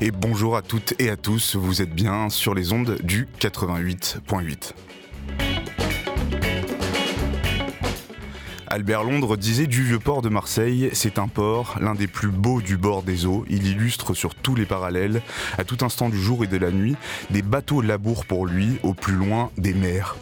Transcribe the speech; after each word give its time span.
Et 0.00 0.12
bonjour 0.12 0.56
à 0.56 0.62
toutes 0.62 0.94
et 1.00 1.10
à 1.10 1.16
tous, 1.16 1.56
vous 1.56 1.82
êtes 1.82 1.92
bien 1.92 2.30
sur 2.30 2.54
les 2.54 2.72
ondes 2.72 2.96
du 3.02 3.26
88.8. 3.40 4.74
Albert 8.78 9.02
Londres 9.02 9.36
disait 9.36 9.66
du 9.66 9.82
vieux 9.82 9.98
port 9.98 10.22
de 10.22 10.28
Marseille, 10.28 10.88
c'est 10.92 11.18
un 11.18 11.26
port, 11.26 11.78
l'un 11.80 11.96
des 11.96 12.06
plus 12.06 12.28
beaux 12.28 12.62
du 12.62 12.76
bord 12.76 13.02
des 13.02 13.26
eaux. 13.26 13.44
Il 13.50 13.66
illustre 13.66 14.14
sur 14.14 14.36
tous 14.36 14.54
les 14.54 14.66
parallèles, 14.66 15.20
à 15.58 15.64
tout 15.64 15.78
instant 15.80 16.08
du 16.08 16.16
jour 16.16 16.44
et 16.44 16.46
de 16.46 16.56
la 16.56 16.70
nuit, 16.70 16.94
des 17.30 17.42
bateaux 17.42 17.80
labourent 17.80 18.24
pour 18.24 18.46
lui, 18.46 18.78
au 18.84 18.94
plus 18.94 19.16
loin 19.16 19.50
des 19.58 19.74
mers. 19.74 20.14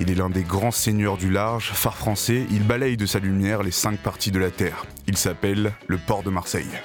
Il 0.00 0.10
est 0.10 0.14
l'un 0.14 0.30
des 0.30 0.42
grands 0.42 0.70
seigneurs 0.70 1.18
du 1.18 1.30
large, 1.30 1.72
phare 1.74 1.98
français, 1.98 2.46
il 2.50 2.62
balaye 2.62 2.96
de 2.96 3.04
sa 3.04 3.18
lumière 3.18 3.62
les 3.62 3.70
cinq 3.70 3.98
parties 3.98 4.30
de 4.30 4.38
la 4.38 4.50
terre. 4.50 4.86
Il 5.06 5.18
s'appelle 5.18 5.74
le 5.86 5.98
port 5.98 6.22
de 6.22 6.30
Marseille. 6.30 6.80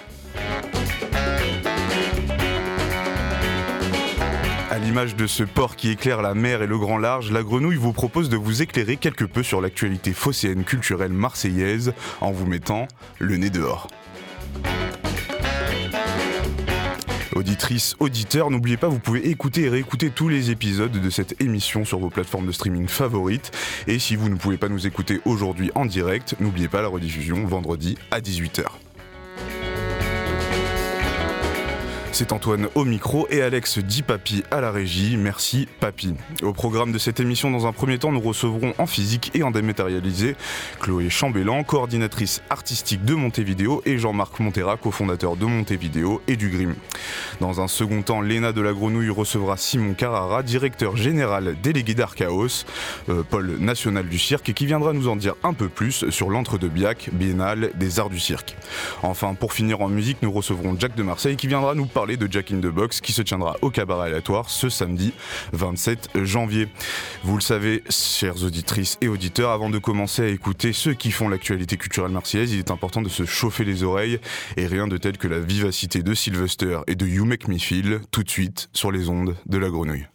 À 4.73 4.79
l'image 4.79 5.15
de 5.15 5.27
ce 5.27 5.43
port 5.43 5.75
qui 5.75 5.91
éclaire 5.91 6.23
la 6.23 6.33
mer 6.33 6.63
et 6.63 6.65
le 6.65 6.79
grand 6.79 6.97
large, 6.97 7.31
la 7.31 7.43
grenouille 7.43 7.75
vous 7.75 7.93
propose 7.93 8.27
de 8.27 8.37
vous 8.37 8.63
éclairer 8.63 8.97
quelque 8.97 9.23
peu 9.23 9.43
sur 9.43 9.61
l'actualité 9.61 10.13
phocéenne 10.13 10.63
culturelle 10.63 11.13
marseillaise 11.13 11.93
en 12.21 12.31
vous 12.31 12.47
mettant 12.47 12.87
le 13.19 13.37
nez 13.37 13.51
dehors. 13.51 13.87
Auditrices, 17.35 17.95
auditeurs, 17.99 18.49
n'oubliez 18.49 18.77
pas, 18.77 18.87
vous 18.87 18.97
pouvez 18.97 19.29
écouter 19.29 19.65
et 19.65 19.69
réécouter 19.69 20.09
tous 20.09 20.27
les 20.27 20.49
épisodes 20.49 20.91
de 20.91 21.09
cette 21.11 21.39
émission 21.39 21.85
sur 21.85 21.99
vos 21.99 22.09
plateformes 22.09 22.47
de 22.47 22.51
streaming 22.51 22.87
favorites. 22.87 23.51
Et 23.85 23.99
si 23.99 24.15
vous 24.15 24.27
ne 24.27 24.37
pouvez 24.37 24.57
pas 24.57 24.69
nous 24.69 24.87
écouter 24.87 25.21
aujourd'hui 25.25 25.69
en 25.75 25.85
direct, 25.85 26.33
n'oubliez 26.39 26.67
pas 26.67 26.81
la 26.81 26.87
rediffusion 26.87 27.45
vendredi 27.45 27.95
à 28.09 28.21
18h. 28.21 28.63
C'est 32.13 32.31
Antoine 32.31 32.67
au 32.75 32.85
micro 32.85 33.25
et 33.31 33.41
Alex 33.41 33.79
dit 33.79 34.03
Papi 34.03 34.43
à 34.51 34.61
la 34.61 34.69
régie. 34.69 35.17
Merci 35.17 35.67
Papi. 35.79 36.13
Au 36.43 36.53
programme 36.53 36.91
de 36.91 36.99
cette 36.99 37.19
émission, 37.19 37.49
dans 37.49 37.65
un 37.65 37.71
premier 37.71 37.97
temps, 37.97 38.11
nous 38.11 38.21
recevrons 38.21 38.75
en 38.77 38.85
physique 38.85 39.31
et 39.33 39.41
en 39.41 39.49
dématérialisé 39.49 40.35
Chloé 40.79 41.09
Chambellan, 41.09 41.63
coordinatrice 41.63 42.43
artistique 42.51 43.03
de 43.03 43.15
Montevideo, 43.15 43.81
et 43.87 43.97
Jean-Marc 43.97 44.39
Montera, 44.39 44.77
cofondateur 44.77 45.37
de 45.37 45.45
Montevideo 45.47 46.21
et 46.27 46.35
du 46.35 46.49
Grim. 46.49 46.75
Dans 47.41 47.61
un 47.61 47.67
second 47.67 48.03
temps, 48.03 48.21
Léna 48.21 48.51
de 48.51 48.61
la 48.61 48.73
Grenouille 48.73 49.09
recevra 49.09 49.57
Simon 49.57 49.95
Carrara, 49.95 50.43
directeur 50.43 50.95
général 50.95 51.55
délégué 51.63 51.95
d'Archaos, 51.95 52.65
euh, 53.09 53.23
pôle 53.23 53.57
national 53.57 54.07
du 54.07 54.19
cirque, 54.19 54.49
et 54.49 54.53
qui 54.53 54.67
viendra 54.67 54.93
nous 54.93 55.07
en 55.07 55.15
dire 55.15 55.33
un 55.43 55.53
peu 55.53 55.67
plus 55.67 56.07
sur 56.11 56.29
l'entre-deux-biac, 56.29 57.09
biennale 57.11 57.71
des 57.73 57.99
arts 57.99 58.11
du 58.11 58.19
cirque. 58.19 58.55
Enfin, 59.01 59.33
pour 59.33 59.51
finir 59.51 59.81
en 59.81 59.89
musique, 59.89 60.17
nous 60.21 60.31
recevrons 60.31 60.75
Jack 60.79 60.93
de 60.93 61.01
Marseille 61.01 61.37
qui 61.37 61.47
viendra 61.47 61.73
nous 61.73 61.87
parler 61.87 62.02
de 62.05 62.27
Jack 62.29 62.51
in 62.51 62.59
the 62.59 62.67
Box 62.67 62.99
qui 62.99 63.13
se 63.13 63.21
tiendra 63.21 63.55
au 63.61 63.69
cabaret 63.69 64.07
aléatoire 64.07 64.49
ce 64.49 64.67
samedi 64.67 65.13
27 65.53 66.09
janvier. 66.23 66.67
Vous 67.23 67.35
le 67.35 67.41
savez, 67.41 67.81
chères 67.89 68.43
auditrices 68.43 68.97
et 68.99 69.07
auditeurs, 69.07 69.51
avant 69.51 69.69
de 69.69 69.77
commencer 69.77 70.23
à 70.23 70.27
écouter 70.27 70.73
ceux 70.73 70.93
qui 70.93 71.11
font 71.11 71.29
l'actualité 71.29 71.77
culturelle 71.77 72.11
marseillaise, 72.11 72.51
il 72.51 72.59
est 72.59 72.71
important 72.71 73.01
de 73.01 73.09
se 73.09 73.25
chauffer 73.25 73.63
les 73.63 73.83
oreilles 73.83 74.19
et 74.57 74.67
rien 74.67 74.87
de 74.87 74.97
tel 74.97 75.17
que 75.17 75.29
la 75.29 75.39
vivacité 75.39 76.03
de 76.03 76.13
Sylvester 76.13 76.79
et 76.87 76.95
de 76.95 77.07
You 77.07 77.23
Make 77.23 77.47
Me 77.47 77.57
Feel 77.57 78.01
tout 78.11 78.23
de 78.23 78.29
suite 78.29 78.69
sur 78.73 78.91
les 78.91 79.07
ondes 79.07 79.35
de 79.45 79.57
la 79.57 79.69
grenouille. 79.69 80.05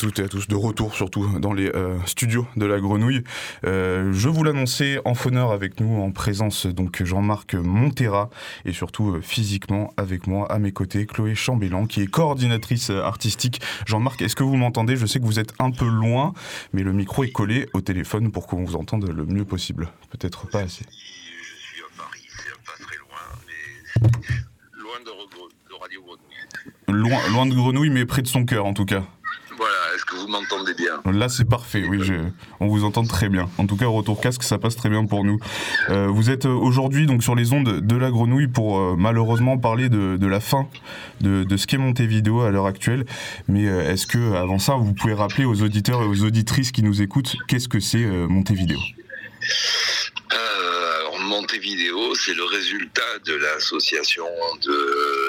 Toutes 0.00 0.18
et 0.18 0.22
à 0.22 0.28
tous, 0.28 0.48
de 0.48 0.54
retour 0.54 0.94
surtout 0.94 1.38
dans 1.40 1.52
les 1.52 1.68
euh, 1.74 1.98
studios 2.06 2.46
de 2.56 2.64
la 2.64 2.80
Grenouille. 2.80 3.22
Euh, 3.66 4.14
je 4.14 4.30
vous 4.30 4.42
l'annonçais 4.42 4.98
en 5.04 5.14
phoneur 5.14 5.52
avec 5.52 5.78
nous, 5.78 6.00
en 6.00 6.10
présence 6.10 6.64
donc 6.66 7.02
Jean-Marc 7.04 7.54
Montera 7.54 8.30
et 8.64 8.72
surtout 8.72 9.10
euh, 9.10 9.20
physiquement 9.20 9.92
avec 9.98 10.26
moi 10.26 10.50
à 10.50 10.58
mes 10.58 10.72
côtés 10.72 11.04
Chloé 11.04 11.34
Chambellan 11.34 11.86
qui 11.86 12.00
est 12.00 12.06
coordinatrice 12.06 12.88
artistique. 12.88 13.60
Jean-Marc, 13.84 14.22
est-ce 14.22 14.34
que 14.34 14.42
vous 14.42 14.56
m'entendez? 14.56 14.96
Je 14.96 15.04
sais 15.04 15.20
que 15.20 15.26
vous 15.26 15.38
êtes 15.38 15.52
un 15.58 15.70
peu 15.70 15.86
loin, 15.86 16.32
mais 16.72 16.82
le 16.82 16.94
micro 16.94 17.22
est 17.24 17.32
collé 17.32 17.68
au 17.74 17.82
téléphone 17.82 18.32
pour 18.32 18.46
qu'on 18.46 18.64
vous 18.64 18.76
entende 18.76 19.06
le 19.06 19.26
mieux 19.26 19.44
possible. 19.44 19.90
Peut-être 20.10 20.48
pas 20.48 20.60
assez. 20.60 20.86
Je 20.88 21.74
suis 21.74 21.82
à 21.82 22.02
Paris, 22.02 22.26
c'est 22.26 22.64
pas 22.64 22.82
très 22.82 22.96
loin, 22.96 23.18
mais 23.46 24.80
loin 24.80 24.98
de, 25.04 25.68
de 25.68 25.78
Radio 25.78 26.00
Grenouille. 26.00 27.02
Loin, 27.02 27.28
loin 27.32 27.44
de 27.44 27.54
Grenouille, 27.54 27.90
mais 27.90 28.06
près 28.06 28.22
de 28.22 28.28
son 28.28 28.46
cœur 28.46 28.64
en 28.64 28.72
tout 28.72 28.86
cas. 28.86 29.04
Voilà, 29.60 29.94
est-ce 29.94 30.06
que 30.06 30.16
vous 30.16 30.26
m'entendez 30.26 30.72
bien 30.72 31.12
Là, 31.12 31.28
c'est 31.28 31.44
parfait, 31.44 31.84
oui, 31.86 31.98
je, 32.00 32.14
on 32.60 32.68
vous 32.68 32.84
entend 32.84 33.04
très 33.04 33.28
bien. 33.28 33.46
En 33.58 33.66
tout 33.66 33.76
cas, 33.76 33.86
retour 33.86 34.18
casque, 34.18 34.42
ça 34.42 34.56
passe 34.56 34.74
très 34.74 34.88
bien 34.88 35.04
pour 35.04 35.22
nous. 35.22 35.38
Euh, 35.90 36.06
vous 36.06 36.30
êtes 36.30 36.46
euh, 36.46 36.54
aujourd'hui 36.54 37.04
donc 37.04 37.22
sur 37.22 37.34
les 37.34 37.52
ondes 37.52 37.80
de 37.80 37.96
la 37.96 38.10
Grenouille 38.10 38.48
pour 38.48 38.78
euh, 38.78 38.96
malheureusement 38.98 39.58
parler 39.58 39.90
de, 39.90 40.16
de 40.16 40.26
la 40.26 40.40
fin 40.40 40.66
de, 41.20 41.44
de 41.44 41.56
ce 41.58 41.66
qu'est 41.66 41.76
Montevideo 41.76 42.40
à 42.40 42.50
l'heure 42.50 42.64
actuelle. 42.64 43.04
Mais 43.48 43.66
euh, 43.66 43.92
est-ce 43.92 44.06
que, 44.06 44.34
avant 44.34 44.58
ça, 44.58 44.76
vous 44.76 44.94
pouvez 44.94 45.12
rappeler 45.12 45.44
aux 45.44 45.60
auditeurs 45.62 46.00
et 46.00 46.06
aux 46.06 46.24
auditrices 46.24 46.72
qui 46.72 46.82
nous 46.82 47.02
écoutent 47.02 47.36
qu'est-ce 47.46 47.68
que 47.68 47.80
c'est 47.80 48.06
Montevideo? 48.06 48.78
Euh, 50.32 50.89
Montevideo, 51.22 52.14
c'est 52.14 52.34
le 52.34 52.44
résultat 52.44 53.18
de 53.24 53.34
l'association 53.34 54.26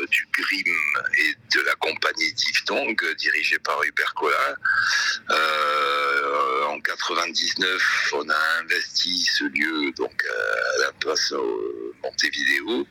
du 0.09 0.27
GRIM 0.33 1.03
et 1.19 1.35
de 1.55 1.61
la 1.61 1.75
compagnie 1.75 2.33
Diphthong, 2.33 3.15
dirigée 3.17 3.59
par 3.59 3.83
Hubert 3.83 4.13
Collin. 4.13 4.55
Euh, 5.29 6.65
en 6.65 6.79
99, 6.79 8.13
on 8.13 8.29
a 8.29 8.59
investi 8.61 9.23
ce 9.23 9.43
lieu 9.45 9.91
donc 9.97 10.23
à 10.25 10.81
la 10.85 10.91
place 10.93 11.33
Montevideo 12.03 12.87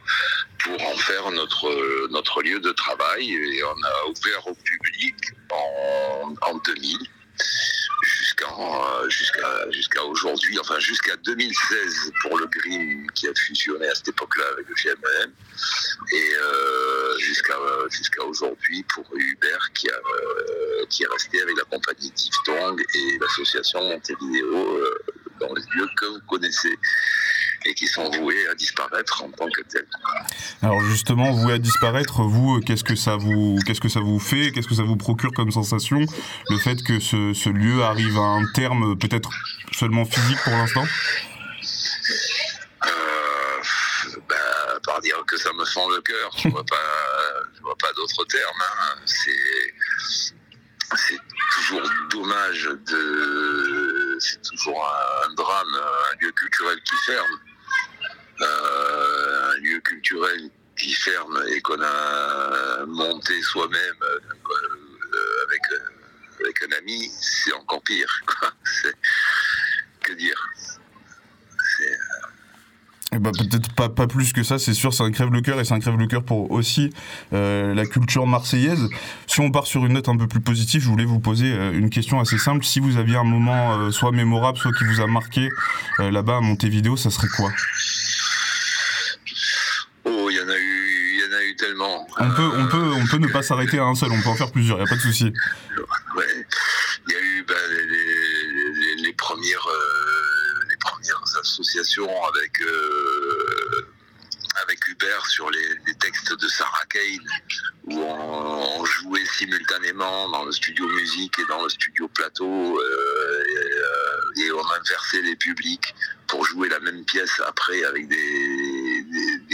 pour 0.58 0.82
en 0.82 0.96
faire 0.96 1.30
notre, 1.30 2.08
notre 2.08 2.42
lieu 2.42 2.60
de 2.60 2.72
travail 2.72 3.32
et 3.32 3.64
on 3.64 3.82
a 3.82 4.10
ouvert 4.10 4.46
au 4.46 4.54
public 4.54 5.14
en, 5.50 6.34
en 6.42 6.54
2000 6.58 6.98
jusqu'à 8.02 8.46
jusqu'à 9.08 9.70
jusqu'à 9.70 10.04
aujourd'hui, 10.04 10.58
enfin 10.58 10.78
jusqu'à 10.78 11.16
2016 11.16 12.12
pour 12.22 12.38
le 12.38 12.46
Green 12.46 13.06
qui 13.14 13.28
a 13.28 13.34
fusionné 13.34 13.86
à 13.88 13.94
cette 13.94 14.08
époque-là 14.08 14.44
avec 14.52 14.68
le 14.68 14.74
GMM 14.74 15.32
et 16.12 16.34
euh, 16.42 17.18
jusqu'à 17.18 17.54
jusqu'à 17.90 18.24
aujourd'hui 18.24 18.84
pour 18.94 19.04
Hubert 19.14 19.70
qui 19.74 19.88
a 19.90 19.94
euh, 19.94 20.86
qui 20.88 21.02
est 21.02 21.08
resté 21.08 21.42
avec 21.42 21.56
la 21.56 21.64
compagnie 21.64 22.10
Diphthong 22.10 22.80
et 22.80 23.18
l'association 23.20 23.82
Montevideo 23.88 24.78
euh, 24.78 24.98
dans 25.40 25.52
les 25.54 25.62
lieux 25.74 25.88
que 25.98 26.06
vous 26.06 26.20
connaissez 26.28 26.78
et 27.66 27.74
qui 27.74 27.86
sont 27.86 28.08
voués 28.10 28.46
à 28.50 28.54
disparaître 28.54 29.22
en 29.22 29.30
tant 29.30 29.48
que 29.50 29.62
tels. 29.62 29.86
Alors 30.62 30.80
justement, 30.82 31.32
voué 31.32 31.54
à 31.54 31.58
disparaître, 31.58 32.22
vous, 32.22 32.56
euh, 32.56 32.60
qu'est-ce 32.60 32.84
que 32.84 32.94
ça 32.96 33.16
vous, 33.16 33.58
qu'est-ce 33.66 33.80
que 33.80 33.88
ça 33.88 34.00
vous 34.00 34.18
fait, 34.18 34.50
qu'est-ce 34.52 34.68
que 34.68 34.74
ça 34.74 34.82
vous 34.82 34.96
procure 34.96 35.32
comme 35.32 35.50
sensation, 35.50 36.00
le 36.48 36.58
fait 36.58 36.82
que 36.82 37.00
ce, 37.00 37.32
ce 37.34 37.48
lieu 37.50 37.82
arrive 37.82 38.16
à 38.18 38.22
un 38.22 38.44
terme 38.54 38.96
peut-être 38.98 39.30
seulement 39.72 40.04
physique 40.04 40.38
pour 40.44 40.52
l'instant? 40.54 40.84
Euh, 42.86 42.90
bah, 44.28 44.36
par 44.84 45.00
dire 45.00 45.22
que 45.26 45.36
ça 45.36 45.52
me 45.52 45.64
fend 45.64 45.88
le 45.90 46.00
cœur, 46.00 46.30
je 46.38 46.48
vois 46.48 46.64
pas, 46.64 46.76
je 47.56 47.60
vois 47.62 47.76
pas 47.76 47.92
d'autres 47.94 48.24
termes. 48.24 48.62
hein. 48.62 48.96
C'est, 49.04 49.74
c'est 50.96 51.18
toujours 51.54 51.82
dommage 52.10 52.64
de, 52.64 53.49
c'est 54.42 54.56
toujours 54.56 54.84
un, 55.26 55.34
drame, 55.34 55.74
un 55.74 56.24
lieu 56.24 56.32
culturel 56.32 56.78
qui 56.82 56.96
ferme, 57.06 57.40
Euh, 58.42 59.52
un 59.52 59.56
lieu 59.58 59.80
culturel 59.80 60.50
qui 60.78 60.94
ferme 60.94 61.44
et 61.48 61.60
qu'on 61.60 61.80
a 61.82 62.86
monté 62.86 63.42
soi-même 63.42 64.02
euh, 64.02 64.18
euh, 64.32 65.44
avec 65.46 65.60
avec 66.40 66.62
un 66.62 66.72
ami, 66.78 67.10
c'est 67.20 67.52
encore 67.52 67.82
pire. 67.82 68.20
Quoi. 68.26 68.50
Que 70.02 70.14
dire? 70.14 70.40
Eh 73.12 73.18
ben, 73.18 73.32
peut-être 73.32 73.72
pas, 73.72 73.88
pas 73.88 74.06
plus 74.06 74.32
que 74.32 74.44
ça, 74.44 74.60
c'est 74.60 74.72
sûr, 74.72 74.94
c'est 74.94 75.02
un 75.02 75.10
crève-le-cœur 75.10 75.58
et 75.58 75.64
c'est 75.64 75.74
un 75.74 75.80
crève-le-cœur 75.80 76.22
pour 76.22 76.52
aussi 76.52 76.90
euh, 77.32 77.74
la 77.74 77.84
culture 77.84 78.24
marseillaise. 78.24 78.88
Si 79.26 79.40
on 79.40 79.50
part 79.50 79.66
sur 79.66 79.84
une 79.84 79.94
note 79.94 80.08
un 80.08 80.16
peu 80.16 80.28
plus 80.28 80.40
positive, 80.40 80.80
je 80.80 80.88
voulais 80.88 81.04
vous 81.04 81.18
poser 81.18 81.50
euh, 81.52 81.72
une 81.76 81.90
question 81.90 82.20
assez 82.20 82.38
simple. 82.38 82.64
Si 82.64 82.78
vous 82.78 82.98
aviez 82.98 83.16
un 83.16 83.24
moment 83.24 83.72
euh, 83.74 83.90
soit 83.90 84.12
mémorable, 84.12 84.58
soit 84.58 84.72
qui 84.72 84.84
vous 84.84 85.00
a 85.00 85.08
marqué 85.08 85.48
euh, 85.98 86.12
là-bas 86.12 86.36
à 86.36 86.40
Montevideo, 86.40 86.96
ça 86.96 87.10
serait 87.10 87.26
quoi? 87.36 87.50
Oh, 90.04 90.28
il 90.30 90.36
y 90.36 90.40
en 90.40 90.48
a 90.48 90.56
eu, 90.56 91.10
il 91.14 91.20
y 91.20 91.34
en 91.34 91.36
a 91.36 91.42
eu 91.42 91.56
tellement. 91.56 92.06
on 92.16 92.30
peut, 92.30 92.50
on, 92.58 92.66
peut, 92.68 92.92
on 92.94 93.06
peut 93.06 93.18
ne 93.18 93.26
pas 93.26 93.42
s'arrêter 93.42 93.80
à 93.80 93.84
un 93.86 93.96
seul, 93.96 94.12
on 94.12 94.22
peut 94.22 94.28
en 94.28 94.36
faire 94.36 94.52
plusieurs, 94.52 94.78
il 94.78 94.82
a 94.82 94.86
pas 94.86 94.94
de 94.94 95.00
souci. 95.00 95.32
Premières 101.60 101.70
associations 101.90 102.24
avec 102.26 102.60
euh, 102.62 103.86
avec 104.62 104.86
Hubert 104.88 105.26
sur 105.26 105.48
les, 105.50 105.94
textes 106.00 106.32
de 106.32 106.48
Sarah 106.48 106.84
Kane, 106.90 107.28
où 107.84 108.00
on, 108.00 108.80
on 108.80 108.84
jouait 108.84 109.24
simultanément 109.24 110.28
dans 110.30 110.44
le 110.44 110.52
studio 110.52 110.86
musique 110.88 111.38
et 111.38 111.46
dans 111.48 111.62
le 111.62 111.68
studio 111.68 112.08
plateau, 112.08 112.78
euh, 112.78 113.44
et, 113.46 113.72
euh, 113.72 114.44
et 114.44 114.52
on 114.52 114.70
inversait 114.72 115.22
les 115.22 115.36
publics 115.36 115.94
pour 116.26 116.44
jouer 116.44 116.68
la 116.68 116.80
même 116.80 117.04
pièce 117.04 117.40
après 117.46 117.84
avec 117.84 118.08
des, 118.08 119.06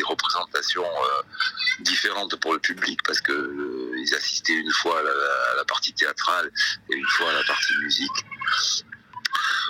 représentations 0.04 0.86
différentes 1.80 2.36
pour 2.36 2.52
le 2.52 2.60
public 2.60 3.00
parce 3.04 3.20
que 3.20 3.32
assistaient 4.14 4.52
une 4.52 4.70
fois 4.70 5.00
à 5.00 5.56
la, 5.56 5.64
partie 5.64 5.92
théâtrale 5.92 6.48
et 6.88 6.94
une 6.94 7.08
fois 7.08 7.30
à 7.30 7.32
la 7.32 7.42
partie 7.42 7.76
musique. 7.82 8.24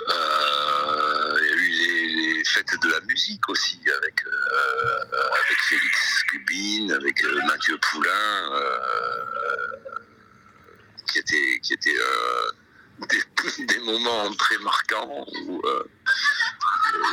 Y 0.09 1.51
a 1.51 1.55
eu 1.55 2.06
fêtes 2.47 2.81
de 2.81 2.89
la 2.89 3.01
musique 3.01 3.47
aussi 3.49 3.79
avec 3.97 4.25
euh, 4.25 4.99
avec 5.11 5.57
Félix 5.69 6.23
Cubine, 6.29 6.91
avec 6.91 7.23
euh, 7.23 7.41
Mathieu 7.47 7.77
Poulain, 7.77 8.51
euh, 8.53 8.85
qui 11.11 11.19
étaient 11.19 11.59
qui 11.61 11.73
étaient 11.73 11.97
euh, 11.97 12.51
des, 13.09 13.65
des 13.65 13.79
moments 13.79 14.33
très 14.35 14.57
marquants 14.59 15.25
où, 15.45 15.61
euh, 15.65 15.83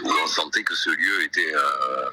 où 0.04 0.10
on 0.22 0.26
sentait 0.26 0.62
que 0.64 0.74
ce 0.74 0.90
lieu 0.90 1.22
était 1.22 1.54
euh, 1.54 2.10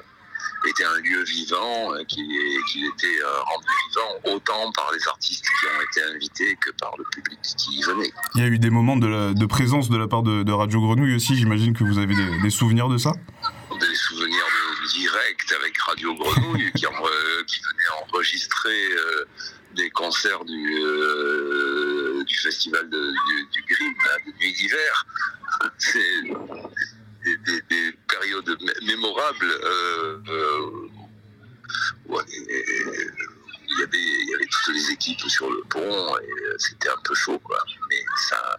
était 0.68 0.84
un 0.84 1.00
lieu 1.00 1.22
vivant, 1.24 1.94
euh, 1.94 2.04
qu'il 2.04 2.24
était 2.24 3.22
euh, 3.22 3.40
rendu 3.40 3.66
vivant 3.88 4.34
autant 4.36 4.72
par 4.72 4.90
les 4.92 5.08
artistes 5.08 5.44
qui 5.44 5.66
ont 5.66 5.82
été 5.82 6.02
invités 6.14 6.56
que 6.64 6.70
par 6.72 6.94
le 6.98 7.04
public 7.12 7.38
qui 7.42 7.78
y 7.78 7.82
venait. 7.82 8.12
Il 8.34 8.40
y 8.42 8.44
a 8.44 8.48
eu 8.48 8.58
des 8.58 8.70
moments 8.70 8.96
de, 8.96 9.06
la- 9.06 9.34
de 9.34 9.46
présence 9.46 9.88
de 9.90 9.96
la 9.96 10.06
part 10.08 10.22
de, 10.22 10.42
de 10.42 10.52
Radio 10.52 10.80
Grenouille 10.80 11.16
aussi, 11.16 11.36
j'imagine 11.36 11.76
que 11.76 11.84
vous 11.84 11.98
avez 11.98 12.14
des, 12.14 12.40
des 12.42 12.50
souvenirs 12.50 12.88
de 12.88 12.98
ça 12.98 13.12
des 13.80 13.94
souvenirs 13.94 14.46
de 14.82 14.88
direct 14.92 15.52
avec 15.58 15.76
Radio 15.78 16.14
Grenouille 16.14 16.70
qui, 16.72 16.86
en- 16.86 16.92
euh, 16.92 17.42
qui 17.46 17.58
venait 17.60 18.04
enregistrer 18.06 18.88
des 19.74 19.88
concerts 19.90 20.44
du, 20.44 20.78
euh, 20.82 22.22
du 22.24 22.36
festival 22.36 22.88
de- 22.90 23.10
du, 23.10 23.46
du 23.50 23.64
Grimm, 23.74 23.94
hein, 24.04 24.18
de 24.26 24.32
Nuit 24.38 24.52
d'hiver. 24.52 25.06
C'est 25.78 26.22
des, 27.24 27.36
des- 27.38 27.62
des 27.70 27.92
périodes 28.22 28.48
mé- 28.62 28.84
mémorables. 28.86 29.52
euh, 29.64 30.18
euh, 30.28 30.88
il, 32.28 33.78
y 33.78 33.82
avait, 33.82 33.98
il 33.98 34.28
y 34.30 34.34
avait 34.34 34.46
toutes 34.46 34.74
les 34.74 34.90
équipes 34.90 35.20
sur 35.28 35.50
le 35.50 35.62
pont 35.70 36.18
et 36.18 36.30
euh, 36.30 36.56
c'était 36.58 36.88
un 36.90 37.00
peu 37.04 37.14
chaud, 37.14 37.38
quoi. 37.38 37.58
Mais 37.88 38.04
ça, 38.28 38.58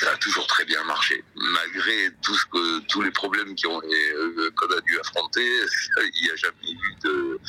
ça 0.00 0.10
a 0.12 0.16
toujours 0.18 0.46
très 0.46 0.64
bien 0.66 0.82
marché. 0.84 1.24
Malgré 1.36 2.10
tout 2.22 2.34
ce 2.34 2.44
que, 2.46 2.78
tous 2.86 3.00
les 3.02 3.10
problèmes 3.10 3.54
qu'on 3.56 3.80
a 3.80 4.80
dû 4.82 4.98
affronter, 5.00 5.46
il 6.14 6.22
n'y 6.24 6.30
a 6.30 6.36
jamais 6.36 6.70
eu 6.72 6.94
de, 7.04 7.40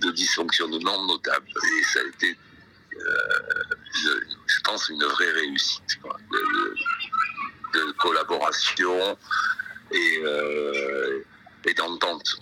de 0.00 0.10
dysfonctionnement 0.10 1.06
notable. 1.06 1.46
Et 1.48 1.84
ça 1.84 2.00
a 2.00 2.04
été, 2.08 2.36
je 4.46 4.60
pense, 4.64 4.88
une 4.88 5.04
vraie 5.04 5.30
réussite 5.32 5.98
de 7.74 7.92
collaboration 7.92 9.16
et, 9.94 10.18
euh, 10.24 11.24
et 11.68 11.74
d'entente. 11.74 12.36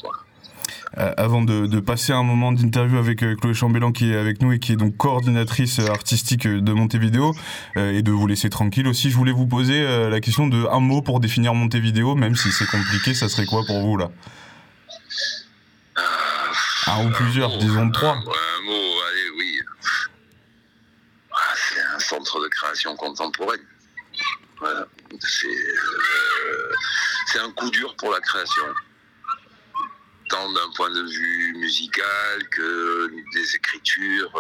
Euh, 0.99 1.13
avant 1.17 1.43
de, 1.43 1.67
de 1.67 1.81
passer 1.81 2.13
un 2.13 2.23
moment 2.23 2.53
d'interview 2.53 2.99
avec 2.99 3.23
euh, 3.23 3.35
Chloé 3.37 3.55
Chambellan 3.55 3.93
qui 3.93 4.13
est 4.13 4.17
avec 4.17 4.43
nous 4.43 4.53
et 4.53 4.59
qui 4.59 4.73
est 4.73 4.77
donc 4.77 4.97
coordinatrice 4.97 5.79
artistique 5.79 6.47
de 6.47 6.73
Montevideo 6.73 7.35
et 7.77 8.03
de 8.03 8.11
vous 8.11 8.27
laisser 8.27 8.51
tranquille 8.51 8.87
aussi, 8.87 9.11
je 9.11 9.17
voulais 9.17 9.33
vous 9.33 9.47
poser 9.47 9.83
la 10.09 10.21
question 10.21 10.47
de 10.49 10.67
un 10.71 10.81
mot 10.81 11.01
pour 11.01 11.21
définir 11.21 11.55
Montevideo, 11.55 12.15
même 12.15 12.37
si 12.37 12.53
c'est 12.53 12.67
compliqué, 12.67 13.15
ça 13.15 13.29
serait 13.29 13.47
quoi 13.47 13.63
pour 13.67 13.81
vous 13.81 13.97
là? 13.97 14.11
Un 16.89 17.07
ou 17.07 17.11
plusieurs, 17.11 17.57
disons 17.59 17.91
trois. 17.91 18.11
Un, 18.11 18.19
un 18.19 18.63
mot, 18.67 18.93
allez, 19.09 19.31
oui. 19.39 19.59
Ah, 21.33 21.55
c'est 21.57 21.81
un 21.81 21.99
centre 22.01 22.43
de 22.43 22.49
création 22.49 22.95
contemporaine. 22.97 23.61
Voilà. 24.59 24.87
C'est 25.21 25.47
un 27.39 27.53
coup 27.53 27.71
dur 27.71 27.95
pour 27.97 28.13
la 28.13 28.21
création 28.21 28.65
tant 30.29 30.51
d'un 30.53 30.71
point 30.75 30.91
de 30.91 31.03
vue 31.03 31.55
musical 31.59 32.49
que 32.51 33.11
des 33.35 33.55
écritures 33.55 34.33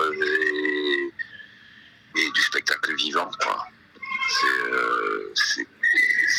et, 2.16 2.30
du 2.30 2.40
spectacle 2.40 2.94
vivant. 2.94 3.30
Euh, 4.44 5.32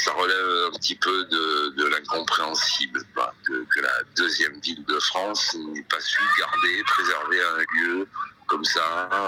ça 0.04 0.12
relève 0.14 0.74
un 0.74 0.78
petit 0.78 0.96
peu 0.96 1.26
de, 1.26 1.86
l'incompréhensible 1.88 3.00
que, 3.46 3.80
la 3.80 4.04
deuxième 4.16 4.60
ville 4.60 4.84
de 4.86 5.00
France 5.00 5.56
n'ait 5.56 5.84
pas 5.84 6.00
su 6.00 6.20
garder, 6.40 6.84
préserver 6.86 7.42
un 7.44 7.58
lieu 7.78 8.08
comme 8.48 8.66
ça 8.66 9.20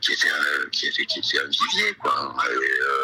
qui, 0.00 0.12
était, 0.12 0.28
qui, 0.70 0.86
était, 0.86 1.40
un 1.40 1.48
vivier. 1.48 1.94
Quoi. 2.00 2.36
Euh, 2.48 3.01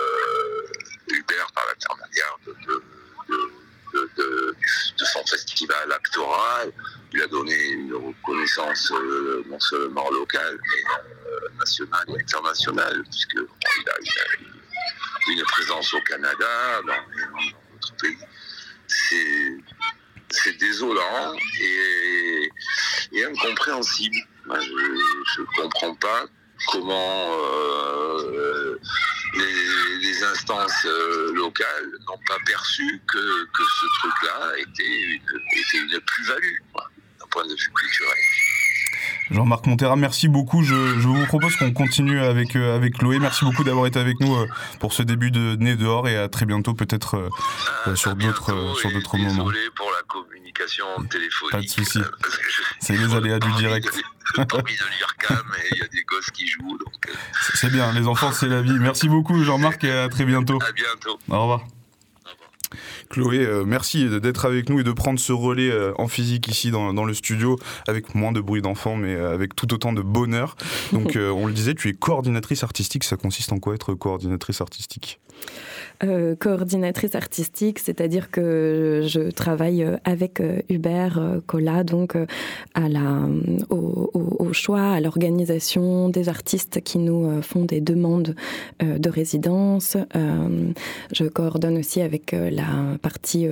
Il 7.12 7.22
a 7.22 7.26
donné 7.26 7.54
une 7.70 7.94
reconnaissance 7.94 8.90
euh, 8.92 9.42
non 9.48 9.58
seulement 9.60 10.10
locale, 10.10 10.58
mais 10.62 11.30
euh, 11.30 11.48
nationale 11.58 12.04
et 12.08 12.20
internationale, 12.20 13.02
puisqu'il 13.10 13.40
a, 13.40 15.32
une 15.32 15.42
présence 15.42 15.92
au 15.94 16.00
Canada, 16.02 16.82
dans, 16.86 16.92
d'autres 17.72 17.96
pays. 17.96 18.18
C'est 20.30 20.58
désolant 20.58 21.34
et, 21.60 22.50
incompréhensible. 23.24 24.16
Je 24.46 25.40
ne 25.40 25.62
comprends 25.62 25.94
pas 25.94 26.24
comment 26.66 27.30
euh, 27.32 28.07
les, 30.18 30.24
instances 30.24 30.84
euh, 30.84 31.32
locales 31.34 31.90
n'ont 32.06 32.20
pas 32.26 32.38
perçu 32.46 33.00
que, 33.06 33.18
ce 33.18 33.86
truc-là 34.00 34.52
était 34.58 34.84
une, 34.84 35.92
une 35.92 36.00
plus-value 36.00 36.58
d'un 37.18 37.26
point 37.30 37.44
de 37.44 37.54
vue 37.54 37.72
culturel. 37.74 38.47
Jean-Marc 39.30 39.66
Montera, 39.66 39.96
merci 39.96 40.28
beaucoup. 40.28 40.62
Je, 40.62 40.74
vous 40.74 41.26
propose 41.26 41.56
qu'on 41.56 41.72
continue 41.72 42.20
avec, 42.20 42.56
euh, 42.56 42.76
avec 42.76 42.98
Chloé. 42.98 43.18
Merci 43.18 43.44
beaucoup 43.44 43.64
d'avoir 43.64 43.86
été 43.86 43.98
avec 43.98 44.20
nous 44.20 44.34
euh, 44.34 44.46
pour 44.80 44.92
ce 44.92 45.02
début 45.02 45.30
de 45.30 45.56
Nez 45.56 45.76
dehors 45.76 46.08
et 46.08 46.16
à 46.16 46.28
très 46.28 46.46
bientôt 46.46 46.74
peut-être 46.74 47.30
ah, 47.84 47.94
sur 47.94 48.14
d'autres 48.16 48.74
sur 48.76 48.90
d'autres 48.92 49.16
moments. 49.16 49.44
Désolé 49.44 49.70
pour 49.74 49.90
la 49.90 50.02
communication 50.06 50.86
téléphonique. 51.10 51.52
Pas 51.52 51.60
de 51.60 51.68
souci. 51.68 52.00
C'est 52.80 52.96
les 52.96 53.14
aléas 53.14 53.38
du 53.38 53.52
direct. 53.52 53.88
J'ai 54.36 54.44
pas 54.44 54.58
envie 54.58 54.76
de 54.76 54.98
lire 54.98 55.16
cam 55.18 55.36
et 55.36 55.68
il 55.72 55.78
y 55.78 55.82
a 55.82 55.88
des 55.88 56.02
gosses 56.02 56.30
qui 56.30 56.46
jouent. 56.46 56.78
Euh. 56.78 57.12
C'est 57.54 57.70
bien, 57.70 57.92
les 57.92 58.06
enfants, 58.06 58.32
c'est 58.32 58.48
la 58.48 58.60
vie. 58.60 58.78
Merci 58.78 59.08
beaucoup, 59.08 59.42
Jean-Marc, 59.42 59.84
et 59.84 59.92
à 59.92 60.08
très 60.08 60.24
bientôt. 60.24 60.58
À 60.62 60.72
bientôt. 60.72 61.18
Au 61.30 61.40
revoir. 61.40 61.62
Chloé, 63.10 63.38
euh, 63.38 63.64
merci 63.64 64.08
d'être 64.20 64.44
avec 64.44 64.68
nous 64.68 64.80
et 64.80 64.84
de 64.84 64.92
prendre 64.92 65.18
ce 65.18 65.32
relais 65.32 65.70
euh, 65.70 65.92
en 65.96 66.08
physique 66.08 66.48
ici 66.48 66.70
dans, 66.70 66.92
dans, 66.92 67.04
le 67.04 67.14
studio 67.14 67.58
avec 67.86 68.14
moins 68.14 68.32
de 68.32 68.40
bruit 68.40 68.60
d'enfants 68.60 68.96
mais 68.96 69.14
avec 69.14 69.56
tout 69.56 69.72
autant 69.72 69.92
de 69.92 70.02
bonheur. 70.02 70.56
Donc 70.92 71.16
on 71.16 71.46
le 71.46 71.52
disait, 71.52 71.74
tu 71.74 71.88
es 71.88 71.94
coordinatrice 71.94 72.64
artistique. 72.64 73.04
Ça 73.04 73.16
consiste 73.16 73.52
en 73.52 73.58
quoi 73.58 73.74
être 73.74 73.94
coordinatrice 73.94 74.60
artistique? 74.60 75.20
Euh, 76.04 76.36
coordinatrice 76.36 77.16
artistique, 77.16 77.80
c'est-à-dire 77.80 78.30
que 78.30 79.02
je 79.04 79.32
travaille 79.32 79.82
euh, 79.82 79.96
avec 80.04 80.40
euh, 80.40 80.60
Hubert 80.68 81.20
Collat, 81.48 81.82
donc 81.82 82.16
à 82.74 82.88
la, 82.88 83.28
au, 83.68 84.52
choix, 84.52 84.92
à 84.92 85.00
l'organisation 85.00 86.08
des 86.08 86.28
artistes 86.28 86.80
qui 86.82 86.98
nous 86.98 87.42
font 87.42 87.64
des 87.64 87.80
demandes 87.80 88.34
de 88.80 89.10
résidence. 89.10 89.96
je 91.12 91.24
coordonne 91.24 91.76
aussi 91.76 92.00
avec 92.00 92.32
la 92.32 92.96
partie 92.98 93.46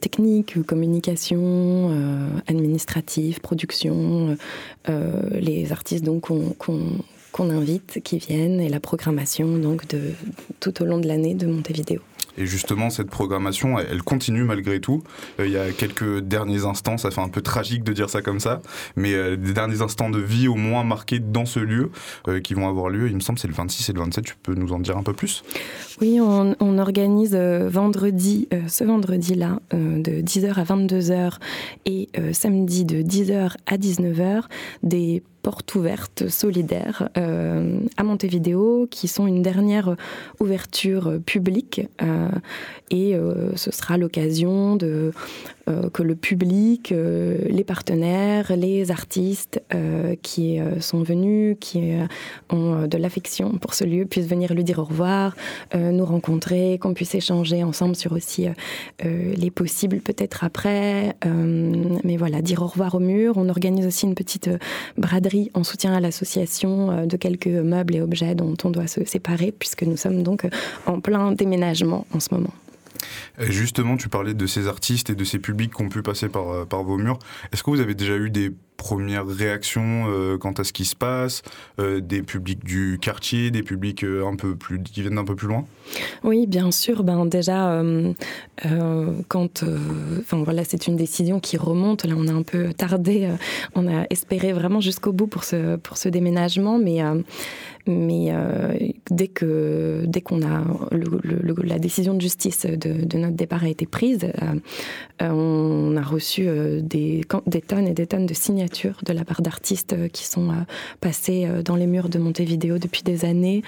technique, 0.00 0.62
communication, 0.66 1.90
administrative, 2.46 3.40
production, 3.40 4.36
les 4.88 5.72
artistes 5.72 6.04
qu'on 6.20 7.50
invite, 7.50 8.00
qui 8.02 8.18
viennent, 8.18 8.60
et 8.60 8.68
la 8.68 8.80
programmation 8.80 9.58
donc 9.58 9.84
tout 10.60 10.82
au 10.82 10.84
long 10.84 10.98
de 10.98 11.08
l'année 11.08 11.34
de 11.34 11.46
Montevideo. 11.46 12.00
Et 12.38 12.46
justement, 12.46 12.90
cette 12.90 13.10
programmation, 13.10 13.78
elle 13.78 14.02
continue 14.02 14.44
malgré 14.44 14.80
tout. 14.80 15.02
Euh, 15.38 15.46
il 15.46 15.52
y 15.52 15.58
a 15.58 15.72
quelques 15.72 16.20
derniers 16.20 16.64
instants, 16.64 16.98
ça 16.98 17.10
fait 17.10 17.20
un 17.20 17.28
peu 17.28 17.40
tragique 17.40 17.84
de 17.84 17.92
dire 17.92 18.10
ça 18.10 18.22
comme 18.22 18.40
ça, 18.40 18.60
mais 18.96 19.14
euh, 19.14 19.36
des 19.36 19.52
derniers 19.52 19.82
instants 19.82 20.10
de 20.10 20.18
vie 20.18 20.48
au 20.48 20.54
moins 20.54 20.84
marqués 20.84 21.18
dans 21.18 21.46
ce 21.46 21.60
lieu 21.60 21.90
euh, 22.28 22.40
qui 22.40 22.54
vont 22.54 22.68
avoir 22.68 22.88
lieu. 22.88 23.08
Il 23.08 23.14
me 23.14 23.20
semble 23.20 23.38
c'est 23.38 23.48
le 23.48 23.54
26 23.54 23.88
et 23.88 23.92
le 23.92 24.00
27. 24.00 24.24
Tu 24.24 24.34
peux 24.42 24.54
nous 24.54 24.72
en 24.72 24.78
dire 24.78 24.96
un 24.96 25.02
peu 25.02 25.12
plus? 25.12 25.42
Oui, 26.00 26.18
on, 26.20 26.78
organise 26.78 27.34
vendredi, 27.34 28.48
ce 28.68 28.84
vendredi-là, 28.84 29.58
de 29.72 30.22
10h 30.22 30.54
à 30.54 30.64
22h 30.64 31.34
et 31.84 32.08
samedi 32.32 32.86
de 32.86 33.02
10h 33.02 33.56
à 33.66 33.76
19h, 33.76 34.44
des 34.82 35.22
portes 35.42 35.74
ouvertes 35.74 36.28
solidaires 36.28 37.08
euh, 37.16 37.80
à 37.96 38.02
Montevideo, 38.04 38.86
qui 38.90 39.08
sont 39.08 39.26
une 39.26 39.42
dernière 39.42 39.96
ouverture 40.38 41.18
publique. 41.24 41.82
Euh, 42.02 42.28
et 42.90 43.14
euh, 43.14 43.54
ce 43.56 43.70
sera 43.70 43.96
l'occasion 43.96 44.76
de 44.76 45.12
que 45.92 46.02
le 46.02 46.14
public, 46.14 46.92
euh, 46.92 47.38
les 47.48 47.64
partenaires, 47.64 48.52
les 48.56 48.90
artistes 48.90 49.62
euh, 49.74 50.14
qui 50.22 50.58
sont 50.80 51.02
venus, 51.02 51.56
qui 51.60 51.92
ont 52.50 52.86
de 52.86 52.98
l'affection 52.98 53.52
pour 53.58 53.74
ce 53.74 53.84
lieu, 53.84 54.04
puissent 54.04 54.28
venir 54.28 54.54
lui 54.54 54.64
dire 54.64 54.78
au 54.78 54.84
revoir, 54.84 55.36
nous 55.74 56.04
rencontrer, 56.04 56.78
qu'on 56.80 56.94
puisse 56.94 57.14
échanger 57.14 57.62
ensemble 57.64 57.96
sur 57.96 58.12
aussi 58.12 58.46
les 59.02 59.50
possibles 59.50 59.98
peut-être 59.98 60.44
après. 60.44 61.14
mais 62.04 62.16
voilà, 62.16 62.42
dire 62.42 62.62
au 62.62 62.66
revoir 62.66 62.94
au 62.94 63.00
mur. 63.00 63.34
On 63.36 63.48
organise 63.48 63.86
aussi 63.86 64.06
une 64.06 64.14
petite 64.14 64.50
braderie 64.96 65.50
en 65.54 65.64
soutien 65.64 65.94
à 65.94 66.00
l'association 66.00 67.06
de 67.06 67.16
quelques 67.16 67.46
meubles 67.46 67.96
et 67.96 68.00
objets 68.00 68.34
dont 68.34 68.56
on 68.64 68.70
doit 68.70 68.86
se 68.86 69.04
séparer 69.04 69.52
puisque 69.52 69.82
nous 69.82 69.96
sommes 69.96 70.22
donc 70.22 70.46
en 70.86 71.00
plein 71.00 71.32
déménagement 71.32 72.06
en 72.12 72.20
ce 72.20 72.34
moment. 72.34 72.52
Justement, 73.38 73.96
tu 73.96 74.08
parlais 74.08 74.34
de 74.34 74.46
ces 74.46 74.68
artistes 74.68 75.10
et 75.10 75.14
de 75.14 75.24
ces 75.24 75.38
publics 75.38 75.74
qui 75.74 75.82
ont 75.82 75.88
pu 75.88 76.02
passer 76.02 76.28
par, 76.28 76.50
euh, 76.50 76.82
vos 76.82 76.96
murs. 76.96 77.18
Est-ce 77.52 77.62
que 77.62 77.70
vous 77.70 77.80
avez 77.80 77.94
déjà 77.94 78.16
eu 78.16 78.30
des 78.30 78.52
premières 78.76 79.26
réactions 79.26 80.06
euh, 80.08 80.38
quant 80.38 80.52
à 80.52 80.64
ce 80.64 80.72
qui 80.72 80.86
se 80.86 80.96
passe, 80.96 81.42
euh, 81.78 82.00
des 82.00 82.22
publics 82.22 82.64
du 82.64 82.98
quartier, 83.00 83.50
des 83.50 83.62
publics 83.62 84.04
un 84.04 84.36
peu 84.36 84.56
plus 84.56 84.82
qui 84.82 85.02
viennent 85.02 85.16
d'un 85.16 85.24
peu 85.24 85.36
plus 85.36 85.48
loin? 85.48 85.66
Oui, 86.24 86.46
bien 86.46 86.70
sûr. 86.70 87.02
Ben 87.02 87.26
déjà, 87.26 87.82
quand, 89.28 89.64
enfin 90.18 90.42
voilà, 90.42 90.64
c'est 90.64 90.86
une 90.86 90.96
décision 90.96 91.40
qui 91.40 91.56
remonte. 91.56 92.04
Là, 92.04 92.14
on 92.16 92.26
a 92.28 92.32
un 92.32 92.42
peu 92.42 92.72
tardé. 92.72 93.28
on 93.74 93.86
a 93.86 94.06
espéré 94.08 94.52
vraiment 94.52 94.80
jusqu'au 94.80 95.12
bout 95.12 95.26
pour 95.26 95.44
ce 95.44 95.76
pour 95.76 95.98
ce 95.98 96.08
déménagement, 96.08 96.78
mais 96.78 97.02
mais 97.90 98.28
euh, 98.30 98.78
dès 99.10 99.28
que 99.28 100.04
dès 100.06 100.20
qu'on 100.20 100.42
a 100.42 100.62
la 101.64 101.78
décision 101.78 102.14
de 102.14 102.20
justice 102.20 102.64
de, 102.64 103.18
notre 103.18 103.34
départ 103.34 103.64
a 103.64 103.68
été 103.68 103.86
prise, 103.86 104.24
euh, 104.24 104.54
euh, 105.22 105.30
on 105.30 105.96
a 105.96 106.02
reçu 106.02 106.46
des, 106.82 107.22
tonnes 107.66 107.88
et 107.88 107.92
des 107.92 108.06
tonnes 108.06 108.26
de 108.26 108.34
signatures 108.34 109.00
de 109.04 109.12
la 109.12 109.24
part 109.24 109.42
d'artistes 109.42 110.08
qui 110.12 110.24
sont 110.24 110.50
passés 111.00 111.46
dans 111.64 111.76
les 111.76 111.86
murs 111.86 112.08
de 112.08 112.18
Montevideo 112.18 112.78
depuis 112.78 113.02
des 113.02 113.24
années, 113.24 113.62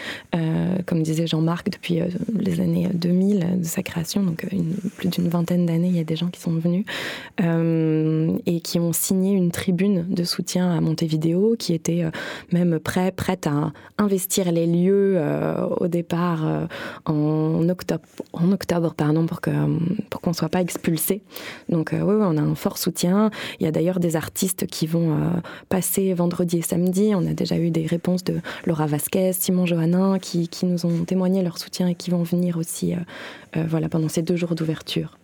comme 0.87 1.03
disait 1.03 1.27
Jean-Marc, 1.27 1.71
depuis 1.71 2.01
les 2.39 2.61
années 2.61 2.89
2000 2.95 3.59
de 3.61 3.65
sa 3.65 3.83
création, 3.83 4.23
donc 4.23 4.47
plus 4.97 5.09
d'une 5.09 5.29
vingtaine 5.29 5.67
d'années, 5.67 5.89
il 5.89 5.97
y 5.97 6.01
a 6.01 6.05
des 6.05 6.17
gens 6.17 6.29
qui 6.29 6.41
sont 6.41 6.53
venus 6.53 6.85
et 7.41 8.61
qui 8.61 8.79
ont 8.79 8.93
signé 8.93 9.33
une 9.33 9.51
tribune 9.51 10.07
de 10.09 10.25
soutien 10.25 10.71
à 10.71 10.81
Montevideo, 10.81 11.57
qui 11.59 11.75
était 11.75 12.05
même 12.53 12.79
prêt, 12.79 13.13
prête 13.13 13.47
à 13.47 13.73
investir 14.13 14.53
les 14.53 14.67
lieux 14.67 15.15
euh, 15.17 15.67
au 15.81 15.89
départ 15.89 16.47
euh, 16.47 16.67
en 17.07 17.67
octobre, 17.71 18.05
en 18.35 18.53
octobre 18.53 18.93
pardon, 18.95 19.25
pour 19.25 19.41
qu'on 19.41 19.79
pour 20.11 20.21
qu'on 20.21 20.35
soit 20.35 20.51
pas 20.51 20.61
expulsé. 20.61 21.23
Donc 21.71 21.95
euh, 21.95 22.03
oui, 22.03 22.15
on 22.21 22.37
a 22.37 22.43
un 22.43 22.55
fort 22.55 22.77
soutien. 22.77 23.31
Il 23.59 23.65
y 23.65 23.67
a 23.67 23.71
d'ailleurs 23.71 24.01
des 24.01 24.15
artistes 24.15 24.67
qui 24.67 24.87
vont 24.87 25.17
passer 25.71 26.13
vendredi 26.13 26.59
et 26.59 26.63
samedi. 26.63 27.15
On 27.15 27.27
a 27.27 27.33
déjà 27.33 27.57
eu 27.57 27.71
des 27.71 27.87
réponses 27.87 28.23
de 28.23 28.41
Laura 28.67 28.87
Vasquez, 28.87 29.33
Simon 29.33 29.65
Johannin, 29.65 30.19
qui, 30.19 30.49
qui 30.49 30.67
nous 30.67 30.85
ont 30.85 31.05
témoigné 31.05 31.43
leur 31.43 31.57
soutien 31.57 31.89
et 31.89 31.95
qui 31.95 32.11
vont 32.11 32.23
venir 32.23 32.59
aussi 32.59 32.95
voilà, 33.55 33.89
pendant 33.89 34.09
ces 34.09 34.23
deux 34.23 34.37
jours 34.37 34.55
d'ouverture. 34.55 35.17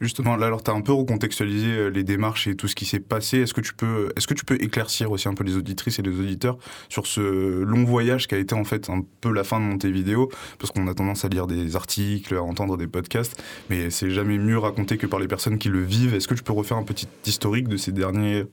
Justement, 0.00 0.36
là, 0.36 0.46
alors, 0.46 0.62
tu 0.62 0.70
as 0.70 0.74
un 0.74 0.80
peu 0.80 0.92
recontextualisé 0.92 1.68
euh, 1.68 1.88
les 1.88 2.04
démarches 2.04 2.46
et 2.46 2.56
tout 2.56 2.68
ce 2.68 2.74
qui 2.74 2.84
s'est 2.84 3.00
passé. 3.00 3.38
Est-ce 3.38 3.54
que, 3.54 3.60
tu 3.60 3.74
peux, 3.74 4.10
est-ce 4.16 4.26
que 4.26 4.34
tu 4.34 4.44
peux 4.44 4.60
éclaircir 4.62 5.10
aussi 5.10 5.28
un 5.28 5.34
peu 5.34 5.44
les 5.44 5.56
auditrices 5.56 5.98
et 5.98 6.02
les 6.02 6.20
auditeurs 6.20 6.58
sur 6.88 7.06
ce 7.06 7.62
long 7.62 7.84
voyage 7.84 8.28
qui 8.28 8.34
a 8.34 8.38
été 8.38 8.54
en 8.54 8.64
fait 8.64 8.90
un 8.90 9.02
peu 9.20 9.32
la 9.32 9.44
fin 9.44 9.58
de 9.58 9.64
mon 9.64 9.76
vidéo 9.76 10.30
Parce 10.58 10.72
qu'on 10.72 10.86
a 10.88 10.94
tendance 10.94 11.24
à 11.24 11.28
lire 11.28 11.46
des 11.46 11.76
articles, 11.76 12.34
à 12.34 12.42
entendre 12.42 12.76
des 12.76 12.86
podcasts, 12.86 13.42
mais 13.70 13.90
c'est 13.90 14.10
jamais 14.10 14.38
mieux 14.38 14.58
raconté 14.58 14.96
que 14.96 15.06
par 15.06 15.20
les 15.20 15.28
personnes 15.28 15.58
qui 15.58 15.68
le 15.68 15.82
vivent. 15.82 16.14
Est-ce 16.14 16.28
que 16.28 16.34
tu 16.34 16.42
peux 16.42 16.52
refaire 16.52 16.76
un 16.76 16.82
petit 16.82 17.08
historique 17.24 17.68
de 17.68 17.76
ces 17.76 17.92
dernières 17.92 18.46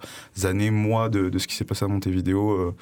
années, 0.44 0.72
mois, 0.72 1.10
de, 1.10 1.38
ce 1.38 1.48
qui 1.48 1.56
s'est 1.56 1.66
passé 1.66 1.86
à 1.86 1.88
Montevideo 1.88 2.14
vidéo 2.14 2.76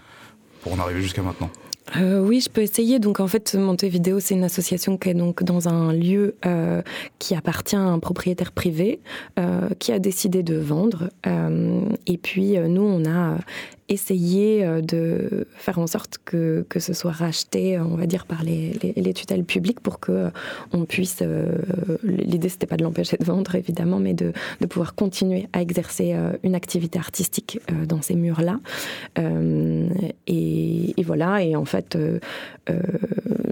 pour 0.62 0.74
en 0.74 0.80
arriver 0.80 1.02
jusqu'à 1.02 1.22
maintenant? 1.22 1.50
Euh, 1.98 2.20
oui, 2.26 2.42
je 2.42 2.50
peux 2.50 2.62
essayer. 2.62 3.00
Donc 3.00 3.20
en 3.20 3.28
fait, 3.28 3.56
Montevideo, 3.56 4.20
c'est 4.20 4.36
une 4.36 4.44
association 4.44 4.98
qui 4.98 5.10
est 5.10 5.14
donc 5.14 5.44
dans 5.44 5.68
un 5.68 5.94
lieu 5.94 6.36
euh, 6.46 6.82
qui 7.20 7.36
appartient 7.36 7.76
à 7.76 7.82
un 7.82 8.00
propriétaire 8.00 8.52
privé 8.52 9.00
euh, 9.40 9.70
qui 9.80 9.92
a 9.92 10.00
décidé 10.00 10.44
de 10.44 10.56
vendre. 10.56 11.10
et 12.08 12.18
puis 12.18 12.58
nous, 12.58 12.84
on 12.84 13.06
a 13.06 13.38
essayer 13.92 14.66
euh, 14.66 14.82
de 14.82 15.48
faire 15.56 15.78
en 15.80 15.88
sorte 15.88 16.18
que, 16.24 16.66
que 16.70 16.80
ce 16.80 16.94
soit 16.94 17.12
racheté, 17.12 17.78
on 17.80 17.96
va 17.96 18.06
dire, 18.06 18.26
par 18.26 18.44
les, 18.44 18.74
les, 18.96 19.14
tutelles 19.14 19.44
publiques 19.44 19.82
pour 19.82 20.00
que 20.00 20.12
euh, 20.12 20.30
on 20.72 20.86
puisse. 20.86 21.20
Euh, 21.22 21.58
l'idée, 22.04 22.50
c'était 22.50 22.68
pas 22.68 22.78
de 22.78 22.84
l'empêcher 22.84 23.18
de 23.18 23.26
vendre, 23.26 23.56
évidemment, 23.56 24.00
mais 24.00 24.14
de, 24.14 24.32
de, 24.62 24.66
pouvoir 24.66 24.96
continuer 24.96 25.48
à 25.52 25.62
exercer 25.62 26.16
une 26.44 26.56
activité 26.56 26.98
artistique 26.98 27.60
dans 27.88 28.02
ces 28.02 28.16
murs-là. 28.16 28.60
Et, 30.28 31.04
voilà, 31.04 31.44
et 31.44 31.56
en 31.56 31.66
fait, 31.66 31.98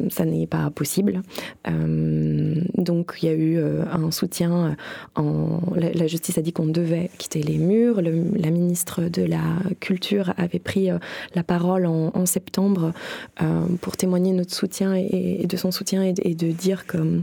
ça 0.10 0.26
n'est 0.26 0.48
pas 0.48 0.70
possible. 0.70 1.22
donc, 1.66 3.18
il 3.22 3.26
y 3.26 3.30
a 3.30 3.34
eu 3.34 3.60
un 3.60 4.12
soutien. 4.12 4.78
En, 5.16 5.60
la, 5.76 6.08
justice 6.08 6.38
a 6.38 6.42
dit 6.42 6.54
qu'on 6.54 6.68
devait 6.68 7.10
quitter 7.18 7.44
les 7.44 7.58
murs. 7.58 8.02
la 8.02 8.52
ministre 8.52 9.02
de 9.04 9.24
la 9.24 9.44
Culture 9.80 10.29
avait 10.38 10.60
pris 10.60 10.90
euh, 10.90 10.98
la 11.36 11.44
parole 11.44 11.86
en, 11.86 12.26
septembre 12.26 12.94
euh, 13.42 13.66
pour 13.82 13.98
témoigner 13.98 14.34
notre 14.34 14.54
soutien 14.54 14.94
et, 14.94 15.46
de 15.48 15.58
son 15.58 15.72
soutien 15.72 16.04
et 16.04 16.36
de, 16.36 16.52
dire 16.52 16.86
que 16.86 17.22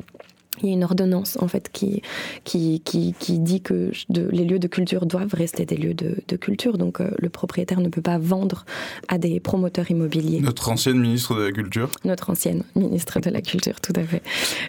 il 0.62 0.68
y 0.68 0.72
a 0.72 0.74
une 0.74 0.84
ordonnance 0.84 1.36
en 1.40 1.48
fait 1.48 1.70
qui, 1.72 2.02
qui, 2.44 2.80
qui, 2.80 3.14
qui 3.18 3.38
dit 3.38 3.60
que 3.60 3.90
les 4.08 4.44
lieux 4.44 4.58
de 4.58 4.68
culture 4.68 5.06
doivent 5.06 5.34
rester 5.34 5.64
des 5.66 5.76
lieux 5.76 5.94
de, 5.94 6.36
culture. 6.36 6.78
Donc 6.78 7.00
euh, 7.00 7.10
le 7.18 7.28
propriétaire 7.28 7.80
ne 7.80 7.88
peut 7.88 8.02
pas 8.02 8.18
vendre 8.18 8.64
à 9.08 9.18
des 9.18 9.40
promoteurs 9.40 9.90
immobiliers. 9.90 10.40
Notre 10.40 10.68
ancienne 10.70 10.98
ministre 10.98 11.34
de 11.34 11.42
la 11.42 11.52
Culture 11.52 11.90
Notre 12.04 12.30
ancienne 12.30 12.62
ministre 12.74 13.20
de 13.20 13.30
la 13.30 13.40
Culture, 13.40 13.80
tout 13.80 13.94
à 13.96 14.02
fait. 14.02 14.22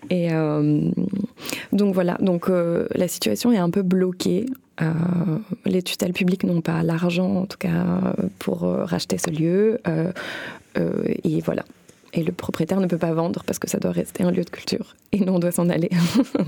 Et 0.10 0.30
donc 1.72 1.94
voilà, 1.94 2.18
donc 2.22 2.50
la 2.50 3.08
situation 3.08 3.52
est 3.52 3.58
un 3.58 3.70
peu 3.70 3.82
bloquée. 3.82 4.46
Euh, 4.82 4.92
les 5.66 5.82
tutelles 5.82 6.14
publiques 6.14 6.44
n'ont 6.44 6.62
pas 6.62 6.84
l'argent, 6.84 7.38
en 7.38 7.46
tout 7.46 7.58
cas, 7.58 8.14
pour 8.40 8.64
euh, 8.64 8.86
racheter 8.86 9.18
ce 9.18 9.32
lieu. 9.32 9.80
Euh, 9.88 10.12
et 11.24 11.42
voilà. 11.42 11.64
Et 12.14 12.24
le 12.24 12.32
propriétaire 12.32 12.80
ne 12.80 12.88
peut 12.88 12.98
pas 12.98 13.14
vendre 13.14 13.44
parce 13.46 13.60
que 13.60 13.70
ça 13.70 13.80
doit 13.80 13.92
rester 13.92 14.24
un 14.24 14.32
lieu 14.32 14.44
de 14.44 14.50
culture. 14.50 14.96
Et 15.12 15.20
nous, 15.20 15.34
on 15.34 15.40
doit 15.40 15.52
s'en 15.52 15.70
aller. 15.70 15.90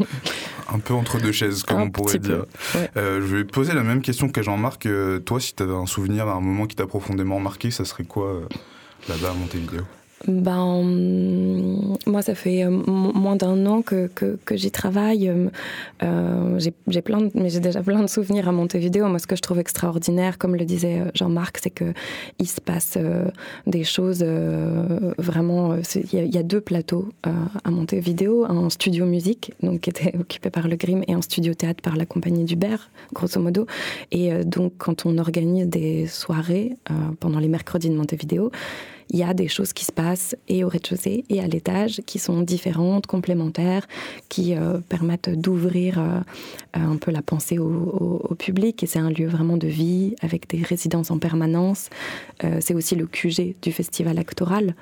un 0.74 0.80
peu 0.80 0.94
entre 0.94 1.20
deux 1.20 1.32
chaises, 1.32 1.64
comme 1.64 1.82
on 1.82 1.92
pourrait 1.92 2.20
dire. 2.20 2.46
je 2.96 3.36
vais 3.36 3.44
poser 3.44 3.74
la 3.74 3.84
même 3.84 4.02
question 4.02 4.30
que 4.30 4.42
Jean-Marc. 4.42 4.88
toi, 5.26 5.40
si 5.40 5.54
tu 5.56 5.64
avais 5.64 5.74
un 5.74 5.86
souvenir 5.86 6.26
d'un 6.26 6.40
moment 6.40 6.66
qui 6.66 6.76
t'a 6.76 6.88
profondément 6.88 7.40
marqué, 7.40 7.72
ça 7.72 7.86
serait 7.86 8.06
quoi 8.06 8.42
là-bas 9.08 9.32
à 9.32 9.34
Montevideo? 9.34 9.84
Ben, 10.28 11.98
moi, 12.06 12.22
ça 12.22 12.36
fait 12.36 12.64
euh, 12.64 12.70
moins 12.70 13.38
d'un 13.38 13.66
an 13.66 13.82
que, 13.82 14.10
que, 14.14 14.38
j'y 14.58 14.72
travaille. 14.72 15.32
Euh, 16.04 16.60
j'ai 16.60 17.02
plein, 17.02 17.30
mais 17.36 17.50
j'ai 17.50 17.62
déjà 17.62 17.82
plein 17.82 18.02
de 18.02 18.10
souvenirs 18.10 18.50
à 18.50 18.52
Montevideo. 18.52 19.08
Moi, 19.08 19.20
ce 19.20 19.28
que 19.28 19.38
je 19.38 19.42
trouve 19.42 19.60
extraordinaire, 19.60 20.38
comme 20.38 20.56
le 20.56 20.66
disait 20.66 21.00
euh, 21.00 21.12
Jean-Marc, 21.14 21.60
c'est 21.64 21.70
que 21.70 21.94
il 22.38 22.48
se 22.48 22.60
passe 22.60 22.98
des 23.68 23.84
choses 23.84 24.24
vraiment. 25.18 25.76
Il 26.14 26.36
y, 26.36 26.38
a 26.38 26.44
deux 26.44 26.62
plateaux 26.62 27.10
à 27.24 27.72
Montevideo, 27.72 28.46
un 28.46 28.70
studio 28.70 29.06
musique, 29.06 29.54
donc 29.64 29.82
qui 29.82 29.90
était 29.90 30.16
occupé 30.20 30.50
par 30.50 30.68
le 30.68 30.76
Grimm, 30.76 31.04
et 31.08 31.14
un 31.14 31.22
studio 31.22 31.54
théâtre 31.54 31.82
par 31.82 31.96
la 31.96 32.06
compagnie 32.06 32.44
d'Hubert, 32.44 32.90
grosso 33.14 33.40
modo. 33.40 33.68
Et 34.12 34.44
donc, 34.44 34.74
quand 34.78 35.06
on 35.06 35.18
organise 35.18 35.68
des 35.68 36.08
soirées 36.08 36.76
pendant 37.20 37.40
les 37.40 37.48
mercredis 37.48 37.90
de 37.90 37.96
Montevideo, 37.96 38.52
il 39.12 39.18
y 39.18 39.24
a 39.24 39.34
des 39.34 39.48
choses 39.48 39.74
qui 39.74 39.86
se 39.86 39.92
passent 39.92 40.36
et 40.48 40.64
au 40.64 40.70
rez-de-chaussée 40.70 41.26
et 41.30 41.42
à 41.42 41.48
l'étage 41.48 42.02
qui 42.06 42.20
sont 42.20 42.42
différentes, 42.42 43.08
complémentaires, 43.08 43.88
qui 44.30 44.56
euh, 44.56 44.80
permettent 44.88 45.30
d'ouvrir 45.30 46.00
euh, 46.00 46.20
un 46.74 46.98
peu 46.98 47.12
la 47.12 47.22
pensée 47.22 47.58
au, 47.58 48.36
public. 48.38 48.84
Et 48.84 48.86
c'est 48.86 49.00
un 49.00 49.10
lieu 49.10 49.28
vraiment 49.28 49.58
de 49.58 49.68
vie 49.68 50.16
avec 50.22 50.48
des 50.50 50.62
résidences 50.62 51.12
en 51.12 51.18
permanence. 51.18 51.90
Euh, 52.44 52.60
c'est 52.62 52.74
aussi 52.74 52.96
le 52.96 53.08
QG 53.08 53.56
du 53.62 53.72
festival 53.72 54.18
actoral 54.18 54.76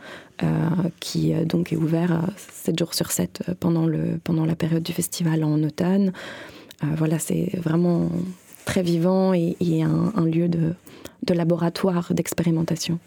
qui 0.99 1.33
donc 1.45 1.73
est 1.73 1.75
ouvert 1.75 2.21
7 2.37 2.77
jours 2.77 2.93
sur 2.93 3.09
7 3.09 3.55
pendant, 3.59 3.87
le, 3.87 4.19
pendant 4.23 4.45
la 4.45 4.55
période 4.55 4.83
du 4.83 4.93
festival 4.93 5.43
en 5.43 5.63
automne. 5.63 6.11
voilà, 6.83 7.17
c'est 7.17 7.49
vraiment 7.57 8.11
très 8.63 8.83
vivant 8.83 9.33
et, 9.33 9.55
un, 9.81 10.13
un 10.15 10.25
lieu 10.25 10.47
de, 10.47 10.75
de 11.23 11.33
laboratoire, 11.33 12.13
d'expérimentation. 12.13 12.99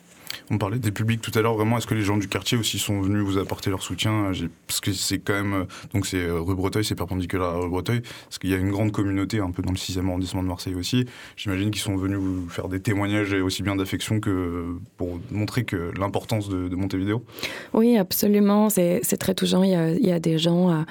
On 0.51 0.59
parlait 0.59 0.79
des 0.79 0.90
publics 0.90 1.21
tout 1.21 1.37
à 1.37 1.43
l'heure. 1.43 1.55
Vraiment, 1.55 1.79
est-ce 1.79 1.87
que 1.87 1.95
les 1.95 2.03
gens 2.03 2.16
du 2.16 2.29
quartier 2.29 2.59
aussi 2.59 2.79
sont 2.79 3.01
venus 3.01 3.23
vous 3.23 3.38
apporter 3.38 3.71
leur 3.71 3.83
soutien? 3.83 4.33
Parce 4.66 4.81
que 4.81 4.93
c'est 4.93 5.19
quand 5.19 5.35
même. 5.35 5.66
Donc, 5.95 6.07
c'est 6.07 6.23
euh, 6.23 6.40
rue 6.40 6.55
Breteuil, 6.55 6.85
c'est 6.85 6.95
perpendiculaire 6.95 7.47
à 7.47 7.59
rue 7.59 7.69
Breteuil. 7.69 8.01
Parce 8.01 8.38
qu'il 8.38 8.51
y 8.51 8.55
a 8.55 8.57
une 8.57 8.71
grande 8.71 8.93
communauté 8.93 9.40
un 9.40 9.51
peu 9.51 9.62
dans 9.62 9.71
le 9.71 9.77
6e 9.77 10.07
arrondissement 10.09 10.43
de 10.43 10.49
Marseille 10.49 10.75
aussi. 10.75 11.07
J'imagine 11.37 11.71
qu'ils 11.71 11.83
sont 11.83 11.97
venus 11.97 12.19
vous 12.19 12.49
faire 12.49 12.69
des 12.69 12.81
témoignages 12.81 13.33
aussi 13.33 13.62
bien 13.62 13.77
d'affection 13.77 14.21
que 14.21 14.66
pour 14.97 15.21
montrer 15.31 15.64
que 15.64 15.93
l'importance 15.99 16.49
de, 16.49 16.69
de 16.69 16.77
Montevideo. 16.77 17.25
Oui, 17.73 17.97
absolument. 17.97 18.71
C'est 18.71 19.01
très 19.19 19.35
touchant. 19.35 19.62
Il 19.62 19.71
y 19.71 19.75
a, 19.75 19.93
il 19.93 20.07
y 20.07 20.12
a 20.12 20.21
des 20.21 20.38
gens 20.38 20.71
euh, 20.71 20.83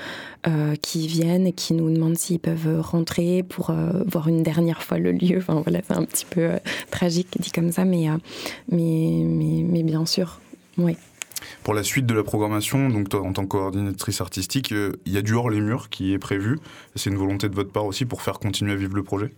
euh, 0.47 0.75
qui 0.81 1.07
viennent 1.07 1.47
et 1.47 1.53
qui 1.53 1.73
nous 1.73 1.89
demandent 1.93 2.17
s'ils 2.17 2.39
peuvent 2.39 2.79
rentrer 2.81 3.43
pour 3.43 3.71
voir 4.05 4.27
une 4.27 4.43
dernière 4.43 4.83
fois 4.83 4.99
le 4.99 5.11
lieu. 5.11 5.37
Enfin, 5.37 5.61
voilà, 5.65 5.81
c'est 5.85 5.95
un 5.95 6.05
petit 6.05 6.25
peu 6.25 6.51
tragique 6.91 7.27
dit 7.39 7.51
comme 7.51 7.71
ça, 7.71 7.85
mais. 7.85 8.07
mais 8.71 9.28
mais, 9.29 9.83
bien 9.83 10.05
sûr, 10.05 10.39
oui. 10.77 10.97
Pour 11.63 11.73
la 11.73 11.83
suite 11.83 12.05
de 12.05 12.13
la 12.13 12.23
programmation, 12.23 12.89
donc 12.89 13.09
toi, 13.09 13.21
en 13.21 13.33
tant 13.33 13.43
que 13.43 13.49
coordinatrice 13.49 14.21
artistique, 14.21 14.71
euh, 14.71 14.93
il 15.05 15.13
y 15.13 15.17
a 15.17 15.21
du 15.21 15.33
hors 15.33 15.49
les 15.49 15.61
murs 15.61 15.89
qui 15.89 16.13
est 16.13 16.19
prévu. 16.19 16.59
C'est 16.95 17.09
une 17.09 17.17
volonté 17.17 17.49
de 17.49 17.55
votre 17.55 17.71
part 17.71 17.85
aussi 17.85 18.05
pour 18.05 18.21
faire 18.21 18.39
continuer 18.39 18.73
à 18.73 18.75
vivre 18.75 18.95
le 18.95 19.03
projet? 19.03 19.31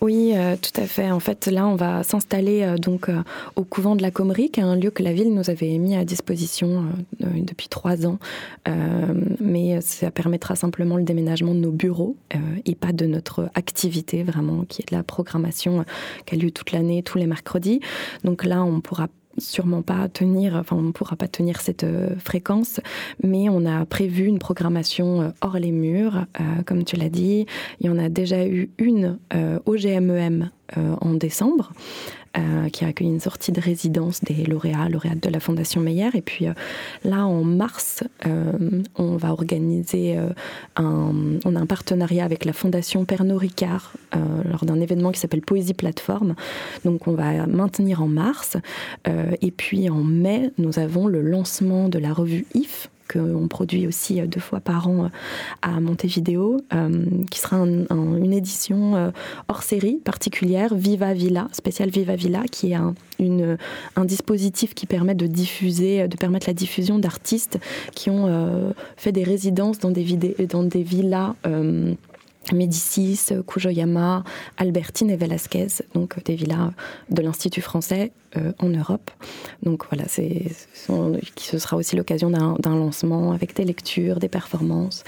Oui, 0.00 0.32
euh, 0.34 0.56
tout 0.56 0.80
à 0.80 0.86
fait. 0.86 1.10
En 1.10 1.20
fait, 1.20 1.46
là, 1.46 1.66
on 1.66 1.76
va 1.76 2.02
s'installer 2.02 2.62
euh, 2.62 2.76
donc 2.76 3.10
au 3.56 3.64
couvent 3.64 3.96
de 3.96 4.02
la 4.02 4.10
Comrie, 4.10 4.50
qui 4.50 4.60
est 4.60 4.64
un 4.64 4.76
lieu 4.76 4.90
que 4.90 5.02
la 5.02 5.12
ville 5.12 5.34
nous 5.34 5.50
avait 5.50 5.78
mis 5.78 5.96
à 5.96 6.04
disposition 6.04 6.84
depuis 7.20 7.68
trois 7.68 8.06
ans. 8.06 8.18
mais 9.40 9.80
ça 9.80 10.10
permettra 10.10 10.56
simplement 10.56 10.96
le 10.96 11.04
déménagement 11.04 11.54
de 11.54 11.60
nos 11.60 11.70
bureaux 11.70 12.16
et 12.64 12.74
pas 12.74 12.92
de 12.92 13.06
notre 13.06 13.50
activité 13.54 14.22
vraiment, 14.22 14.64
qui 14.64 14.82
est 14.82 14.90
de 14.90 14.96
la 14.96 15.02
programmation 15.02 15.84
qui 16.24 16.34
a 16.34 16.38
lieu 16.38 16.50
toute 16.50 16.72
l'année, 16.72 17.02
tous 17.02 17.18
les 17.18 17.26
mercredis. 17.26 17.80
Donc 18.24 18.44
là, 18.44 18.64
on 18.64 18.80
pourra 18.80 19.08
sûrement 19.38 19.82
pas 19.82 20.08
tenir, 20.08 20.56
enfin 20.56 20.76
on 20.76 20.82
ne 20.82 20.92
pourra 20.92 21.16
pas 21.16 21.28
tenir 21.28 21.60
cette 21.60 21.84
euh, 21.84 22.16
fréquence, 22.18 22.80
mais 23.22 23.48
on 23.48 23.66
a 23.66 23.84
prévu 23.86 24.24
une 24.24 24.38
programmation 24.38 25.22
euh, 25.22 25.28
hors 25.40 25.58
les 25.58 25.72
murs, 25.72 26.26
euh, 26.40 26.62
comme 26.64 26.84
tu 26.84 26.96
l'as 26.96 27.08
dit. 27.08 27.46
Il 27.80 27.86
y 27.86 27.90
en 27.90 27.98
a 27.98 28.08
déjà 28.08 28.46
eu 28.46 28.70
une 28.78 29.18
au 29.66 29.76
GMEM 29.76 30.50
en 30.76 31.14
décembre, 31.14 31.72
euh, 32.38 32.68
qui 32.68 32.84
a 32.84 32.88
accueilli 32.88 33.10
une 33.10 33.20
sortie 33.20 33.50
de 33.50 33.60
résidence 33.60 34.20
des 34.22 34.44
lauréats, 34.44 34.88
lauréates 34.90 35.22
de 35.22 35.30
la 35.30 35.40
Fondation 35.40 35.80
Meyer. 35.80 36.10
Et 36.14 36.20
puis 36.20 36.46
euh, 36.46 36.52
là, 37.02 37.26
en 37.26 37.44
mars, 37.44 38.04
euh, 38.26 38.82
on 38.96 39.16
va 39.16 39.32
organiser 39.32 40.18
un, 40.76 41.12
on 41.44 41.56
a 41.56 41.60
un 41.60 41.66
partenariat 41.66 42.24
avec 42.24 42.44
la 42.44 42.52
Fondation 42.52 43.04
Pernod 43.04 43.38
Ricard 43.38 43.94
lors 44.48 44.64
d'un 44.64 44.80
événement 44.80 45.12
qui 45.12 45.20
s'appelle 45.20 45.40
Poésie 45.40 45.74
Plateforme. 45.74 46.34
Donc 46.84 47.06
on 47.08 47.12
va 47.12 47.46
maintenir 47.46 48.02
en 48.02 48.08
mars. 48.08 48.56
et 49.06 49.50
puis 49.50 49.88
en 49.88 50.02
mai, 50.02 50.50
nous 50.58 50.78
avons 50.78 51.06
le 51.06 51.20
lancement 51.22 51.88
de 51.88 51.98
la 51.98 52.12
revue 52.12 52.46
IF, 52.54 52.88
qu'on 53.10 53.48
produit 53.48 53.86
aussi 53.86 54.20
euh, 54.20 54.26
deux 54.26 54.40
fois 54.40 54.60
par 54.60 54.88
an 54.88 55.04
euh, 55.04 55.08
à 55.62 55.80
Montevideo, 55.80 56.58
euh, 56.72 57.04
qui 57.30 57.40
sera 57.40 57.56
une 57.56 58.32
édition 58.32 59.12
hors 59.48 59.62
série 59.62 59.96
particulière, 59.96 60.74
Viva 60.74 61.14
Villa, 61.14 61.48
spéciale 61.52 61.90
Viva 61.90 62.16
Villa, 62.16 62.42
qui 62.50 62.72
est 62.72 62.74
un, 62.74 64.04
dispositif 64.04 64.74
qui 64.74 64.86
permet 64.86 65.14
de 65.14 65.26
diffuser, 65.26 66.06
de 66.08 66.16
permettre 66.16 66.46
la 66.48 66.54
diffusion 66.54 66.98
d'artistes 66.98 67.58
qui 67.94 68.10
ont 68.10 68.74
fait 68.96 69.12
des 69.12 69.24
résidences 69.24 69.78
dans 69.78 69.90
des, 69.90 70.04
dans 70.48 70.62
des 70.62 70.82
villas. 70.82 71.34
Médicis, 72.52 73.20
Kujoyama, 73.46 74.24
Albertine 74.56 75.10
et 75.10 75.16
Velasquez, 75.16 75.68
donc 75.94 76.22
des 76.24 76.34
villas 76.34 76.72
de 77.10 77.22
l'Institut 77.22 77.60
français 77.60 78.12
euh, 78.36 78.52
en 78.58 78.68
Europe. 78.68 79.10
Donc 79.62 79.84
voilà, 79.90 80.04
c'est, 80.08 80.44
ce 80.74 81.58
sera 81.58 81.76
aussi 81.76 81.96
l'occasion 81.96 82.30
d'un, 82.30 82.56
lancement 82.76 83.32
avec 83.32 83.54
des 83.56 83.64
lectures, 83.64 84.18
des 84.18 84.28
performances. 84.28 85.04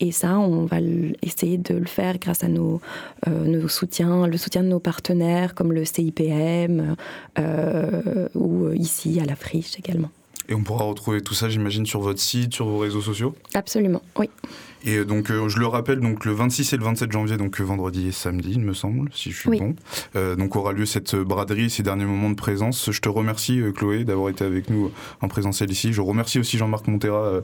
Et 0.00 0.12
ça, 0.12 0.38
on 0.38 0.64
va 0.64 0.78
essayer 1.22 1.58
de 1.58 1.74
le 1.74 1.86
faire 1.86 2.18
grâce 2.18 2.44
à 2.44 2.48
nos, 2.48 2.80
euh, 3.28 3.44
nos 3.44 3.68
soutiens, 3.68 4.26
le 4.26 4.36
soutien 4.36 4.62
de 4.62 4.68
nos 4.68 4.80
partenaires 4.80 5.54
comme 5.54 5.72
le 5.72 5.84
CIPM 5.84 6.96
euh, 7.38 8.28
ou 8.34 8.72
ici 8.72 9.20
à 9.20 9.24
la 9.24 9.36
Friche 9.36 9.78
également. 9.78 10.10
Et 10.48 10.54
on 10.54 10.62
pourra 10.62 10.84
retrouver 10.84 11.20
tout 11.20 11.34
ça, 11.34 11.48
j'imagine, 11.48 11.86
sur 11.86 12.00
votre 12.00 12.20
site, 12.20 12.54
sur 12.54 12.66
vos 12.66 12.78
réseaux 12.78 13.00
sociaux? 13.00 13.34
Absolument, 13.54 14.02
oui. 14.16 14.28
Et 14.84 15.04
donc, 15.04 15.30
euh, 15.30 15.48
je 15.48 15.58
le 15.58 15.66
rappelle, 15.66 16.00
donc 16.00 16.24
le 16.24 16.32
26 16.32 16.72
et 16.72 16.76
le 16.76 16.84
27 16.84 17.12
janvier, 17.12 17.36
donc 17.36 17.60
vendredi 17.60 18.08
et 18.08 18.12
samedi, 18.12 18.52
il 18.52 18.60
me 18.60 18.74
semble, 18.74 19.10
si 19.12 19.30
je 19.30 19.38
suis 19.38 19.58
bon. 19.58 19.74
Euh, 20.16 20.34
donc 20.34 20.56
aura 20.56 20.72
lieu 20.72 20.86
cette 20.86 21.14
braderie, 21.14 21.70
ces 21.70 21.82
derniers 21.82 22.04
moments 22.04 22.30
de 22.30 22.34
présence. 22.34 22.90
Je 22.90 23.00
te 23.00 23.08
remercie, 23.08 23.60
euh, 23.60 23.72
Chloé, 23.72 24.04
d'avoir 24.04 24.30
été 24.30 24.44
avec 24.44 24.70
nous 24.70 24.90
en 25.20 25.28
présentiel 25.28 25.70
ici. 25.70 25.92
Je 25.92 26.00
remercie 26.00 26.38
aussi 26.38 26.58
Jean-Marc 26.58 26.88
Montera 26.88 27.40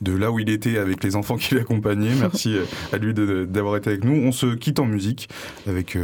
de 0.00 0.12
là 0.12 0.30
où 0.30 0.38
il 0.40 0.50
était 0.50 0.78
avec 0.78 1.04
les 1.04 1.16
enfants 1.16 1.36
qui 1.36 1.54
l'accompagnaient. 1.54 2.14
Merci 2.14 2.56
à 2.92 2.96
lui 2.98 3.14
d'avoir 3.14 3.76
été 3.76 3.90
avec 3.90 4.04
nous. 4.04 4.14
On 4.14 4.32
se 4.32 4.54
quitte 4.54 4.80
en 4.80 4.86
musique 4.86 5.28
avec 5.66 5.96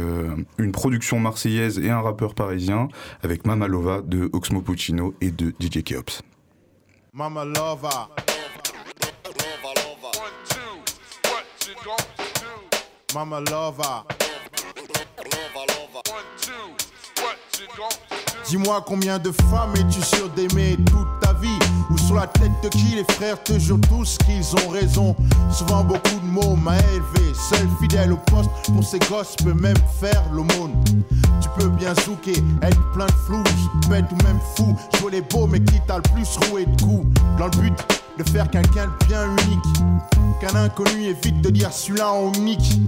une 0.57 0.71
production 0.71 1.19
marseillaise 1.19 1.79
et 1.79 1.89
un 1.89 2.01
rappeur 2.01 2.33
parisien 2.33 2.87
avec 3.23 3.45
Mama 3.45 3.67
Lova 3.67 4.01
de 4.01 4.29
Oxmo 4.33 4.61
Puccino 4.61 5.13
et 5.21 5.31
de 5.31 5.53
DJ 5.59 5.83
Keops. 5.83 6.21
Mama 7.13 7.45
Lova. 7.45 8.09
Mama 13.15 13.39
lover. 13.39 14.03
Dis-moi 18.45 18.83
combien 18.85 19.17
de 19.17 19.31
femmes 19.31 19.73
es-tu 19.75 20.01
sûr 20.01 20.29
d'aimer 20.31 20.75
toute 20.87 21.07
ta 21.21 21.31
vie? 21.31 21.47
Ou 21.89 21.97
sur 21.97 22.15
la 22.15 22.27
tête 22.27 22.51
de 22.61 22.67
qui 22.67 22.95
les 22.95 23.05
frères 23.15 23.41
te 23.41 23.57
jurent 23.57 23.79
tous 23.87 24.17
qu'ils 24.25 24.53
ont 24.55 24.69
raison? 24.69 25.15
Souvent 25.53 25.85
beaucoup 25.85 26.19
de 26.19 26.25
mots 26.25 26.57
m'a 26.57 26.77
élevé. 26.79 27.33
Seul 27.49 27.65
fidèle 27.79 28.11
au 28.11 28.17
poste 28.17 28.49
pour 28.73 28.83
ces 28.83 28.99
gosses 28.99 29.37
peut 29.37 29.53
même 29.53 29.77
faire 30.01 30.23
l'aumône. 30.33 30.73
Tu 31.41 31.47
peux 31.57 31.69
bien 31.69 31.93
zouker, 32.03 32.43
être 32.61 32.91
plein 32.91 33.05
de 33.05 33.11
flou 33.25 33.41
Bête 33.89 34.05
ou 34.11 34.23
même 34.25 34.39
fou, 34.57 34.77
jouer 34.99 35.11
les 35.11 35.21
beaux 35.21 35.47
mais 35.47 35.61
qui 35.61 35.79
t'a 35.87 35.95
le 35.95 36.03
plus 36.13 36.35
roué 36.49 36.65
de 36.65 36.81
coups? 36.81 37.07
Dans 37.37 37.45
le 37.45 37.51
but 37.51 37.73
de 38.17 38.29
faire 38.29 38.49
quelqu'un 38.49 38.87
de 38.87 39.05
bien 39.05 39.23
unique. 39.25 39.65
Qu'un 40.39 40.55
inconnu 40.55 41.05
évite 41.05 41.41
de 41.41 41.49
dire 41.49 41.71
celui-là 41.71 42.11
en 42.11 42.31
unique. 42.33 42.79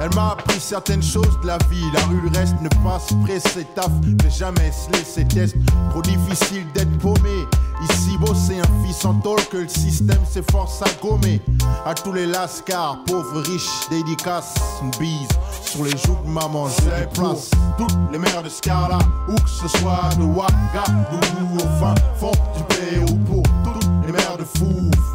Elle 0.00 0.14
m'a 0.14 0.32
appris 0.32 0.58
certaines 0.58 1.02
choses 1.02 1.38
de 1.42 1.46
la 1.46 1.58
vie. 1.70 1.84
La 1.92 2.00
rue, 2.04 2.20
le 2.20 2.38
reste 2.38 2.54
ne 2.62 2.68
passe 2.82 3.08
pressé 3.24 3.66
taf. 3.74 3.90
Ne 4.02 4.30
jamais 4.30 4.72
se 4.72 4.90
laisser 4.92 5.24
test. 5.26 5.56
Trop 5.90 6.02
difficile 6.02 6.66
d'être 6.74 6.98
paumé. 6.98 7.46
Ici, 7.90 8.16
bosser 8.18 8.58
un 8.58 8.86
fils 8.86 9.04
en 9.04 9.14
tôle 9.14 9.44
que 9.50 9.58
le 9.58 9.68
système 9.68 10.24
s'efforce 10.28 10.80
à 10.82 10.86
gommer. 11.02 11.40
À 11.84 11.94
tous 11.94 12.12
les 12.12 12.26
lascars, 12.26 12.98
pauvres, 13.06 13.40
riches, 13.40 13.88
dédicaces, 13.90 14.54
une 14.82 14.90
bise 14.98 15.28
sur 15.64 15.84
les 15.84 15.90
joues 15.90 16.16
de 16.24 16.30
maman. 16.30 16.68
J'ai 16.68 17.06
place. 17.12 17.50
Toutes 17.76 17.94
les 18.12 18.18
mères 18.18 18.42
de 18.42 18.48
Scarla, 18.48 18.98
où 19.28 19.34
que 19.34 19.50
ce 19.50 19.68
soit 19.78 20.08
de 20.18 20.22
Ouagadougou 20.22 21.56
au 21.56 21.80
fin 21.80 21.94
fond 22.18 22.32
du 22.56 22.62
Pérou 22.74 23.18
pour 23.26 23.42
mères 23.42 23.63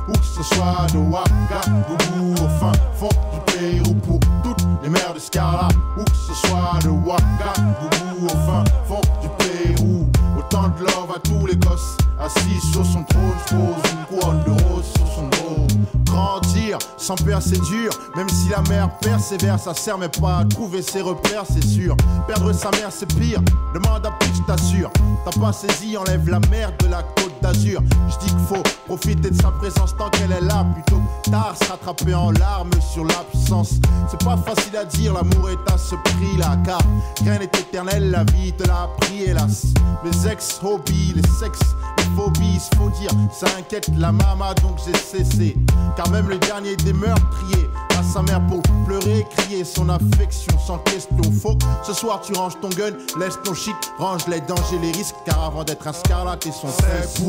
où 0.08 0.12
que 0.12 0.26
ce 0.26 0.44
soit 0.44 0.88
de 0.92 0.98
Ouagadougou 0.98 2.34
au 2.34 2.50
fin 2.60 2.72
fond 2.96 3.10
du 3.32 3.54
Pérou 3.54 3.94
pour 3.96 4.20
toutes 4.44 4.66
les 4.84 4.90
mères 4.90 5.14
de 5.14 5.20
Scarla, 5.20 5.68
où 5.98 6.04
que 6.04 6.16
ce 6.16 6.34
soit 6.48 6.80
de 6.84 6.90
Ouagadougou 6.90 8.26
au 8.26 8.30
fin 8.30 8.64
fond 8.88 9.02
du 9.22 9.30
Pérou. 9.38 10.08
Autant 10.38 10.70
de 10.70 10.84
love 10.84 11.12
à 11.16 11.20
tous 11.20 11.46
les 11.46 11.56
gosses, 11.56 11.98
assis 12.20 12.60
sur 12.72 12.86
son 12.86 13.04
trône, 13.04 13.34
pose 13.50 13.92
une 13.92 14.18
couronne 14.20 14.44
de 14.46 14.64
rose 14.64 14.86
sur 14.96 15.08
son 15.08 15.28
dos. 15.28 15.68
Grandir 16.06 16.80
sans 16.98 17.16
père 17.16 17.42
c'est 17.42 17.62
dur, 17.62 17.92
même 18.16 18.30
si 18.30 18.50
la 18.50 18.62
mère 18.70 18.90
persévère, 19.00 19.60
ça 19.60 19.74
sert 19.74 19.98
mais 19.98 20.10
pas 20.10 20.40
à 20.40 20.46
trouver 20.46 20.82
ses 20.82 21.02
repères, 21.02 21.44
c'est 21.48 21.64
sûr. 21.64 21.96
Perdre 22.28 22.52
sa 22.54 22.72
mère 22.72 22.90
c'est 22.92 23.14
pire, 23.16 23.42
demande 23.74 24.06
à 24.06 24.12
je 24.34 24.42
t'assure. 24.44 24.92
T'as 25.26 25.40
pas 25.40 25.54
saisi, 25.54 25.98
enlève 25.98 26.28
la 26.30 26.40
merde 26.52 26.74
de 26.80 26.88
la 26.88 27.04
côte 27.04 27.29
d'Azur. 27.42 27.82
Je 28.10 28.18
dis 28.26 28.32
qu'il 28.32 28.46
faut 28.48 28.64
profiter 28.86 29.30
de 29.30 29.42
sa 29.42 29.52
présence 29.52 29.96
tant 29.98 30.10
qu'elle 30.10 30.32
est 30.32 30.42
là, 30.42 30.66
plutôt 30.74 31.02
tard 31.30 31.56
se 31.62 31.70
rattraper 31.70 32.14
en 32.14 32.32
larmes 32.32 32.70
sur 32.94 33.06
l'absence. 33.06 33.74
C'est 34.10 34.24
pas 34.24 34.38
facile 34.38 34.76
à 34.78 34.86
dire, 34.86 35.14
l'amour 35.14 35.50
est 35.50 35.72
à 35.72 35.78
ce 35.78 35.96
prix-là, 35.96 36.58
car 36.66 36.80
rien 37.24 37.40
n'est 37.40 37.46
éternel, 37.46 38.12
la 38.12 38.24
vie 38.24 38.54
te 38.54 38.68
l'a 38.68 38.84
appris, 38.84 39.24
hélas. 39.24 39.68
Mes 40.04 40.32
ex-hobbies, 40.32 41.14
les 41.16 41.30
sexes, 41.40 41.76
les 41.98 42.04
phobies, 42.16 42.60
faut 42.78 42.90
dire, 42.90 43.12
ça 43.32 43.48
inquiète 43.58 43.90
la 43.98 44.12
mama, 44.12 44.54
donc 44.56 44.78
j'ai 44.86 44.98
cessé. 44.98 45.58
Car 45.96 46.10
même 46.10 46.30
le 46.30 46.38
dernier 46.38 46.76
des 46.78 46.94
meurtriers 46.94 47.70
à 47.98 48.04
sa 48.04 48.22
mère 48.22 48.42
pour 48.48 48.62
pleurer, 48.86 49.26
crier 49.38 49.64
son 49.64 49.90
affection 49.90 50.58
sans 50.66 50.78
question. 50.80 51.22
Faut 51.42 51.58
ce 51.84 51.94
soir 51.94 52.22
tu 52.22 52.34
ranges 52.34 52.60
ton 52.62 52.70
gun, 52.70 52.92
laisse 53.20 53.38
ton 53.44 53.54
shit, 53.54 53.76
range 53.98 54.26
les 54.28 54.40
dangers, 54.42 54.80
les 54.82 54.92
risques, 54.92 55.16
car 55.26 55.44
avant 55.44 55.64
d'être 55.64 55.86
un 55.86 55.94
scarlat, 55.94 56.38
et 56.46 56.52
son 56.52 56.70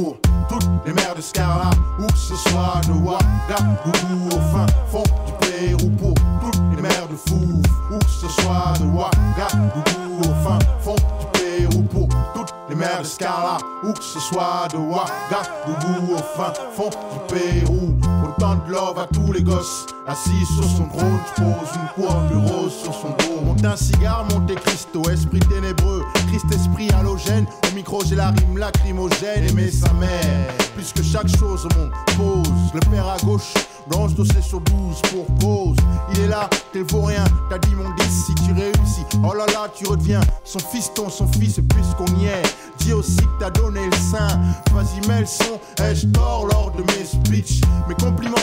pour 0.03 0.17
toutes 0.49 0.69
les 0.87 0.93
mères 0.93 1.15
de 1.15 1.21
Scarla, 1.21 1.71
où 1.99 2.07
que 2.07 2.19
ce 2.19 2.35
soit 2.35 2.81
de 2.87 2.93
Ouagadougou 2.93 4.29
au 4.29 4.41
fin 4.53 4.67
fond 4.91 5.03
du 5.27 5.33
Pérou, 5.47 5.91
pour 5.91 6.15
toutes 6.41 6.61
les 6.77 6.83
mères 6.83 7.09
de 7.09 7.17
Fou, 7.17 7.63
où 7.91 7.99
que 7.99 8.11
ce 8.11 8.29
soit 8.41 8.73
de 8.81 8.87
Ouagadougou 8.87 10.21
au 10.21 10.49
fin 10.49 10.59
fond 10.81 10.95
du 10.95 11.41
Pérou, 11.41 11.83
pour 11.83 12.09
toutes 12.35 12.55
les 12.69 12.77
mères 12.77 13.01
de 13.01 13.07
Scarla, 13.07 13.59
où 13.85 13.93
que 13.93 14.03
ce 14.03 14.21
soit 14.21 14.69
de 14.73 14.79
Ouagadougou 14.79 16.15
au 16.15 16.19
fin 16.37 16.53
fond 16.75 16.91
du 16.91 17.35
Pérou. 17.35 17.95
Autant 18.37 18.55
de 18.65 18.71
love 18.71 18.97
à 18.97 19.09
tous 19.13 19.33
les 19.33 19.43
gosses, 19.43 19.87
assis 20.07 20.47
sur 20.55 20.63
son 20.63 20.85
trône, 20.85 21.19
pose 21.35 21.69
une 21.75 21.89
couronne 22.05 22.29
de 22.29 22.37
rose 22.37 22.73
sur 22.73 22.95
son 22.95 23.09
dos. 23.09 23.45
Monte 23.45 23.65
un 23.65 23.77
cigare, 23.77 24.25
monte 24.31 24.55
Cristo, 24.55 25.03
esprit 25.11 25.41
ténébreux, 25.41 26.05
Christ 26.29 26.47
esprit 26.55 26.89
halogène. 26.91 27.47
Au 27.69 27.75
micro, 27.75 28.05
j'ai 28.05 28.15
la 28.15 28.29
rime 28.29 28.57
lacrymogène, 28.57 29.49
aimer 29.49 29.71
sa 29.71 29.93
mère. 29.95 30.55
Plus 30.77 30.93
que 30.93 31.03
chaque 31.03 31.29
chose 31.29 31.67
au 31.67 31.79
monde, 31.79 31.91
pose 32.17 32.73
le 32.73 32.81
père 32.89 33.09
à 33.09 33.17
gauche 33.25 33.53
Blanche 33.89 34.15
dossier 34.15 34.41
sur 34.43 34.61
12 34.61 35.03
pour 35.11 35.27
cause. 35.41 35.77
Il 36.13 36.21
est 36.21 36.27
là, 36.29 36.49
t'es 36.73 36.85
rien. 36.93 37.25
T'as 37.49 37.59
dit 37.59 37.75
mon 37.75 37.91
10 37.91 38.27
si 38.27 38.35
tu 38.35 38.53
réussis. 38.53 39.05
Oh 39.25 39.35
là 39.35 39.47
là, 39.47 39.69
tu 39.75 39.87
redeviens 39.87 40.21
son 40.45 40.59
fiston, 40.59 41.09
son 41.09 41.27
fils, 41.27 41.61
puisqu'on 41.69 42.07
y 42.21 42.27
est. 42.27 42.43
Dis 42.79 42.93
aussi 42.93 43.17
que 43.17 43.41
t'as 43.41 43.51
donné 43.51 43.85
le 43.85 43.97
sein. 43.97 44.29
Vas-y, 44.73 45.07
mets 45.09 45.21
le 45.21 45.27
son. 45.27 45.59
Ai-je 45.83 46.07
tort 46.09 46.47
lors 46.47 46.71
de 46.73 46.83
mes 46.83 47.05
speeches? 47.05 47.61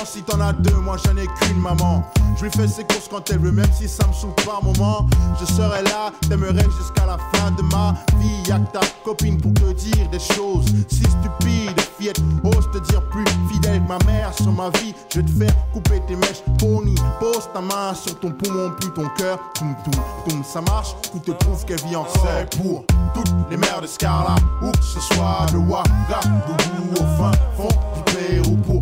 Si 0.06 0.24
t'en 0.24 0.40
as 0.40 0.54
deux, 0.54 0.76
moi 0.78 0.98
j'en 1.06 1.16
ai 1.18 1.28
qu'une 1.28 1.60
maman. 1.60 2.04
Je 2.38 2.44
lui 2.44 2.52
fais 2.52 2.68
ses 2.68 2.84
courses 2.84 3.08
quand 3.10 3.30
elle 3.30 3.40
veut, 3.40 3.52
même 3.52 3.72
si 3.74 3.88
ça 3.88 4.06
me 4.08 4.14
saoule 4.14 4.34
par 4.46 4.64
moment. 4.64 5.08
Je 5.40 5.46
serai 5.46 5.84
là, 5.84 6.12
t'aimerais 6.28 6.68
jusqu'à 6.80 7.06
la 7.06 7.18
fin 7.34 7.52
de 7.52 7.62
ma 7.64 7.94
vie. 8.20 8.50
Y'a 8.50 8.60
que 8.60 8.72
ta 8.72 8.80
copine 9.04 9.40
pour 9.40 9.54
te 9.54 9.74
dire 9.74 10.10
des 10.10 10.20
choses 10.20 10.66
si 10.88 11.04
stupides. 11.04 11.80
Fillette, 11.98 12.22
ose 12.44 12.70
te 12.72 12.78
dire 12.92 13.02
plus 13.10 13.26
fidèle 13.52 13.82
que 13.82 13.88
ma 13.88 13.98
mère 14.06 14.34
sur 14.34 14.52
ma 14.52 14.70
vie. 14.80 14.94
Je 15.14 15.22
te 15.22 15.32
faire 15.32 15.56
couper 15.74 16.02
tes 16.08 16.16
mèches. 16.16 16.44
Pony, 16.60 16.96
pose 17.20 17.50
ta 17.54 17.62
main 17.62 17.94
sur 17.94 18.20
ton 18.20 18.32
poumon, 18.32 18.72
puis 18.80 18.90
ton 18.96 19.08
cœur. 19.18 19.40
Toum, 19.56 19.76
toum, 19.84 20.04
toum, 20.28 20.44
ça 20.44 20.62
marche. 20.62 20.96
Tout 21.12 21.20
te 21.20 21.32
prouve 21.32 21.66
qu'elle 21.66 21.82
vit 21.88 21.96
en 21.96 22.06
C'est 22.08 22.58
pour 22.58 22.86
toutes 23.14 23.34
les 23.50 23.58
mères 23.58 23.82
de 23.82 23.88
Scarla, 23.88 24.36
où 24.62 24.72
que 24.72 24.84
ce 24.84 25.00
soit 25.00 25.46
de 25.52 25.58
Ouagadougou 25.58 26.94
au 26.94 27.18
fin 27.18 27.32
fond 27.56 27.68
du 27.96 28.14
Pérou. 28.14 28.58
Pour 28.58 28.80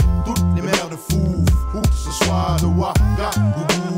soit 2.25 2.57
de 2.61 2.67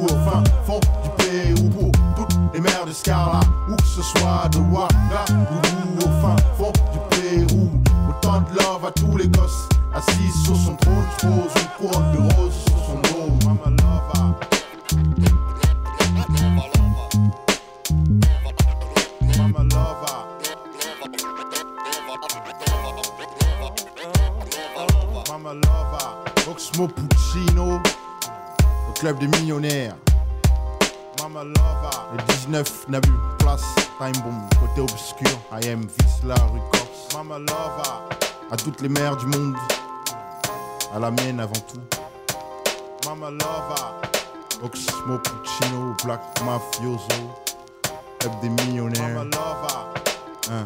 au 0.04 0.08
fin 0.30 0.44
fond 0.66 0.80
du 1.04 1.10
Pérou. 1.18 1.92
Toutes 2.16 2.38
les 2.54 2.60
mères 2.60 2.86
de 2.86 2.92
Scarla, 2.92 3.40
où 3.70 3.76
que 3.76 3.84
ce 3.84 4.02
soit 4.02 4.50
de 4.52 4.58
Ouagadougou 4.58 5.98
au 6.00 6.22
fin 6.22 6.36
fond 6.58 6.74
du 6.92 7.00
Pérou. 7.10 7.70
Autant 8.10 8.42
de 8.42 8.58
love 8.58 8.86
à 8.86 8.92
tous 8.92 9.18
les 9.18 9.28
gosses 9.28 9.70
assis 9.94 10.46
sur 10.46 10.56
son 10.56 10.76
trône, 10.76 11.06
pose 11.22 11.62
une 11.62 11.88
couronne 11.88 12.12
de 12.12 12.20
club 29.08 29.20
des 29.20 29.40
millionnaires. 29.40 29.96
Mama. 31.22 31.44
Le 31.44 32.34
19 32.34 32.90
n'a 32.90 33.00
plus 33.00 33.14
place, 33.40 33.64
time 33.98 34.22
bomb, 34.22 34.42
côté 34.60 34.82
obscur. 34.82 35.40
I 35.50 35.70
am 35.70 35.88
Visla 35.98 36.36
Records. 36.36 37.14
Mama 37.14 37.40
lova. 37.40 38.10
À 38.52 38.58
toutes 38.58 38.82
les 38.82 38.90
mères 38.90 39.16
du 39.16 39.26
monde 39.28 39.56
à 40.94 41.00
la 41.00 41.12
mienne 41.12 41.40
avant 41.40 41.54
tout. 41.54 41.80
Mama 43.06 43.32
Lava, 43.32 44.02
Oxmo 44.62 45.20
Puccino, 45.20 45.96
Black 46.04 46.22
Mafioso, 46.44 47.08
Club 48.20 48.34
des 48.42 48.50
millionnaires. 48.50 49.08
Mama 49.08 49.24
Lava, 49.24 49.94
hein, 50.52 50.66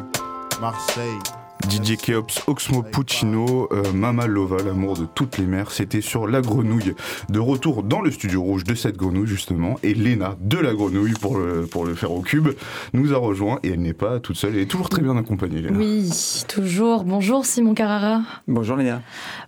Marseille, 0.60 1.20
DJ 1.62 1.98
Keops, 1.98 2.44
Oxmo 2.48 2.82
Puccino, 2.82 3.68
euh, 3.72 3.92
Mama 3.94 4.26
Lova, 4.26 4.64
l'amour 4.64 4.98
de 4.98 5.06
toutes 5.06 5.38
les 5.38 5.46
mères. 5.46 5.72
C'était 5.72 6.02
sur 6.02 6.28
La 6.28 6.42
Grenouille. 6.42 6.94
De 7.30 7.40
retour 7.40 7.84
dans 7.84 8.02
le 8.02 8.10
studio 8.10 8.42
rouge 8.42 8.64
de 8.64 8.74
cette 8.74 8.98
grenouille, 8.98 9.28
justement. 9.28 9.78
Et 9.84 9.94
Léna 9.94 10.38
de 10.40 10.58
La 10.58 10.74
Grenouille, 10.74 11.14
pour 11.14 11.38
le, 11.38 11.66
pour 11.66 11.86
le 11.86 11.94
faire 11.94 12.12
au 12.12 12.22
cube, 12.22 12.50
nous 12.94 13.14
a 13.14 13.18
rejoint. 13.18 13.60
Et 13.64 13.70
elle 13.70 13.82
n'est 13.82 13.94
pas 13.94 14.20
toute 14.20 14.38
seule. 14.38 14.56
Elle 14.56 14.62
est 14.62 14.66
toujours 14.66 14.90
très 14.90 15.02
bien 15.02 15.16
accompagnée, 15.18 15.62
Léna. 15.62 15.78
Oui, 15.78 16.10
toujours. 16.48 17.04
Bonjour 17.04 17.46
Simon 17.46 17.74
Carrara. 17.74 18.22
Bonjour 18.48 18.78
Léna. 18.78 19.02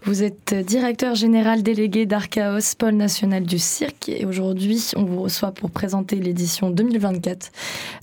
Vous 0.04 0.24
êtes 0.24 0.54
directeur 0.54 1.16
général 1.16 1.64
délégué 1.64 2.06
d'Archaos, 2.06 2.76
pôle 2.78 2.96
national 2.96 3.44
du 3.44 3.60
cirque. 3.60 4.10
Et 4.10 4.26
aujourd'hui, 4.26 4.92
on 4.96 5.04
vous 5.04 5.22
reçoit 5.22 5.52
pour 5.52 5.72
présenter 5.72 6.18
l'édition 6.18 6.70
2024 6.70 7.52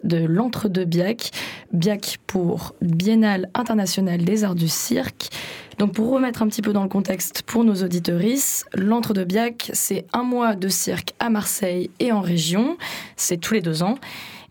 de 0.04 0.24
l'Entre-deux 0.24 0.84
Biac. 0.84 1.30
Biac 1.72 2.18
pour 2.26 2.74
Biennale 2.80 3.48
internationale 3.54 3.99
des 4.02 4.44
arts 4.44 4.54
du 4.54 4.68
cirque. 4.68 5.28
Donc 5.78 5.92
pour 5.92 6.10
remettre 6.10 6.42
un 6.42 6.48
petit 6.48 6.62
peu 6.62 6.72
dans 6.72 6.82
le 6.82 6.88
contexte 6.88 7.42
pour 7.42 7.64
nos 7.64 7.82
auditorices, 7.82 8.64
l'Entre-deux-Biac, 8.74 9.70
c'est 9.72 10.04
un 10.12 10.22
mois 10.22 10.54
de 10.54 10.68
cirque 10.68 11.14
à 11.18 11.30
Marseille 11.30 11.90
et 12.00 12.12
en 12.12 12.20
région. 12.20 12.76
C'est 13.16 13.38
tous 13.38 13.54
les 13.54 13.62
deux 13.62 13.82
ans. 13.82 13.96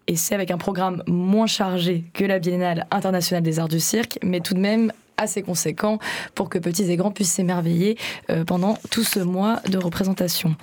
Et 0.07 0.15
c'est 0.15 0.33
avec 0.33 0.49
un 0.49 0.57
programme 0.57 1.03
moins 1.05 1.45
chargé 1.45 2.03
que 2.13 2.23
la 2.25 2.39
Biennale 2.39 2.87
internationale 2.89 3.43
des 3.43 3.59
arts 3.59 3.67
du 3.67 3.79
cirque, 3.79 4.17
mais 4.23 4.39
tout 4.39 4.55
de 4.55 4.59
même 4.59 4.91
assez 5.17 5.43
conséquent 5.43 5.99
pour 6.33 6.49
que 6.49 6.57
petits 6.57 6.89
et 6.89 6.95
grands 6.95 7.11
puissent 7.11 7.33
s'émerveiller 7.33 7.97
euh, 8.29 8.43
pendant 8.43 8.77
tout 8.89 9.03
ce 9.03 9.19
mois 9.19 9.61
de 9.69 9.77
représentation. 9.77 10.55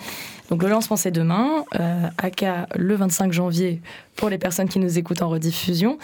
Donc 0.50 0.62
le 0.62 0.68
lancement 0.68 0.96
c'est 0.96 1.10
demain, 1.10 1.64
euh, 1.78 2.08
aka 2.18 2.66
le 2.74 2.94
25 2.94 3.32
janvier 3.32 3.80
pour 4.16 4.30
les 4.30 4.38
personnes 4.38 4.68
qui 4.68 4.78
nous 4.78 4.98
écoutent 4.98 5.22
en 5.22 5.28
rediffusion. 5.28 5.98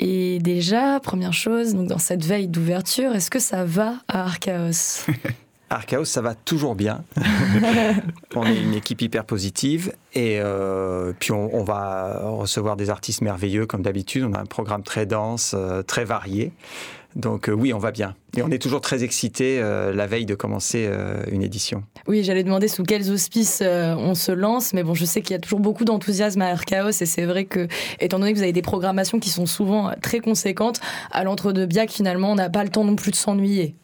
Et 0.00 0.38
déjà, 0.40 0.98
première 1.00 1.32
chose, 1.32 1.74
donc 1.74 1.88
dans 1.88 1.98
cette 1.98 2.24
veille 2.24 2.48
d'ouverture, 2.48 3.14
est-ce 3.14 3.30
que 3.30 3.38
ça 3.38 3.64
va 3.64 3.94
à 4.08 4.22
Archaos? 4.22 5.06
Archaos, 5.70 6.04
ça 6.04 6.20
va 6.20 6.34
toujours 6.34 6.74
bien. 6.74 7.04
on 8.34 8.44
est 8.44 8.60
une 8.60 8.74
équipe 8.74 9.02
hyper 9.02 9.24
positive 9.24 9.92
et 10.12 10.38
euh, 10.40 11.12
puis 11.18 11.32
on, 11.32 11.64
va 11.64 12.20
recevoir 12.22 12.76
des 12.76 12.90
artistes 12.90 13.22
merveilleux 13.22 13.66
comme 13.66 13.82
d'habitude. 13.82 14.24
On 14.24 14.34
a 14.34 14.40
un 14.40 14.46
programme 14.46 14.82
très 14.82 15.06
dense, 15.06 15.54
euh, 15.56 15.82
très 15.82 16.04
varié. 16.04 16.52
Donc 17.16 17.48
euh, 17.48 17.52
oui, 17.52 17.72
on 17.72 17.78
va 17.78 17.92
bien. 17.92 18.14
Et 18.36 18.42
on 18.42 18.50
est 18.50 18.58
toujours 18.58 18.80
très 18.80 19.04
excités 19.04 19.60
euh, 19.60 19.92
la 19.92 20.06
veille 20.06 20.26
de 20.26 20.34
commencer 20.34 20.86
euh, 20.88 21.22
une 21.30 21.42
édition. 21.42 21.84
Oui, 22.08 22.24
j'allais 22.24 22.42
demander 22.42 22.68
sous 22.68 22.82
quels 22.82 23.10
auspices 23.10 23.62
on 23.62 24.14
se 24.14 24.32
lance, 24.32 24.72
mais 24.74 24.82
bon, 24.82 24.94
je 24.94 25.04
sais 25.04 25.22
qu'il 25.22 25.32
y 25.32 25.36
a 25.36 25.40
toujours 25.40 25.60
beaucoup 25.60 25.84
d'enthousiasme 25.84 26.42
à 26.42 26.56
Chaos 26.56 26.88
et 26.88 27.06
c'est 27.06 27.24
vrai 27.24 27.44
que, 27.44 27.68
étant 28.00 28.18
donné 28.18 28.32
que 28.32 28.38
vous 28.38 28.42
avez 28.42 28.52
des 28.52 28.62
programmations 28.62 29.20
qui 29.20 29.30
sont 29.30 29.46
souvent 29.46 29.92
très 30.02 30.20
conséquentes, 30.20 30.80
à 31.12 31.24
l'entre-deux-biac, 31.24 31.90
finalement, 31.90 32.32
on 32.32 32.34
n'a 32.34 32.50
pas 32.50 32.64
le 32.64 32.70
temps 32.70 32.84
non 32.84 32.96
plus 32.96 33.10
de 33.10 33.16
s'ennuyer. 33.16 33.74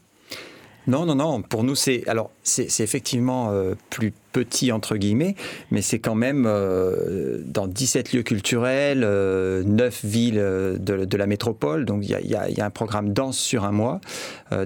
Non, 0.90 1.06
non, 1.06 1.14
non. 1.14 1.40
Pour 1.42 1.62
nous, 1.62 1.76
c'est 1.76 2.02
alors 2.08 2.32
c'est 2.42 2.80
effectivement 2.80 3.52
euh, 3.52 3.74
plus 3.90 4.12
petit 4.32 4.72
entre 4.72 4.96
guillemets, 4.96 5.36
mais 5.70 5.82
c'est 5.82 6.00
quand 6.00 6.16
même 6.16 6.46
euh, 6.48 7.38
dans 7.44 7.68
17 7.68 8.12
lieux 8.12 8.24
culturels, 8.24 8.98
9 8.98 9.04
euh, 9.04 9.62
villes 10.02 10.34
de, 10.80 11.16
la 11.16 11.26
métropole. 11.28 11.84
Donc 11.84 12.02
il 12.02 12.10
y, 12.10 12.34
a, 12.34 12.64
un 12.64 12.70
programme 12.70 13.12
dense 13.12 13.38
sur 13.38 13.64
un 13.64 13.70
mois, 13.70 14.00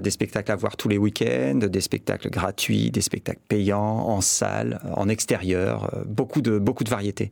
des 0.01 0.09
spectacles 0.09 0.51
à 0.51 0.55
voir 0.55 0.77
tous 0.77 0.89
les 0.89 0.97
week-ends, 0.97 1.59
des 1.59 1.81
spectacles 1.81 2.31
gratuits, 2.31 2.89
des 2.89 3.01
spectacles 3.01 3.41
payants 3.47 3.83
en 3.83 4.21
salle, 4.21 4.79
en 4.95 5.07
extérieur, 5.09 5.91
beaucoup 6.07 6.41
de 6.41 6.57
beaucoup 6.57 6.83
de 6.83 6.89
variétés. 6.89 7.29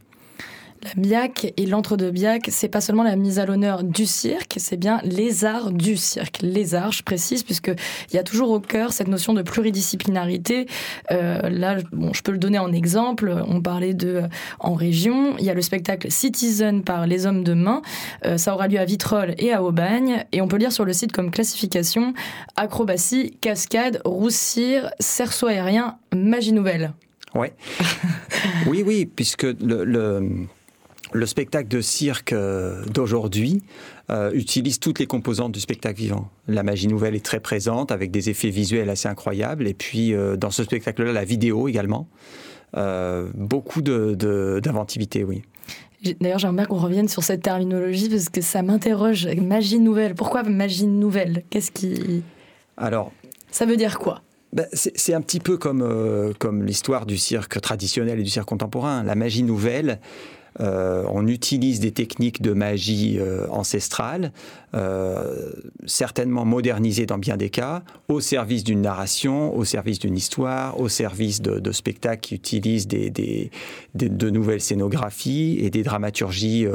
La 0.84 0.90
BIAC 0.98 1.54
et 1.56 1.66
l'entre-deux-BIAC, 1.66 2.48
c'est 2.50 2.68
pas 2.68 2.82
seulement 2.82 3.04
la 3.04 3.16
mise 3.16 3.40
à 3.40 3.46
l'honneur 3.46 3.84
du 3.84 4.06
cirque, 4.06 4.56
c'est 4.58 4.76
bien 4.76 5.00
les 5.04 5.46
arts 5.46 5.72
du 5.72 5.96
cirque. 5.96 6.40
Les 6.42 6.76
arts, 6.76 6.92
je 6.92 7.04
précise, 7.04 7.44
puisqu'il 7.44 7.76
y 8.16 8.18
a 8.18 8.24
toujours 8.24 8.52
au 8.52 8.60
cœur 8.60 8.92
cette 8.92 9.08
notion 9.08 9.34
de 9.34 9.42
pluridisciplinarité. 9.42 10.68
Euh, 11.12 11.50
là, 11.50 11.78
bon, 11.94 12.12
je 12.12 12.22
peux 12.22 12.34
le 12.34 12.38
donner 12.38 12.60
en 12.60 12.74
exemple. 12.74 13.34
On 13.48 13.62
parlait 13.62 13.94
de 13.94 14.24
en 14.60 14.74
région. 14.74 15.38
Il 15.38 15.46
y 15.46 15.50
a 15.50 15.54
le 15.54 15.62
spectacle 15.62 16.12
Citizen 16.12 16.84
par 16.84 17.08
les 17.08 17.26
hommes 17.26 17.46
de 17.46 17.54
main. 17.54 17.82
Euh, 18.26 18.38
ça 18.38 18.54
aura 18.54 18.68
lieu 18.68 18.80
à 18.80 18.86
Vitrolles 18.86 19.36
et 19.38 19.54
à 19.54 19.64
Aubagne. 19.64 20.26
Et 20.34 20.42
on 20.42 20.50
peut 20.50 20.58
lire 20.58 20.74
sur 20.74 20.84
le 20.84 20.92
site 20.92 21.14
comme 21.14 21.32
classification 21.32 22.14
acrobatie, 22.58 23.38
cascade, 23.40 24.02
roussir, 24.04 24.90
cerceau 25.00 25.48
aérien, 25.48 25.98
magie 26.14 26.52
nouvelle. 26.52 26.94
Ouais. 27.36 27.54
oui, 28.68 28.84
oui, 28.86 29.06
puisque 29.06 29.44
le 29.44 29.86
le 29.86 30.48
spectacle 31.26 31.68
de 31.68 31.82
cirque 31.82 32.34
euh, 32.34 32.84
d'aujourd'hui 32.86 33.64
euh, 34.10 34.32
utilise 34.34 34.80
toutes 34.80 35.00
les 35.00 35.06
composantes 35.06 35.52
du 35.52 35.60
spectacle 35.60 36.00
vivant. 36.00 36.30
La 36.48 36.64
magie 36.64 36.88
nouvelle 36.88 37.16
est 37.16 37.24
très 37.24 37.40
présente 37.40 37.92
avec 37.92 38.12
des 38.12 38.30
effets 38.30 38.50
visuels 38.50 38.90
assez 38.90 39.08
incroyables. 39.08 39.68
Et 39.68 39.74
puis 39.74 40.14
euh, 40.14 40.36
dans 40.36 40.52
ce 40.52 40.64
spectacle-là, 40.64 41.14
la 41.14 41.24
vidéo 41.24 41.68
également. 41.68 42.08
beaucoup 43.36 43.82
d'inventivité, 43.82 45.20
de, 45.20 45.26
oui. 45.26 45.44
D'ailleurs, 46.20 46.40
j'aimerais 46.40 46.66
qu'on 46.66 46.80
revienne 46.80 47.08
sur 47.08 47.24
cette 47.24 47.44
terminologie 47.44 48.10
parce 48.10 48.28
que 48.30 48.42
ça 48.42 48.62
m'interroge. 48.62 49.28
Magie 49.38 49.80
nouvelle. 49.80 50.16
Pourquoi 50.16 50.44
magie 50.44 50.88
nouvelle? 50.88 51.44
Qu'est-ce 51.50 51.72
qui. 51.72 52.24
Alors. 52.76 53.12
Ça 53.52 53.66
veut 53.66 53.78
dire 53.78 54.00
quoi? 54.00 54.22
ben, 54.52 54.68
c'est 54.74 55.14
un 55.14 55.22
petit 55.22 55.40
peu 55.40 55.58
comme, 55.58 56.34
comme 56.40 56.64
l'histoire 56.64 57.06
du 57.06 57.18
cirque 57.18 57.60
traditionnel 57.62 58.20
et 58.20 58.24
du 58.24 58.30
cirque 58.30 58.48
contemporain. 58.48 59.04
La 59.04 59.16
magie 59.16 59.44
nouvelle, 59.44 60.00
on 60.60 61.28
utilise 61.28 61.80
des 61.80 61.92
techniques 61.92 62.42
de 62.42 62.54
magie 62.54 63.18
euh, 63.20 63.48
ancestrale, 63.50 64.32
euh, 64.74 65.52
certainement 65.86 66.46
modernisées 66.46 67.06
dans 67.06 67.18
bien 67.18 67.38
des 67.38 67.50
cas, 67.50 67.84
au 68.08 68.20
service 68.20 68.64
d'une 68.64 68.82
narration, 68.82 69.56
au 69.56 69.66
service 69.66 70.00
d'une 70.00 70.16
histoire, 70.16 70.80
au 70.80 70.90
service 70.90 71.42
de, 71.42 71.72
spectacles 71.72 72.22
qui 72.22 72.36
utilisent 72.36 72.88
des, 72.88 73.50
de 73.96 74.30
nouvelles 74.30 74.62
scénographies 74.62 75.58
et 75.60 75.70
des 75.70 75.84
dramaturgies, 75.84 76.68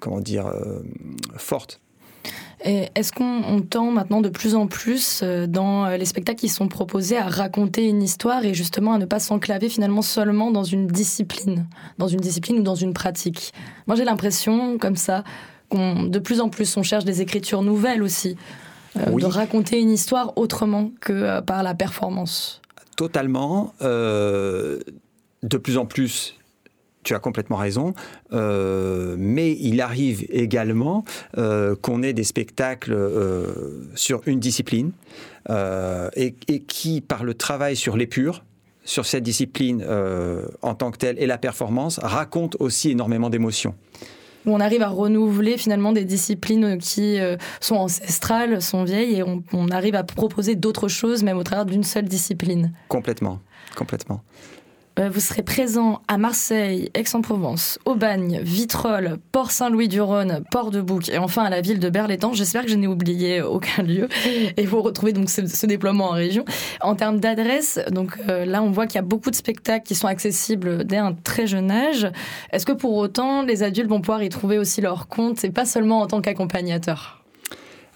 comment 0.00 0.20
dire, 0.20 0.52
fortes. 1.36 1.80
Est-ce 2.60 3.12
qu'on 3.12 3.60
tend 3.60 3.92
maintenant 3.92 4.20
de 4.20 4.28
plus 4.28 4.56
en 4.56 4.66
plus 4.66 5.20
euh, 5.22 5.46
dans 5.46 5.86
euh, 5.86 5.96
les 5.96 6.04
spectacles 6.04 6.40
qui 6.40 6.48
sont 6.48 6.66
proposés 6.66 7.16
à 7.16 7.28
raconter 7.28 7.86
une 7.86 8.02
histoire 8.02 8.44
et 8.44 8.52
justement 8.52 8.94
à 8.94 8.98
ne 8.98 9.04
pas 9.04 9.20
s'enclaver 9.20 9.68
finalement 9.68 10.02
seulement 10.02 10.50
dans 10.50 10.64
une 10.64 10.88
discipline, 10.88 11.68
dans 11.98 12.08
une 12.08 12.20
discipline 12.20 12.58
ou 12.58 12.62
dans 12.62 12.74
une 12.74 12.94
pratique? 12.94 13.52
Moi 13.86 13.94
j'ai 13.94 14.04
l'impression 14.04 14.76
comme 14.78 14.96
ça 14.96 15.22
qu'on 15.68 16.04
de 16.04 16.18
plus 16.18 16.40
en 16.40 16.48
plus 16.48 16.76
on 16.76 16.82
cherche 16.82 17.04
des 17.04 17.20
écritures 17.20 17.62
nouvelles 17.62 18.02
aussi, 18.02 18.36
euh, 18.96 19.04
de 19.16 19.26
raconter 19.26 19.78
une 19.78 19.90
histoire 19.90 20.32
autrement 20.36 20.90
que 21.00 21.40
par 21.40 21.62
la 21.62 21.74
performance. 21.74 22.60
Totalement. 22.96 23.72
de 23.80 25.56
plus 25.62 25.78
en 25.78 25.86
plus, 25.86 26.37
tu 27.08 27.14
as 27.14 27.20
complètement 27.20 27.56
raison, 27.56 27.94
euh, 28.34 29.16
mais 29.18 29.56
il 29.60 29.80
arrive 29.80 30.26
également 30.28 31.04
euh, 31.38 31.74
qu'on 31.74 32.02
ait 32.02 32.12
des 32.12 32.22
spectacles 32.22 32.92
euh, 32.92 33.80
sur 33.94 34.20
une 34.26 34.40
discipline 34.40 34.92
et, 35.48 36.34
qui, 36.68 37.00
par 37.00 37.24
le 37.24 37.32
travail 37.32 37.74
sur 37.74 37.96
l'épure, 37.96 38.44
sur 38.84 39.06
cette 39.06 39.22
discipline 39.22 39.82
en 40.60 40.74
tant 40.74 40.90
que 40.90 40.98
telle 40.98 41.18
et 41.18 41.24
la 41.24 41.38
performance, 41.38 41.98
racontent 42.02 42.58
aussi 42.60 42.90
énormément 42.90 43.30
d'émotions 43.30 43.74
on 44.46 44.60
arrive 44.60 44.80
à 44.80 44.88
renouveler 44.88 45.58
finalement 45.58 45.92
des 45.92 46.06
disciplines 46.06 46.78
qui 46.78 47.18
sont 47.60 47.74
ancestrales, 47.74 48.62
sont 48.62 48.84
vieilles, 48.84 49.16
et 49.16 49.22
on, 49.22 49.42
on 49.52 49.68
arrive 49.68 49.94
à 49.94 50.04
proposer 50.04 50.54
d'autres 50.54 50.88
choses, 50.88 51.22
même 51.22 51.36
au 51.36 51.42
travers 51.42 51.66
d'une 51.66 51.82
seule 51.82 52.06
discipline. 52.06 52.72
Complètement, 52.88 53.40
complètement. 53.76 54.22
Euh, 54.98 55.10
vous 55.10 55.20
serez 55.20 55.42
présent 55.42 56.02
à 56.08 56.18
Marseille, 56.18 56.90
Aix-en-Provence, 56.94 57.78
Aubagne, 57.84 58.40
Vitrolles, 58.42 59.18
Port-Saint-Louis-du-Rhône, 59.30 60.42
Port-de-Bouc 60.50 61.08
et 61.08 61.18
enfin 61.18 61.44
à 61.44 61.50
la 61.50 61.60
ville 61.60 61.78
de 61.78 61.88
Berlétan. 61.88 62.32
J'espère 62.32 62.64
que 62.64 62.70
je 62.70 62.74
n'ai 62.74 62.88
oublié 62.88 63.40
aucun 63.42 63.84
lieu 63.84 64.08
et 64.56 64.66
vous 64.66 64.82
retrouvez 64.82 65.12
donc 65.12 65.30
ce, 65.30 65.66
déploiement 65.66 66.06
en 66.06 66.12
région. 66.12 66.44
En 66.80 66.96
termes 66.96 67.20
d'adresse, 67.20 67.78
donc 67.92 68.18
euh, 68.28 68.44
là 68.44 68.60
on 68.60 68.70
voit 68.70 68.86
qu'il 68.86 68.96
y 68.96 68.98
a 68.98 69.02
beaucoup 69.02 69.30
de 69.30 69.36
spectacles 69.36 69.86
qui 69.86 69.94
sont 69.94 70.08
accessibles 70.08 70.84
dès 70.84 70.96
un 70.96 71.12
très 71.12 71.46
jeune 71.46 71.70
âge. 71.70 72.10
Est-ce 72.50 72.66
que 72.66 72.72
pour 72.72 72.96
autant 72.96 73.42
les 73.42 73.62
adultes 73.62 73.88
vont 73.88 74.00
pouvoir 74.00 74.24
y 74.24 74.28
trouver 74.30 74.58
aussi 74.58 74.80
leur 74.80 75.06
compte 75.06 75.44
et 75.44 75.50
pas 75.50 75.64
seulement 75.64 76.00
en 76.00 76.08
tant 76.08 76.20
qu'accompagnateur? 76.20 77.22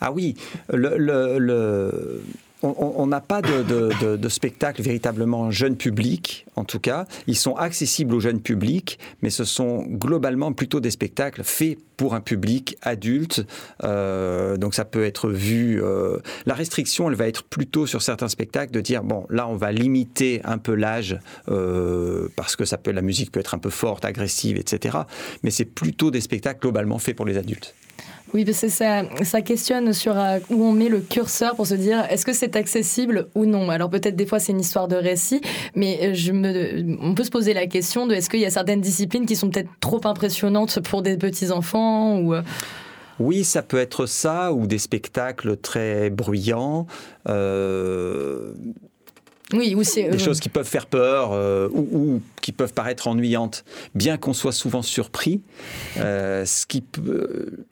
Ah 0.01 0.13
oui, 0.13 0.35
le, 0.73 0.97
le 0.99 2.23
on 2.63 3.07
n'a 3.07 3.21
pas 3.21 3.43
de, 3.43 4.29
spectacle 4.29 4.83
véritablement 4.83 5.51
jeune 5.51 5.77
public, 5.77 6.47
en 6.57 6.65
tout 6.65 6.79
cas. 6.79 7.07
Ils 7.27 7.37
sont 7.37 7.55
accessibles 7.57 8.15
au 8.15 8.21
jeune 8.21 8.41
public, 8.41 8.99
mais 9.21 9.31
ce 9.31 9.45
sont 9.45 9.83
globalement 9.83 10.53
plutôt 10.53 10.81
des 10.81 10.91
spectacles 10.91 11.43
faits 11.45 11.79
pour 11.97 12.15
un 12.15 12.21
public 12.21 12.77
adulte. 12.83 13.45
Euh, 13.85 14.57
donc 14.57 14.75
ça 14.75 14.85
peut 14.85 15.05
être 15.05 15.29
vu. 15.29 15.83
Euh, 15.83 16.19
la 16.47 16.55
restriction, 16.55 17.11
elle 17.11 17.17
va 17.17 17.29
être 17.29 17.45
plutôt 17.45 17.87
sur 17.87 18.01
certains 18.03 18.29
spectacles 18.29 18.73
de 18.73 18.81
dire 18.81 19.03
bon, 19.03 19.27
là, 19.29 19.49
on 19.49 19.57
va 19.57 19.73
limiter 19.73 20.41
un 20.45 20.59
peu 20.59 20.75
l'âge 20.75 21.19
euh, 21.49 22.29
parce 22.37 22.57
que 22.57 22.65
la 22.91 23.03
musique 23.03 23.33
peut 23.33 23.41
être 23.41 23.55
un 23.55 23.59
peu 23.59 23.71
forte, 23.71 24.05
agressive, 24.05 24.57
etc. 24.57 24.99
Mais 25.43 25.51
c'est 25.51 25.65
plutôt 25.65 26.11
des 26.11 26.21
spectacles 26.21 26.61
globalement 26.61 26.99
faits 26.99 27.17
pour 27.17 27.27
les 27.27 27.37
adultes. 27.37 27.75
Oui, 28.35 28.47
parce 28.47 28.63
que 28.63 28.69
ça, 28.69 29.03
ça 29.25 29.43
questionne 29.43 29.93
sur 29.93 30.19
euh, 30.19 30.39
où 30.49 30.65
on 30.65 30.73
met 30.73 30.89
le 30.89 31.01
curseur 31.01 31.55
pour 31.55 31.67
se 31.67 31.75
dire 31.75 32.07
est-ce 32.09 32.25
que 32.25 32.33
c'est 32.33 32.57
accessible 32.57 33.29
ou 33.35 33.45
non? 33.45 33.69
Alors 33.69 33.91
peut-être 33.91 34.17
des 34.17 34.25
fois 34.27 34.39
c'est 34.39 34.53
une 34.53 34.61
histoire 34.61 34.89
de 34.89 34.97
récit, 34.97 35.43
mais 35.75 35.99
euh, 36.03 36.15
je 36.15 36.33
me, 36.33 36.97
on 37.01 37.15
peut 37.15 37.25
se 37.25 37.31
poser 37.31 37.53
la 37.53 37.67
question 37.67 38.07
de 38.07 38.15
est-ce 38.15 38.31
qu'il 38.31 38.41
y 38.41 38.47
a 38.47 38.51
certaines 38.51 38.81
disciplines 38.81 39.27
qui 39.27 39.37
sont 39.37 39.51
peut-être 39.51 39.69
trop 39.81 40.01
impressionnantes 40.05 40.81
pour 40.81 41.03
des 41.03 41.19
petits 41.19 41.51
enfants 41.51 42.19
ou 42.19 42.35
euh, 42.35 42.43
oui, 43.19 43.45
ça 43.45 43.63
peut 43.63 43.77
être 43.79 44.07
ça, 44.07 44.53
ou 44.53 44.67
des 44.67 44.79
spectacles 44.79 45.59
très 45.59 46.09
bruyants. 46.11 46.87
Oui, 49.53 49.75
ou 49.77 49.83
des 49.83 50.19
choses 50.19 50.41
qui 50.41 50.49
peuvent 50.49 50.67
faire 50.67 50.87
peur 50.87 51.33
ou, 51.73 51.87
ou, 51.93 52.23
qui 52.41 52.53
peuvent 52.53 52.73
paraître 52.73 53.07
ennuyantes, 53.07 53.65
bien 53.95 54.17
qu'on 54.17 54.33
soit 54.33 54.51
souvent 54.51 54.81
surpris. 54.83 55.43
ce 55.95 56.67
qui 56.67 56.81
peut 56.81 57.67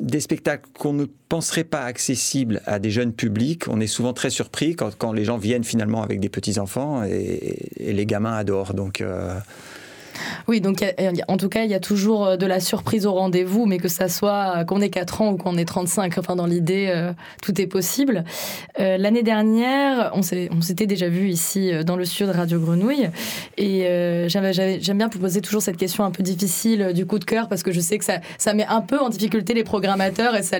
des 0.00 0.20
spectacles 0.20 0.68
qu'on 0.78 0.92
ne 0.92 1.04
penserait 1.28 1.64
pas 1.64 1.82
accessibles 1.82 2.62
à 2.66 2.78
des 2.78 2.90
jeunes 2.90 3.12
publics. 3.12 3.68
On 3.68 3.80
est 3.80 3.86
souvent 3.86 4.12
très 4.12 4.30
surpris 4.30 4.76
quand, 4.76 5.12
les 5.12 5.24
gens 5.24 5.38
viennent 5.38 5.64
finalement 5.64 6.02
avec 6.02 6.20
des 6.20 6.28
petits-enfants 6.28 7.04
et, 7.04 7.68
les 7.78 8.06
gamins 8.06 8.34
adorent. 8.34 8.74
Donc, 8.74 9.00
euh, 9.00 9.38
oui, 10.46 10.60
donc 10.60 10.84
en 11.28 11.36
tout 11.36 11.48
cas, 11.48 11.64
il 11.64 11.70
y 11.70 11.74
a 11.74 11.80
toujours 11.80 12.26
euh, 12.26 12.36
de 12.36 12.46
la 12.46 12.60
surprise 12.60 13.06
au 13.06 13.12
rendez-vous, 13.12 13.66
mais 13.66 13.78
que 13.78 13.88
ça 13.88 14.08
soit 14.08 14.54
euh, 14.56 14.64
qu'on 14.64 14.80
ait 14.80 14.90
4 14.90 15.22
ans 15.22 15.32
ou 15.32 15.36
qu'on 15.36 15.56
ait 15.56 15.64
35, 15.64 16.18
enfin 16.18 16.36
dans 16.36 16.46
l'idée, 16.46 16.86
euh, 16.88 17.12
tout 17.42 17.60
est 17.60 17.66
possible. 17.66 18.24
L'année 18.78 19.22
dernière, 19.22 20.10
on 20.14 20.22
s'était 20.22 20.86
déjà 20.86 21.08
vu 21.08 21.28
ici 21.28 21.72
dans 21.84 21.96
le 21.96 22.04
studio 22.04 22.32
de 22.32 22.36
Radio 22.36 22.58
Grenouille, 22.58 23.10
et 23.58 24.26
j'aime 24.28 24.98
bien 24.98 25.08
vous 25.08 25.18
poser 25.18 25.40
toujours 25.40 25.60
cette 25.60 25.76
question 25.76 26.04
un 26.04 26.10
peu 26.10 26.22
difficile 26.22 26.92
du 26.94 27.06
coup 27.06 27.18
de 27.18 27.24
cœur, 27.24 27.48
parce 27.48 27.62
que 27.62 27.72
je 27.72 27.80
sais 27.80 27.98
que 27.98 28.04
ça, 28.04 28.54
met 28.54 28.66
un 28.66 28.80
peu 28.80 28.98
en 28.98 29.08
difficulté 29.08 29.54
les 29.54 29.64
programmateurs, 29.64 30.34
et 30.34 30.42
ça, 30.42 30.56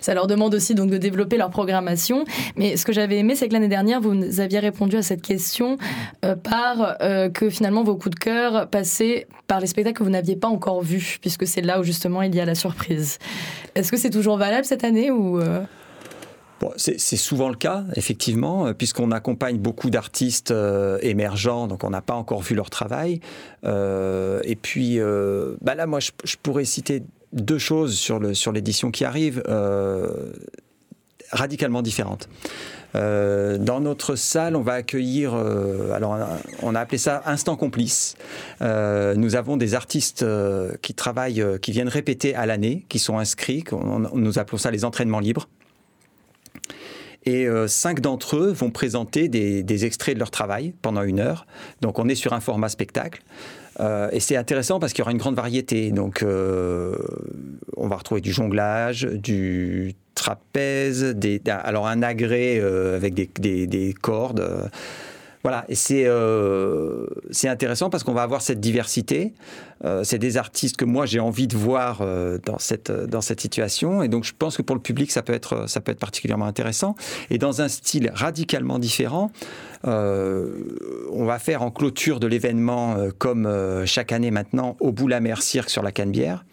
ça 0.00 0.14
leur 0.14 0.26
demande 0.26 0.54
aussi 0.54 0.74
donc 0.74 0.90
de 0.90 0.98
développer 0.98 1.36
leur 1.36 1.50
programmation. 1.50 2.24
Mais 2.56 2.76
ce 2.76 2.84
que 2.84 2.92
j'avais 2.92 3.18
aimé, 3.18 3.34
c'est 3.34 3.48
que 3.48 3.52
l'année 3.52 3.68
dernière, 3.68 4.00
vous 4.00 4.40
aviez 4.40 4.60
répondu 4.60 4.96
à 4.96 5.02
cette 5.02 5.22
question 5.22 5.78
par 6.42 6.98
que 7.32 7.50
finalement 7.50 7.82
vos 7.82 7.96
coups 7.96 8.14
de 8.14 8.20
cœur 8.20 8.68
passaient 8.68 9.03
par 9.46 9.60
les 9.60 9.66
spectacles 9.66 9.98
que 9.98 10.04
vous 10.04 10.10
n'aviez 10.10 10.36
pas 10.36 10.48
encore 10.48 10.82
vus, 10.82 11.18
puisque 11.20 11.46
c'est 11.46 11.60
là 11.60 11.80
où 11.80 11.82
justement 11.82 12.22
il 12.22 12.34
y 12.34 12.40
a 12.40 12.44
la 12.44 12.54
surprise. 12.54 13.18
Est-ce 13.74 13.90
que 13.90 13.96
c'est 13.96 14.10
toujours 14.10 14.36
valable 14.36 14.64
cette 14.64 14.84
année 14.84 15.10
ou 15.10 15.40
euh? 15.40 15.62
C'est 16.76 17.16
souvent 17.16 17.50
le 17.50 17.56
cas, 17.56 17.84
effectivement, 17.94 18.66
euh, 18.66 18.72
puisqu'on 18.72 19.10
accompagne 19.10 19.58
beaucoup 19.58 19.90
d'artistes 19.90 20.50
euh, 20.50 20.98
émergents, 21.02 21.66
donc 21.66 21.84
on 21.84 21.90
n'a 21.90 22.00
pas 22.00 22.14
encore 22.14 22.40
vu 22.40 22.54
leur 22.54 22.70
travail. 22.70 23.20
et 23.64 24.56
puis, 24.60 24.98
bah 25.60 25.74
là, 25.74 25.86
moi, 25.86 26.00
je, 26.00 26.36
pourrais 26.42 26.64
citer 26.64 27.02
deux 27.32 27.58
choses 27.58 27.98
sur 27.98 28.18
l'édition 28.20 28.88
sur 28.88 28.92
qui 28.92 29.04
arrive, 29.04 29.42
radicalement 31.30 31.82
différentes. 31.82 32.28
Euh, 32.96 33.58
dans 33.58 33.80
notre 33.80 34.14
salle, 34.16 34.56
on 34.56 34.62
va 34.62 34.74
accueillir, 34.74 35.34
euh, 35.34 35.92
alors 35.92 36.16
on 36.62 36.74
a 36.74 36.80
appelé 36.80 36.98
ça 36.98 37.22
Instant 37.26 37.56
Complice. 37.56 38.16
Euh, 38.62 39.14
nous 39.14 39.36
avons 39.36 39.56
des 39.56 39.74
artistes 39.74 40.24
qui 40.82 40.94
travaillent, 40.94 41.44
qui 41.60 41.72
viennent 41.72 41.88
répéter 41.88 42.34
à 42.34 42.46
l'année, 42.46 42.84
qui 42.88 42.98
sont 42.98 43.18
inscrits, 43.18 43.64
nous 44.14 44.38
appelons 44.38 44.58
ça 44.58 44.70
les 44.70 44.84
entraînements 44.84 45.20
libres. 45.20 45.48
Et 47.26 47.46
cinq 47.68 48.00
d'entre 48.00 48.36
eux 48.36 48.52
vont 48.52 48.70
présenter 48.70 49.28
des, 49.28 49.62
des, 49.62 49.86
extraits 49.86 50.14
de 50.14 50.18
leur 50.18 50.30
travail 50.30 50.74
pendant 50.82 51.02
une 51.02 51.20
heure. 51.20 51.46
Donc 51.80 51.98
on 51.98 52.06
est 52.06 52.14
sur 52.14 52.34
un 52.34 52.40
format 52.40 52.68
spectacle. 52.68 53.22
Euh, 53.80 54.08
et 54.12 54.20
c'est 54.20 54.36
intéressant 54.36 54.78
parce 54.78 54.92
qu'il 54.92 55.00
y 55.00 55.02
aura 55.02 55.12
une 55.12 55.18
grande 55.18 55.36
variété. 55.36 55.90
Donc, 55.90 56.22
euh, 56.22 56.96
on 57.76 57.88
va 57.88 57.96
retrouver 57.96 58.20
du 58.20 58.32
jonglage, 58.32 59.02
du 59.02 59.94
trapèze, 60.14 61.16
alors 61.48 61.86
un 61.86 62.02
agrès 62.02 62.58
euh, 62.60 62.96
avec 62.96 63.40
des 63.40 63.94
cordes. 64.00 64.70
Voilà, 65.44 65.66
et 65.68 65.74
c'est 65.74 66.04
euh, 66.06 67.06
intéressant 67.44 67.90
parce 67.90 68.02
qu'on 68.02 68.14
va 68.14 68.22
avoir 68.22 68.40
cette 68.40 68.60
diversité. 68.60 69.34
Euh, 69.84 70.02
c'est 70.02 70.18
des 70.18 70.38
artistes 70.38 70.78
que 70.78 70.86
moi 70.86 71.04
j'ai 71.04 71.20
envie 71.20 71.46
de 71.46 71.54
voir 71.54 71.98
euh, 72.00 72.38
dans, 72.46 72.58
cette, 72.58 72.90
dans 72.90 73.20
cette 73.20 73.42
situation. 73.42 74.02
Et 74.02 74.08
donc 74.08 74.24
je 74.24 74.32
pense 74.32 74.56
que 74.56 74.62
pour 74.62 74.74
le 74.74 74.80
public, 74.80 75.12
ça 75.12 75.20
peut 75.20 75.34
être, 75.34 75.68
ça 75.68 75.82
peut 75.82 75.92
être 75.92 75.98
particulièrement 75.98 76.46
intéressant. 76.46 76.94
Et 77.28 77.36
dans 77.36 77.60
un 77.60 77.68
style 77.68 78.10
radicalement 78.14 78.78
différent, 78.78 79.30
on 79.86 81.24
va 81.26 81.38
faire 81.38 81.60
en 81.60 81.70
clôture 81.70 82.20
de 82.20 82.26
l'événement, 82.26 82.96
comme 83.18 83.46
chaque 83.84 84.12
année 84.12 84.30
maintenant, 84.30 84.78
au 84.80 84.92
bout 84.92 85.08
la 85.08 85.20
mer 85.20 85.42
cirque 85.42 85.68
sur 85.68 85.82
la 85.82 85.92
Canebière. 85.92 86.46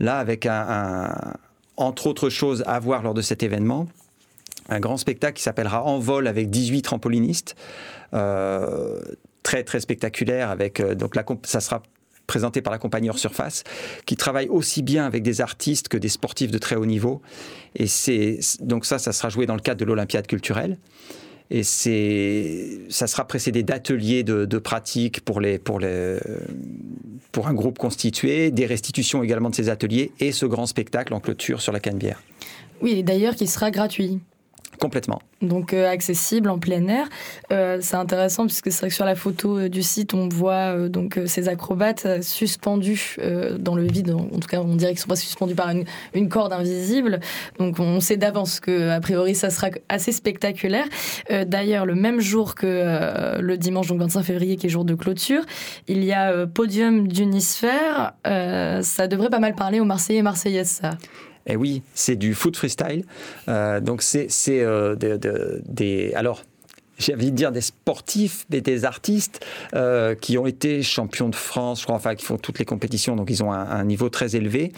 Là, 0.00 0.18
avec 0.18 0.44
un, 0.44 1.14
entre 1.78 2.08
autres 2.08 2.28
choses 2.28 2.62
à 2.66 2.78
voir 2.78 3.02
lors 3.02 3.14
de 3.14 3.22
cet 3.22 3.42
événement, 3.42 3.88
un 4.68 4.80
grand 4.80 4.98
spectacle 4.98 5.38
qui 5.38 5.42
s'appellera 5.42 5.82
En 5.84 5.98
vol 5.98 6.26
avec 6.26 6.50
18 6.50 6.82
trampolinistes. 6.82 7.56
Euh, 8.14 9.00
très 9.42 9.64
très 9.64 9.80
spectaculaire 9.80 10.50
avec 10.50 10.80
euh, 10.80 10.94
donc 10.94 11.16
la, 11.16 11.24
ça 11.44 11.60
sera 11.60 11.82
présenté 12.26 12.60
par 12.60 12.70
la 12.70 12.78
compagnie 12.78 13.08
Hors 13.08 13.18
Surface, 13.18 13.64
qui 14.04 14.16
travaille 14.16 14.48
aussi 14.48 14.82
bien 14.82 15.06
avec 15.06 15.22
des 15.22 15.40
artistes 15.40 15.88
que 15.88 15.96
des 15.96 16.10
sportifs 16.10 16.50
de 16.50 16.58
très 16.58 16.76
haut 16.76 16.84
niveau. 16.84 17.22
Et 17.74 17.86
c'est 17.86 18.40
donc 18.60 18.84
ça, 18.84 18.98
ça 18.98 19.12
sera 19.12 19.30
joué 19.30 19.46
dans 19.46 19.54
le 19.54 19.60
cadre 19.60 19.80
de 19.80 19.86
l'Olympiade 19.86 20.26
culturelle. 20.26 20.76
Et 21.50 21.62
c'est, 21.62 22.80
ça 22.90 23.06
sera 23.06 23.26
précédé 23.26 23.62
d'ateliers 23.62 24.22
de, 24.22 24.44
de, 24.44 24.58
pratique 24.58 25.22
pour, 25.22 25.40
les, 25.40 25.58
pour, 25.58 25.80
les, 25.80 26.18
pour 27.32 27.48
un 27.48 27.54
groupe 27.54 27.78
constitué, 27.78 28.50
des 28.50 28.66
restitutions 28.66 29.22
également 29.22 29.48
de 29.48 29.54
ces 29.54 29.70
ateliers 29.70 30.12
et 30.20 30.32
ce 30.32 30.44
grand 30.44 30.66
spectacle 30.66 31.14
en 31.14 31.20
clôture 31.20 31.62
sur 31.62 31.72
la 31.72 31.80
Canebière. 31.80 32.22
Oui, 32.82 33.02
d'ailleurs 33.02 33.34
qui 33.34 33.46
sera 33.46 33.70
gratuit. 33.70 34.20
Complètement. 34.80 35.20
Donc 35.42 35.72
euh, 35.72 35.88
accessible 35.88 36.50
en 36.50 36.58
plein 36.58 36.86
air. 36.88 37.08
Euh, 37.52 37.78
c'est 37.80 37.96
intéressant 37.96 38.46
puisque 38.46 38.70
c'est 38.70 38.80
vrai 38.80 38.88
que 38.88 38.94
sur 38.94 39.04
la 39.04 39.14
photo 39.14 39.58
euh, 39.58 39.68
du 39.68 39.82
site, 39.82 40.14
on 40.14 40.28
voit 40.28 40.88
donc 40.88 41.18
ces 41.26 41.48
acrobates 41.48 42.22
suspendus 42.22 43.16
dans 43.58 43.74
le 43.74 43.84
vide. 43.84 44.10
En, 44.10 44.38
tout 44.38 44.48
cas, 44.48 44.60
on 44.60 44.76
dirait 44.76 44.92
qu'ils 44.92 45.00
sont 45.00 45.08
pas 45.08 45.16
suspendus 45.16 45.54
par 45.54 45.70
une, 46.14 46.28
corde 46.28 46.52
invisible. 46.52 47.20
Donc 47.58 47.78
on 47.78 48.00
sait 48.00 48.16
d'avance 48.16 48.60
que 48.60 48.90
a 48.90 49.00
priori 49.00 49.34
ça 49.34 49.50
sera 49.50 49.68
assez 49.88 50.12
spectaculaire. 50.12 50.86
D'ailleurs, 51.46 51.86
le 51.86 51.94
même 51.94 52.20
jour 52.20 52.54
que 52.54 53.38
le 53.40 53.56
dimanche, 53.56 53.88
donc 53.88 54.00
25 54.00 54.22
février, 54.22 54.56
qui 54.56 54.66
est 54.66 54.70
jour 54.70 54.84
de 54.84 54.94
clôture, 54.94 55.42
il 55.86 56.04
y 56.04 56.12
a 56.12 56.46
podium 56.46 57.08
d'unisphère. 57.08 58.12
ça 58.24 59.06
devrait 59.08 59.30
pas 59.30 59.40
mal 59.40 59.54
parler 59.54 59.80
aux 59.80 59.84
Marseillais 59.84 60.20
et 60.20 60.22
Marseillaises, 60.22 60.80
ça. 60.82 60.90
Et 61.48 61.52
eh 61.52 61.56
oui, 61.56 61.82
c'est 61.94 62.16
du 62.16 62.34
foot 62.34 62.56
freestyle. 62.56 63.04
Euh, 63.48 63.80
donc 63.80 64.02
c'est 64.02 64.28
euh, 64.50 64.94
des, 64.96 66.12
alors 66.14 66.42
j'ai 66.98 67.14
envie 67.14 67.30
de 67.30 67.36
dire 67.36 67.52
des 67.52 67.62
sportifs, 67.62 68.44
mais 68.50 68.60
des 68.60 68.84
artistes 68.84 69.42
euh, 69.74 70.14
qui 70.14 70.36
ont 70.36 70.46
été 70.46 70.82
champions 70.82 71.30
de 71.30 71.34
France, 71.34 71.86
enfin 71.88 72.14
qui 72.16 72.26
font 72.26 72.36
toutes 72.36 72.58
les 72.58 72.66
compétitions, 72.66 73.16
donc 73.16 73.30
ils 73.30 73.42
ont 73.42 73.52
un, 73.52 73.84
niveau 73.84 74.10
très 74.10 74.36
élevé. 74.36 74.72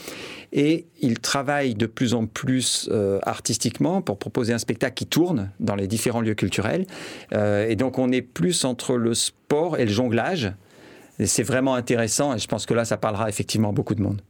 Et 0.53 0.87
ils 1.01 1.19
travaillent 1.19 1.75
de 1.75 1.87
plus 1.87 2.15
en 2.15 2.27
plus 2.27 2.89
artistiquement 3.23 4.01
pour 4.01 4.19
proposer 4.19 4.53
un 4.53 4.59
spectacle 4.59 4.95
qui 4.95 5.07
tourne 5.07 5.51
dans 5.59 5.75
les 5.75 5.89
différents 5.89 6.21
lieux 6.21 6.35
culturels. 6.35 6.87
et 7.33 7.75
donc 7.75 7.99
on 7.99 8.13
est 8.13 8.23
plus 8.23 8.65
entre 8.65 8.97
le 8.97 9.15
sport 9.15 9.79
et 9.79 9.87
le 9.87 9.93
jonglage. 9.93 10.53
C'est 11.25 11.43
vraiment 11.43 11.75
intéressant 11.75 12.35
et 12.35 12.39
je 12.39 12.47
pense 12.47 12.67
que 12.67 12.75
là, 12.75 12.85
ça 12.85 12.97
parlera 12.97 13.29
effectivement 13.29 13.73
beaucoup 13.73 13.95
de 13.95 14.03
monde. 14.03 14.21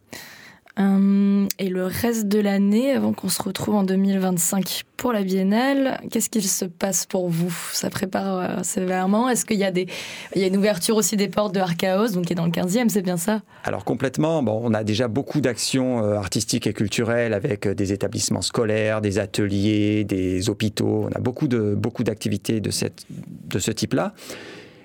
Euh, 0.81 1.47
et 1.59 1.69
le 1.69 1.85
reste 1.85 2.29
de 2.29 2.39
l'année, 2.39 2.93
avant 2.93 3.13
qu'on 3.13 3.29
se 3.29 3.43
retrouve 3.43 3.75
en 3.75 3.83
2025 3.83 4.85
pour 4.97 5.13
la 5.13 5.23
biennale, 5.23 6.01
qu'est-ce 6.11 6.31
qu'il 6.31 6.47
se 6.47 6.65
passe 6.65 7.07
pour 7.07 7.29
vous? 7.29 7.55
Ça 7.73 7.91
prépare 7.91 8.39
euh, 8.39 8.63
sévèrement? 8.63 9.29
Est-ce 9.29 9.45
qu'il 9.45 9.59
y 9.59 9.65
a 9.65 9.71
des, 9.71 9.87
y 10.35 10.43
a 10.43 10.47
une 10.47 10.57
ouverture 10.57 10.97
aussi 10.97 11.17
des 11.17 11.29
portes 11.29 11.55
de 11.55 11.61
Archaos, 11.61 12.09
donc 12.09 12.27
qui 12.27 12.33
est 12.33 12.37
dans 12.37 12.47
le 12.47 12.53
15e, 12.53 12.89
c'est 12.89 13.03
bien 13.03 13.19
ça? 13.19 13.43
Alors 13.65 13.85
complètement. 13.85 14.43
Bon, 14.43 14.61
on 14.63 14.73
a 14.73 14.83
déjà 14.83 15.09
beaucoup 15.09 15.41
d'actions 15.41 16.03
euh, 16.03 16.15
artistiques 16.15 16.67
et 16.67 16.73
culturelles 16.73 17.35
avec 17.35 17.69
des 17.69 17.93
établissements 17.93 18.43
scolaires, 18.43 19.01
des 19.01 19.19
ateliers, 19.19 20.05
des 20.05 20.49
hôpitaux. 20.49 21.09
On 21.11 21.17
a 21.17 21.21
beaucoup 21.21 21.49
de 21.49 21.75
beaucoup 21.75 22.05
d'activités 22.05 22.61
de 22.61 22.71
cette 22.71 23.05
de 23.11 23.59
ce 23.59 23.71
type-là. 23.71 24.15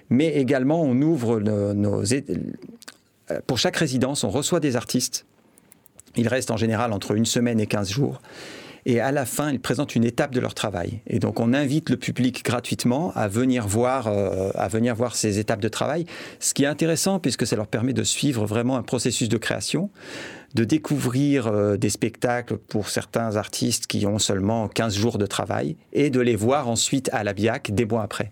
Mais 0.09 0.35
également, 0.35 0.81
on 0.81 1.01
ouvre 1.01 1.39
nos 1.39 2.03
pour 3.47 3.57
chaque 3.57 3.77
résidence, 3.77 4.23
on 4.23 4.29
reçoit 4.29 4.59
des 4.59 4.75
artistes 4.75 5.25
ils 6.17 6.27
restent 6.27 6.51
en 6.51 6.57
général 6.57 6.93
entre 6.93 7.11
une 7.11 7.25
semaine 7.25 7.59
et 7.59 7.67
15 7.67 7.89
jours. 7.89 8.21
Et 8.87 8.99
à 8.99 9.11
la 9.11 9.25
fin, 9.25 9.51
ils 9.51 9.59
présentent 9.59 9.95
une 9.95 10.03
étape 10.03 10.31
de 10.31 10.39
leur 10.39 10.53
travail. 10.53 10.99
Et 11.07 11.17
donc, 11.17 11.39
on 11.39 11.53
invite 11.53 11.89
le 11.89 11.97
public 11.97 12.45
gratuitement 12.45 13.11
à 13.15 13.27
venir 13.27 13.67
voir, 13.67 14.07
euh, 14.07 14.51
à 14.53 14.67
venir 14.67 14.93
voir 14.93 15.15
ces 15.15 15.39
étapes 15.39 15.59
de 15.59 15.69
travail. 15.69 16.05
Ce 16.39 16.53
qui 16.53 16.63
est 16.63 16.67
intéressant, 16.67 17.19
puisque 17.19 17.47
ça 17.47 17.55
leur 17.55 17.65
permet 17.65 17.93
de 17.93 18.03
suivre 18.03 18.45
vraiment 18.45 18.77
un 18.77 18.83
processus 18.83 19.27
de 19.27 19.37
création, 19.37 19.89
de 20.53 20.63
découvrir 20.63 21.47
euh, 21.47 21.77
des 21.77 21.89
spectacles 21.89 22.57
pour 22.57 22.89
certains 22.89 23.37
artistes 23.37 23.87
qui 23.87 24.05
ont 24.05 24.19
seulement 24.19 24.67
15 24.67 24.95
jours 24.95 25.17
de 25.17 25.25
travail 25.25 25.77
et 25.91 26.11
de 26.11 26.19
les 26.19 26.35
voir 26.35 26.69
ensuite 26.69 27.09
à 27.11 27.23
la 27.23 27.33
BIAC 27.33 27.73
des 27.73 27.85
mois 27.85 28.03
après. 28.03 28.31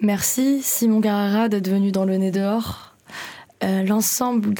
Merci 0.00 0.62
Simon 0.62 1.00
Garara 1.00 1.50
d'être 1.50 1.68
venu 1.68 1.92
dans 1.92 2.06
le 2.06 2.16
nez 2.16 2.30
dehors. 2.30 2.89
Euh, 3.70 3.82
l'ensemble 3.84 4.54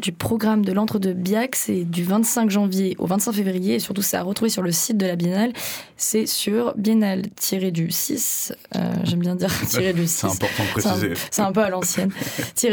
du 0.00 0.12
programme 0.12 0.64
de 0.64 0.72
l'Entre-deux 0.72 1.12
Biac, 1.12 1.54
c'est 1.56 1.84
du 1.84 2.02
25 2.04 2.50
janvier 2.50 2.96
au 2.98 3.06
25 3.06 3.32
février, 3.32 3.74
et 3.74 3.78
surtout 3.78 4.02
c'est 4.02 4.16
à 4.16 4.22
retrouver 4.22 4.50
sur 4.50 4.62
le 4.62 4.72
site 4.72 4.96
de 4.96 5.06
la 5.06 5.16
Biennale. 5.16 5.52
C'est 5.96 6.26
sur 6.26 6.74
biennale-du-6, 6.76 8.52
euh, 8.74 8.94
j'aime 9.04 9.20
bien 9.20 9.36
dire 9.36 9.48
du 9.94 10.06
6. 10.06 10.08
C'est 10.08 10.26
important 10.26 10.64
de 10.64 10.68
préciser. 10.70 11.12
C'est 11.30 11.42
un, 11.42 11.46
un, 11.46 11.52
peu 11.52 11.62
à 11.62 11.70
l'ancienne. 11.70 12.10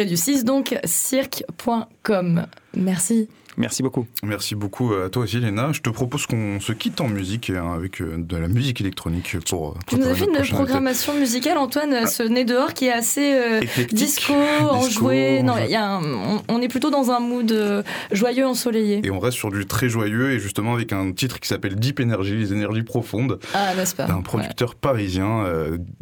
du 0.08 0.18
6, 0.18 0.46
donc 0.46 0.78
cirque.com. 0.84 2.46
Merci. 2.76 3.28
Merci 3.58 3.84
beaucoup. 3.84 4.08
Merci 4.24 4.56
beaucoup 4.56 4.94
à 4.94 5.10
toi 5.10 5.24
aussi, 5.24 5.40
Léna. 5.40 5.72
Je 5.72 5.82
te 5.82 5.90
propose 5.90 6.26
qu'on 6.26 6.60
se 6.60 6.72
quitte 6.72 7.02
en 7.02 7.08
musique 7.08 7.50
hein, 7.50 7.74
avec 7.74 8.02
euh, 8.02 8.16
de 8.18 8.38
la 8.38 8.48
musique 8.48 8.82
électronique 8.82 9.38
pour. 9.50 9.78
Tu 9.88 9.96
nous 9.96 10.08
as 10.08 10.16
fait 10.16 10.26
une 10.26 10.46
programmation 10.48 11.14
musicale, 11.18 11.58
Antoine, 11.58 11.94
ah. 11.94 12.08
ce 12.08 12.24
nez 12.24 12.46
dehors 12.46 12.74
qui 12.74 12.86
est 12.86 12.92
assez 12.92 13.34
euh, 13.34 13.62
disco, 13.92 14.34
enjoué. 14.34 15.44
Non, 15.44 15.58
y 15.58 15.76
a 15.76 16.00
on, 16.48 16.62
est 16.62 16.68
plutôt 16.68 16.90
dans 16.90 17.12
un 17.12 17.20
mood 17.20 17.52
euh, 17.52 17.84
joyeux, 18.12 18.46
ensoleillé. 18.46 19.02
Et 19.04 19.12
on 19.12 19.20
reste 19.20 19.38
sur 19.38 19.52
du 19.52 19.66
très 19.66 19.90
joyeux 19.90 20.32
et 20.32 20.40
justement 20.40 20.74
avec 20.74 20.92
un 20.94 21.12
titre 21.12 21.40
qui 21.40 21.48
s'appelle 21.48 21.76
Deep 21.76 22.00
Energy, 22.00 22.36
les 22.36 22.54
énergies 22.54 22.84
profondes. 22.84 23.40
Ah, 23.54 23.76
n'est-ce 23.76 23.96
pas? 23.96 24.06
D'un 24.06 24.22
producteur 24.22 24.76
parisien, 24.76 25.44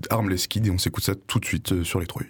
Armless 0.09 0.47
Kid, 0.47 0.67
et 0.67 0.71
on 0.71 0.77
s'écoute 0.77 1.03
ça 1.03 1.13
tout 1.15 1.39
de 1.39 1.45
suite 1.45 1.83
sur 1.83 1.99
les 1.99 2.07
3 2.07 2.21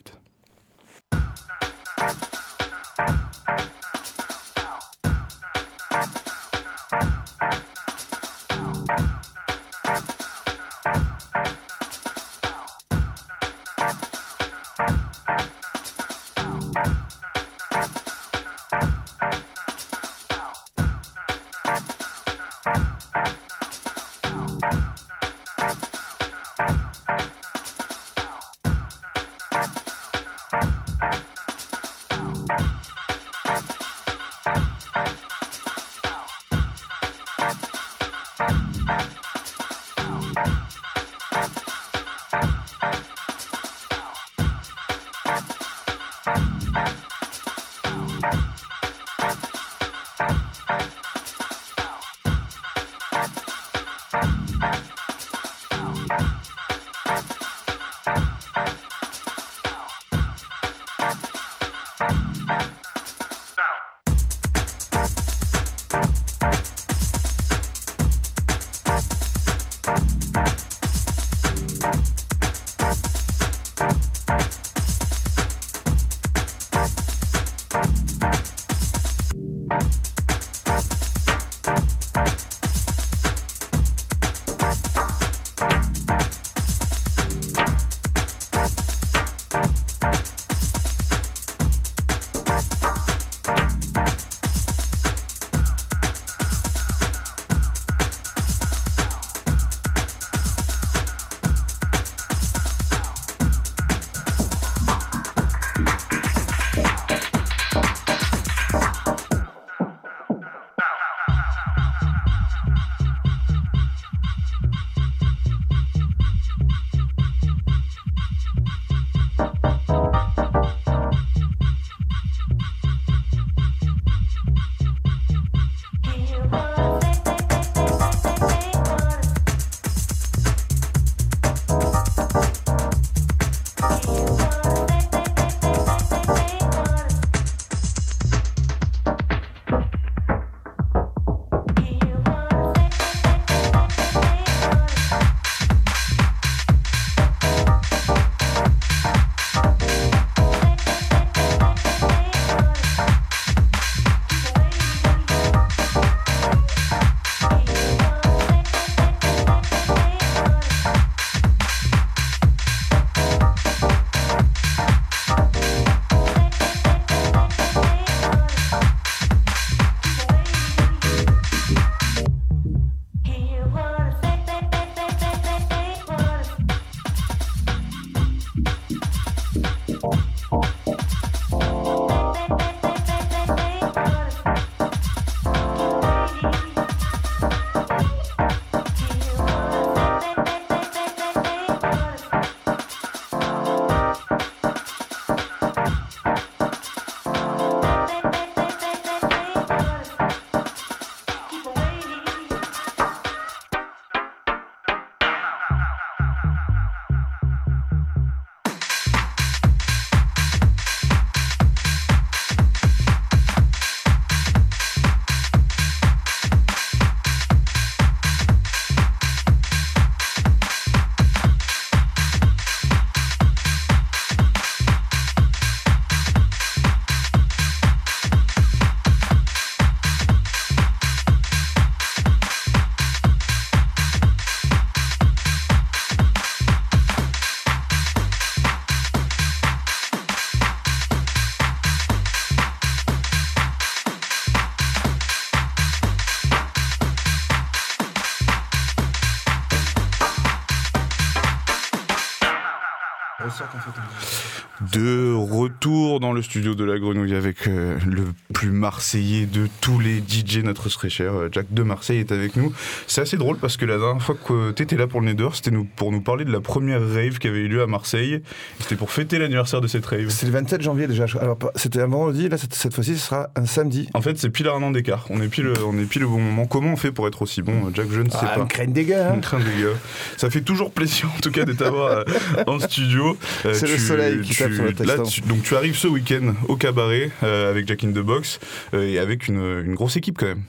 De 255.01 255.33
retour 255.33 256.19
dans 256.19 256.31
le 256.31 256.43
studio 256.43 256.75
de 256.75 256.83
la 256.83 256.99
Grenouille 256.99 257.33
avec 257.33 257.67
euh, 257.67 257.97
le 258.05 258.23
plus 258.61 258.69
marseillais 258.69 259.47
de 259.47 259.67
tous 259.81 259.97
les 259.97 260.19
DJ, 260.19 260.57
notre 260.57 260.87
très 260.87 261.09
cher 261.09 261.33
euh, 261.33 261.49
Jack 261.51 261.73
de 261.73 261.81
Marseille 261.81 262.19
est 262.19 262.31
avec 262.31 262.55
nous. 262.55 262.71
C'est 263.07 263.21
assez 263.21 263.35
drôle 263.35 263.57
parce 263.57 263.75
que 263.75 263.85
la 263.85 263.97
dernière 263.97 264.21
fois 264.21 264.35
que 264.35 264.69
tu 264.69 264.83
étais 264.83 264.95
là 264.95 265.07
pour 265.07 265.19
le 265.19 265.25
Nether, 265.25 265.47
c'était 265.53 265.71
nous, 265.71 265.83
pour 265.83 266.11
nous 266.11 266.21
parler 266.21 266.45
de 266.45 266.51
la 266.51 266.59
première 266.59 267.01
rave 267.01 267.39
qui 267.39 267.47
avait 267.47 267.61
eu 267.61 267.67
lieu 267.67 267.81
à 267.81 267.87
Marseille. 267.87 268.43
C'était 268.79 268.97
pour 268.97 269.09
fêter 269.09 269.39
l'anniversaire 269.39 269.81
de 269.81 269.87
cette 269.87 270.05
rave. 270.05 270.29
C'est 270.29 270.45
le 270.45 270.51
27 270.51 270.79
janvier 270.83 271.07
déjà. 271.07 271.25
Alors 271.39 271.57
c'était 271.75 272.01
un 272.01 272.05
vendredi, 272.05 272.49
là 272.49 272.59
cette, 272.59 272.75
cette 272.75 272.93
fois-ci 272.93 273.15
ce 273.15 273.25
sera 273.25 273.49
un 273.55 273.65
samedi. 273.65 274.07
En 274.13 274.21
fait, 274.21 274.37
c'est 274.37 274.51
pile 274.51 274.67
à 274.67 274.73
un 274.73 274.83
an 274.83 274.91
d'écart. 274.91 275.25
On 275.31 275.41
est 275.41 275.47
pile, 275.47 275.73
on 275.83 275.97
est 275.97 276.05
pile 276.05 276.25
au 276.25 276.29
bon 276.29 276.39
moment. 276.39 276.67
Comment 276.67 276.93
on 276.93 276.97
fait 276.97 277.11
pour 277.11 277.27
être 277.27 277.41
aussi 277.41 277.63
bon, 277.63 277.91
Jack 277.95 278.09
Je 278.11 278.21
ne 278.21 278.29
sais 278.29 278.37
ah, 278.43 278.45
pas. 278.45 278.61
Une 278.61 278.67
crainte 278.67 278.93
des 278.93 279.05
gars. 279.05 279.31
Hein. 279.31 279.35
Une 279.37 279.41
crainte 279.41 279.63
des 279.63 279.81
gars. 279.81 279.97
Ça 280.37 280.51
fait 280.51 280.61
toujours 280.61 280.91
plaisir 280.91 281.31
en 281.35 281.39
tout 281.39 281.49
cas 281.49 281.65
de 281.65 281.73
t'avoir 281.73 282.25
en 282.67 282.77
studio. 282.77 283.35
c'est 283.63 283.87
le 283.87 283.97
soleil 283.97 284.41
qui 284.41 284.55
tape 284.55 284.71
sur 284.71 284.83
le 284.83 284.91
là, 285.03 285.17
donc 285.47 285.63
tu 285.63 285.75
arrives 285.75 285.95
ce 285.95 286.07
week-end 286.07 286.53
au 286.67 286.75
cabaret 286.75 287.31
euh, 287.41 287.71
avec 287.71 287.87
Jack 287.87 288.03
in 288.03 288.11
the 288.11 288.19
Box 288.19 288.50
euh, 288.93 289.07
et 289.07 289.19
avec 289.19 289.47
une, 289.47 289.83
une, 289.85 289.95
grosse 289.95 290.17
équipe 290.17 290.37
quand 290.37 290.47
même. 290.47 290.63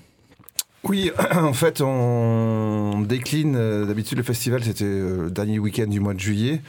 Oui, 0.85 1.11
en 1.33 1.53
fait, 1.53 1.81
on 1.81 3.01
décline. 3.01 3.55
Euh, 3.57 3.85
d'habitude, 3.87 4.19
le 4.19 4.25
festival, 4.25 4.63
c'était 4.65 4.85
le 4.85 5.31
dernier 5.31 5.59
week-end 5.59 5.87
du 5.87 6.01
mois 6.01 6.15
de 6.15 6.21
juillet. 6.21 6.61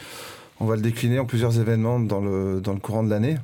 On 0.59 0.65
va 0.65 0.75
le 0.75 0.81
décliner 0.81 1.19
en 1.19 1.25
plusieurs 1.25 1.59
événements 1.59 1.99
dans 1.99 2.21
le, 2.21 2.61
dans 2.61 2.73
le 2.73 2.79
courant 2.79 3.03
de 3.03 3.09
l'année, 3.09 3.37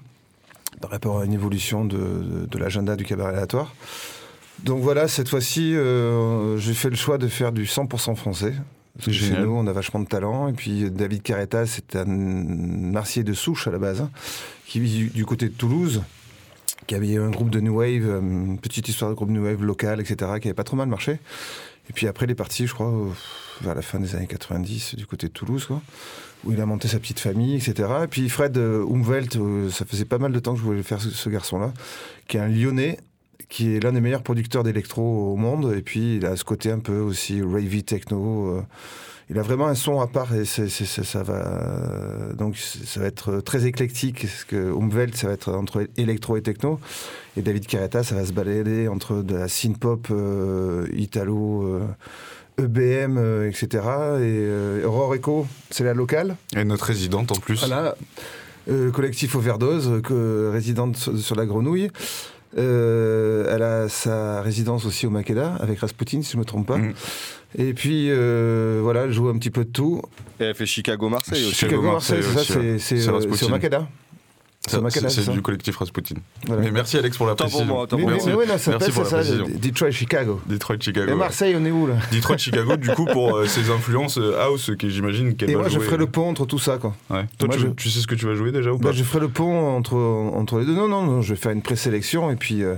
par 0.80 0.92
rapport 0.92 1.20
à 1.20 1.26
une 1.26 1.34
évolution 1.34 1.86
de, 1.86 1.98
de, 1.98 2.46
de 2.46 2.58
l'agenda 2.58 2.96
du 2.96 3.04
cabaret 3.04 3.34
aléatoire. 3.34 3.74
Donc 4.64 4.82
voilà, 4.82 5.08
cette 5.08 5.30
fois-ci, 5.30 5.76
euh, 5.76 6.58
j'ai 6.58 6.74
fait 6.74 6.90
le 6.90 6.96
choix 6.96 7.18
de 7.18 7.28
faire 7.28 7.52
du 7.52 7.64
100% 7.66 8.16
français. 8.16 8.54
Parce 8.96 9.08
que 9.08 9.12
chez 9.14 9.40
nous, 9.40 9.52
on 9.52 9.66
a 9.68 9.72
vachement 9.72 10.02
de 10.02 10.08
talent. 10.08 10.50
Et 10.50 10.54
puis 10.54 10.92
David 10.92 11.22
Carreta, 11.22 11.66
c'est 11.66 11.96
un 11.96 12.06
Marseillais 12.06 13.24
de 13.24 13.34
souche 13.34 13.68
à 13.68 13.72
la 13.72 13.78
base, 13.78 14.02
hein, 14.02 14.10
qui 14.66 14.82
vit 14.82 15.10
du, 15.10 15.26
côté 15.26 15.48
de 15.48 15.54
Toulouse, 15.54 16.02
qui 16.90 16.96
avait 16.96 17.18
un 17.18 17.30
groupe 17.30 17.52
de 17.52 17.60
New 17.60 17.76
Wave, 17.76 18.10
une 18.20 18.58
petite 18.58 18.90
histoire 18.90 19.12
de 19.12 19.16
groupe 19.16 19.30
New 19.30 19.44
Wave 19.44 19.64
local, 19.64 20.02
etc., 20.02 20.16
qui 20.42 20.48
avait 20.48 20.56
pas 20.56 20.64
trop 20.64 20.76
mal 20.76 20.88
marché. 20.88 21.20
Et 21.88 21.94
puis 21.94 22.08
après, 22.08 22.26
il 22.26 22.32
est 22.32 22.36
parti, 22.36 22.66
je 22.66 22.74
crois, 22.74 22.92
vers 23.62 23.76
la 23.76 23.84
fin 23.84 24.00
des 24.00 24.16
années 24.16 24.26
90, 24.26 24.96
du 24.96 25.06
côté 25.06 25.28
de 25.28 25.32
Toulouse, 25.32 25.66
quoi, 25.66 25.84
où 26.44 26.52
il 26.52 26.60
a 26.60 26.66
monté 26.66 26.88
sa 26.88 26.98
petite 26.98 27.20
famille, 27.20 27.56
etc. 27.56 27.88
Et 28.06 28.08
puis 28.08 28.28
Fred 28.28 28.58
Umwelt, 28.58 29.38
ça 29.70 29.86
faisait 29.86 30.06
pas 30.06 30.18
mal 30.18 30.32
de 30.32 30.40
temps 30.40 30.54
que 30.54 30.60
je 30.60 30.64
voulais 30.64 30.82
faire 30.82 31.00
ce, 31.00 31.30
garçon-là, 31.30 31.74
qui 32.28 32.38
est 32.38 32.40
un 32.40 32.48
Lyonnais, 32.48 32.98
qui 33.50 33.76
est 33.76 33.84
l'un 33.84 33.92
des 33.92 34.02
meilleurs 34.02 34.24
producteurs 34.24 34.64
d'électro 34.64 35.32
au 35.32 35.36
monde. 35.36 35.72
Et 35.78 35.84
puis, 35.84 36.16
il 36.16 36.26
a 36.26 36.36
ce 36.36 36.44
côté 36.44 36.72
un 36.72 36.80
peu 36.80 36.98
aussi 36.98 37.44
ravey 37.44 37.84
techno. 37.84 38.48
Euh, 38.48 38.62
il 39.30 39.38
a 39.38 39.42
vraiment 39.42 39.68
un 39.68 39.76
son 39.76 40.02
à 40.02 40.08
part 40.08 40.34
et 40.34 40.46
ça 40.46 41.24
va. 41.24 42.34
Donc, 42.36 42.58
ça 42.58 43.00
va 43.00 43.06
être 43.06 43.42
très 43.42 43.66
éclectique. 43.66 44.22
Parce 44.24 44.44
que 44.44 44.56
Umwelt, 44.56 45.16
ça 45.16 45.28
va 45.28 45.34
être 45.34 45.54
entre 45.54 45.88
électro 45.98 46.36
et 46.38 46.42
techno. 46.42 46.80
Et 47.38 47.42
David 47.42 47.68
Carreta, 47.68 48.04
ça 48.04 48.16
va 48.16 48.26
se 48.26 48.34
balader 48.34 48.88
entre 48.88 49.22
de 49.22 49.36
la 49.36 49.48
synth-pop 49.48 50.08
euh, 50.12 50.88
italo. 50.94 51.64
Euh, 51.64 51.82
EBM, 52.60 53.18
euh, 53.18 53.50
etc. 53.50 53.68
Et 53.74 53.78
euh, 53.82 54.86
Aurore 54.86 55.16
Echo, 55.16 55.48
c'est 55.70 55.84
la 55.84 55.94
locale. 55.94 56.36
Et 56.56 56.64
notre 56.64 56.86
résidente 56.86 57.32
en 57.32 57.36
plus. 57.36 57.60
Voilà. 57.60 57.96
Euh, 58.70 58.92
collectif 58.92 59.36
Overdose, 59.36 60.02
que, 60.04 60.50
résidente 60.52 60.98
sur, 60.98 61.18
sur 61.18 61.36
la 61.36 61.46
Grenouille. 61.46 61.90
Euh, 62.58 63.54
elle 63.54 63.62
a 63.62 63.90
sa 63.90 64.42
résidence 64.42 64.86
aussi 64.86 65.06
au 65.06 65.12
Makeda 65.12 65.56
avec 65.60 65.80
Rasputin, 65.80 66.22
si 66.22 66.32
je 66.32 66.38
ne 66.38 66.42
me 66.42 66.46
trompe 66.46 66.68
pas. 66.68 66.78
Mm. 66.78 66.94
Et 67.58 67.74
puis 67.74 68.08
euh, 68.10 68.80
voilà, 68.82 69.04
elle 69.04 69.12
joue 69.12 69.30
un 69.30 69.38
petit 69.38 69.52
peu 69.52 69.66
de 69.66 69.72
tout. 69.72 70.02
Et 70.40 70.46
elle 70.46 70.56
fait 70.56 70.66
Chicago-Marseille 70.66 71.46
aussi. 71.46 71.56
Chicago-Marseille, 71.56 72.24
c'est 72.24 72.44
ça, 72.44 72.80
c'est 72.80 73.08
euh, 73.08 73.46
au 73.46 73.50
Makeda. 73.50 73.88
C'est 74.68 75.30
du 75.32 75.42
collectif 75.42 75.78
Rasputin. 75.78 76.16
Voilà. 76.46 76.62
Mais 76.64 76.72
merci 76.72 76.98
Alex 76.98 77.16
pour 77.18 77.26
la 77.26 77.36
précision. 77.36 77.66
Pour 77.66 77.76
moi, 77.76 77.88
mais, 77.92 77.98
pour 77.98 78.10
mais, 78.12 78.58
ça 78.58 78.72
merci 78.72 78.92
pour 78.92 79.06
ça, 79.06 79.24
la 79.24 79.24
Detroit, 79.58 79.90
Chicago. 79.92 80.42
Detroit, 80.48 80.76
Chicago. 80.82 81.12
Et 81.12 81.16
Marseille, 81.16 81.56
on 81.58 81.66
est 81.66 81.72
où 81.72 81.88
là 81.88 81.96
Detroit, 82.12 82.38
Chicago, 82.38 82.76
du 82.76 82.90
coup, 82.90 83.06
pour 83.06 83.38
euh, 83.38 83.46
ses 83.48 83.72
influences 83.72 84.18
euh, 84.18 84.38
house, 84.40 84.72
que 84.78 84.90
j'imagine 84.90 85.36
qu'elle 85.36 85.50
Et 85.52 85.54
va 85.54 85.62
moi, 85.62 85.70
jouer. 85.70 85.80
je 85.80 85.86
ferai 85.86 85.98
le 85.98 86.08
pont 86.08 86.30
entre 86.30 86.46
tout 86.46 86.60
ça, 86.60 86.78
quoi. 86.78 86.94
Ouais. 87.10 87.26
Toi, 87.38 87.48
Moi, 87.48 87.56
tu, 87.58 87.64
je- 87.64 87.68
tu 87.70 87.90
sais 87.90 88.00
ce 88.02 88.08
que 88.08 88.16
tu 88.16 88.26
vas 88.26 88.36
jouer 88.36 88.52
déjà 88.52 88.72
ou 88.74 88.78
Bah, 88.78 88.92
je 88.94 89.04
ferai 89.04 89.22
le 89.22 89.30
pont 89.30 89.76
entre, 89.78 89.96
entre 89.96 90.60
les 90.60 90.66
deux. 90.66 90.76
Non, 90.76 90.88
non, 90.90 91.04
non, 91.04 91.22
je 91.22 91.34
vais 91.34 91.40
faire 91.40 91.52
une 91.54 91.62
présélection 91.62 92.30
et 92.30 92.36
puis 92.36 92.62
euh, 92.64 92.76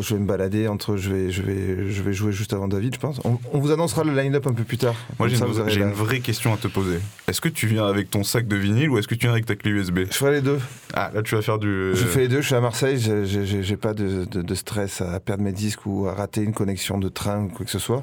je 0.00 0.14
vais 0.14 0.20
me 0.20 0.26
balader 0.26 0.68
entre. 0.68 0.96
Je 0.96 1.10
vais, 1.12 1.30
je 1.30 1.42
vais, 1.42 1.90
je 1.90 2.02
vais 2.02 2.12
jouer 2.12 2.32
juste 2.32 2.52
avant 2.52 2.68
David, 2.68 2.94
je 2.94 2.98
pense. 3.00 3.20
On, 3.24 3.38
on 3.52 3.58
vous 3.58 3.70
annoncera 3.70 4.04
le 4.04 4.14
line-up 4.14 4.46
un 4.46 4.52
peu 4.52 4.64
plus 4.64 4.78
tard. 4.78 4.94
Moi, 5.18 5.28
j'ai 5.28 5.36
une, 5.38 5.80
la- 5.80 5.90
vraie 5.92 6.20
question 6.20 6.52
à 6.52 6.56
te 6.56 6.68
poser. 6.68 6.98
Est-ce 7.28 7.40
que 7.40 7.48
tu 7.48 7.66
viens 7.66 7.86
avec 7.86 8.10
ton 8.10 8.22
sac 8.24 8.48
de 8.48 8.56
vinyle 8.56 8.90
ou 8.90 8.98
est-ce 8.98 9.08
que 9.08 9.14
tu 9.14 9.22
viens 9.26 9.32
avec 9.32 9.46
ta 9.46 9.54
clé 9.56 9.70
USB 9.70 10.00
Je 10.10 10.16
ferai 10.16 10.32
les 10.32 10.40
deux. 10.42 10.58
Ah, 10.94 11.10
là, 11.14 11.22
tu 11.22 11.34
vas 11.34 11.42
faire 11.42 11.58
du. 11.58 11.92
Je 11.94 12.04
fais 12.04 12.20
les 12.20 12.28
deux. 12.28 12.40
Je 12.40 12.46
suis 12.46 12.54
à 12.54 12.60
Marseille. 12.60 12.98
j'ai- 12.98 13.76
pas 13.76 13.94
de, 13.94 14.24
de- 14.24 14.42
de 14.42 14.54
stress 14.54 15.00
à 15.02 15.20
perdre 15.20 15.42
mes 15.42 15.52
disques 15.52 15.86
ou 15.86 16.06
à 16.08 16.14
rater 16.14 16.42
une 16.42 16.52
connexion 16.54 16.98
de 16.98 17.08
train 17.08 17.44
ou 17.44 17.48
quoi 17.48 17.64
que 17.64 17.70
ce 17.70 17.78
soit. 17.78 18.02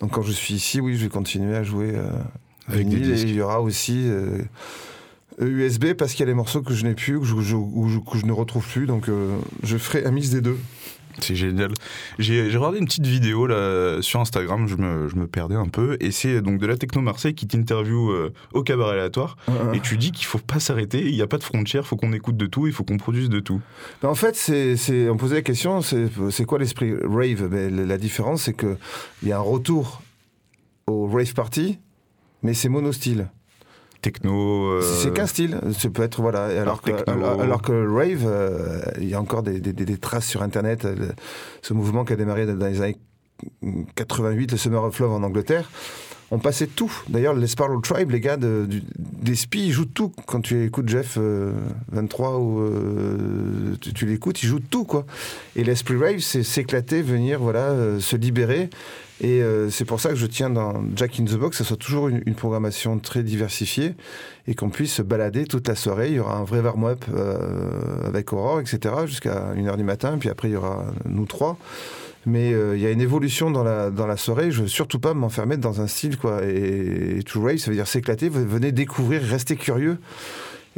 Donc 0.00 0.12
quand 0.12 0.22
je 0.22 0.32
suis 0.32 0.54
ici, 0.54 0.80
oui, 0.80 0.96
je 0.96 1.02
vais 1.04 1.08
continuer 1.10 1.54
à 1.56 1.62
jouer 1.62 1.92
euh, 1.96 2.04
Avec 2.68 2.88
des 2.88 2.96
vinyle 2.96 3.10
et 3.10 3.14
disques. 3.14 3.28
il 3.28 3.34
y 3.34 3.40
aura 3.42 3.60
aussi 3.60 4.04
euh, 4.06 4.38
USB 5.40 5.92
parce 5.94 6.12
qu'il 6.12 6.20
y 6.20 6.22
a 6.24 6.26
des 6.26 6.34
morceaux 6.34 6.62
que 6.62 6.74
je 6.74 6.84
n'ai 6.84 6.94
plus, 6.94 7.18
que 7.18 7.26
je, 7.26 7.40
je- 7.40 7.56
ou 7.56 7.88
que 8.10 8.18
je 8.18 8.26
ne 8.26 8.32
retrouve 8.32 8.66
plus. 8.66 8.86
Donc 8.86 9.08
euh, 9.08 9.36
je 9.62 9.76
ferai 9.78 10.04
un 10.04 10.10
mix 10.10 10.30
des 10.30 10.40
deux. 10.40 10.58
C'est 11.18 11.34
génial. 11.34 11.72
J'ai 12.18 12.46
regardé 12.56 12.78
une 12.78 12.86
petite 12.86 13.06
vidéo 13.06 13.46
là 13.46 14.00
sur 14.00 14.20
Instagram, 14.20 14.66
je 14.66 14.76
me, 14.76 15.08
je 15.08 15.16
me 15.16 15.26
perdais 15.26 15.56
un 15.56 15.68
peu, 15.68 15.96
et 16.00 16.10
c'est 16.10 16.40
donc 16.40 16.58
de 16.58 16.66
la 16.66 16.76
Techno 16.76 17.02
Marseille 17.02 17.34
qui 17.34 17.46
t'interviewe 17.46 18.10
euh, 18.10 18.32
au 18.52 18.62
cabaret 18.62 18.92
aléatoire, 18.92 19.36
et 19.74 19.80
tu 19.80 19.96
dis 19.96 20.12
qu'il 20.12 20.26
faut 20.26 20.38
pas 20.38 20.60
s'arrêter, 20.60 21.06
il 21.06 21.14
n'y 21.14 21.22
a 21.22 21.26
pas 21.26 21.38
de 21.38 21.42
frontières, 21.44 21.82
il 21.84 21.86
faut 21.86 21.96
qu'on 21.96 22.12
écoute 22.12 22.36
de 22.36 22.46
tout, 22.46 22.66
il 22.66 22.72
faut 22.72 22.84
qu'on 22.84 22.96
produise 22.96 23.28
de 23.28 23.40
tout. 23.40 23.60
Ben, 24.02 24.08
en 24.08 24.14
fait, 24.14 24.36
c'est, 24.36 25.08
on 25.08 25.16
posait 25.16 25.36
la 25.36 25.42
question, 25.42 25.82
c'est, 25.82 26.08
c'est 26.30 26.44
quoi 26.44 26.58
l'esprit 26.58 26.94
rave? 27.02 27.48
Ben, 27.48 27.86
La 27.86 27.98
différence, 27.98 28.42
c'est 28.42 28.54
qu'il 28.56 28.76
y 29.24 29.32
a 29.32 29.38
un 29.38 29.40
retour 29.40 30.02
au 30.86 31.06
rave 31.08 31.34
party, 31.34 31.78
mais 32.42 32.54
c'est 32.54 32.68
monostyle. 32.68 33.28
Techno. 34.00 34.66
euh, 34.72 34.82
C'est 35.02 35.12
qu'un 35.12 35.26
style. 35.26 35.60
Ça 35.78 35.88
peut 35.90 36.02
être 36.02 36.20
voilà. 36.20 36.44
Alors, 36.44 36.80
que, 36.82 36.90
alors, 37.10 37.40
alors 37.40 37.62
que 37.62 37.72
le 37.72 37.92
rave, 37.92 38.24
euh, 38.26 38.80
il 39.00 39.08
y 39.08 39.14
a 39.14 39.20
encore 39.20 39.42
des, 39.42 39.60
des- 39.60 39.72
des- 39.72 39.84
des 39.84 39.96
traces 39.98 40.26
sur 40.26 40.42
Internet. 40.42 40.84
euh, 40.84 40.94
le- 40.94 41.08
ce 41.62 41.72
mouvement 41.74 42.04
qui 42.04 42.12
a 42.12 42.16
démarré 42.16 42.46
dans 42.46 42.66
les 42.66 42.80
années 42.80 42.96
88, 43.96 44.52
le 44.52 44.56
Summer 44.58 44.82
of 44.84 44.98
Love 44.98 45.12
en 45.12 45.22
Angleterre. 45.22 45.70
On 46.32 46.38
passait 46.38 46.68
tout. 46.68 46.92
D'ailleurs, 47.08 47.34
les 47.34 47.48
Sparrow 47.48 47.80
Tribe, 47.80 48.12
les 48.12 48.20
gars 48.20 48.36
de, 48.36 48.64
du- 48.68 48.82
des 48.98 49.34
spies, 49.34 49.66
ils 49.66 49.72
jouent 49.72 49.84
tout. 49.86 50.12
Quand 50.26 50.40
tu 50.40 50.62
écoutes 50.64 50.88
Jeff 50.88 51.16
euh, 51.18 51.52
23 51.90 52.38
ou 52.38 52.62
tu, 53.80 53.92
tu 53.92 54.06
l'écoutes, 54.06 54.42
ils 54.42 54.46
jouent 54.46 54.60
tout 54.60 54.84
quoi. 54.84 55.06
Et 55.56 55.64
l'esprit 55.64 55.96
rave, 55.96 56.20
c'est 56.20 56.44
s'éclater, 56.44 57.02
venir 57.02 57.40
voilà, 57.40 57.98
se 57.98 58.14
libérer. 58.16 58.70
Et 59.20 59.42
euh, 59.42 59.68
c'est 59.68 59.84
pour 59.84 60.00
ça 60.00 60.08
que 60.08 60.14
je 60.14 60.26
tiens 60.26 60.48
dans 60.48 60.82
Jack 60.96 61.20
in 61.20 61.24
the 61.24 61.34
Box, 61.34 61.58
que 61.58 61.64
ce 61.64 61.68
soit 61.68 61.76
toujours 61.76 62.08
une, 62.08 62.34
programmation 62.34 62.98
très 62.98 63.22
diversifiée 63.22 63.94
et 64.46 64.54
qu'on 64.54 64.70
puisse 64.70 64.94
se 64.94 65.02
balader 65.02 65.44
toute 65.44 65.68
la 65.68 65.74
soirée. 65.74 66.08
Il 66.08 66.14
y 66.14 66.18
aura 66.20 66.36
un 66.36 66.44
vrai 66.44 66.60
warm-up 66.60 67.04
euh, 67.14 68.06
avec 68.06 68.32
Aurore, 68.32 68.60
etc., 68.60 68.94
jusqu'à 69.04 69.52
1h 69.54 69.76
du 69.76 69.84
matin. 69.84 70.16
Puis 70.18 70.30
après, 70.30 70.48
il 70.48 70.52
y 70.52 70.56
aura 70.56 70.86
nous 71.04 71.26
trois. 71.26 71.58
Mais 72.24 72.52
euh, 72.52 72.76
il 72.76 72.82
y 72.82 72.86
a 72.86 72.90
une 72.90 73.00
évolution 73.00 73.50
dans 73.50 73.62
la, 73.62 73.90
dans 73.90 74.06
la 74.06 74.16
soirée. 74.16 74.50
Je 74.50 74.62
veux 74.62 74.68
surtout 74.68 75.00
pas 75.00 75.12
m'enfermer 75.12 75.58
dans 75.58 75.82
un 75.82 75.86
style, 75.86 76.16
quoi. 76.16 76.42
Et, 76.44 77.18
et 77.18 77.22
to 77.22 77.42
rave, 77.42 77.58
ça 77.58 77.70
veut 77.70 77.76
dire 77.76 77.86
s'éclater. 77.86 78.30
Venez 78.30 78.72
découvrir, 78.72 79.22
rester 79.22 79.56
curieux. 79.56 79.98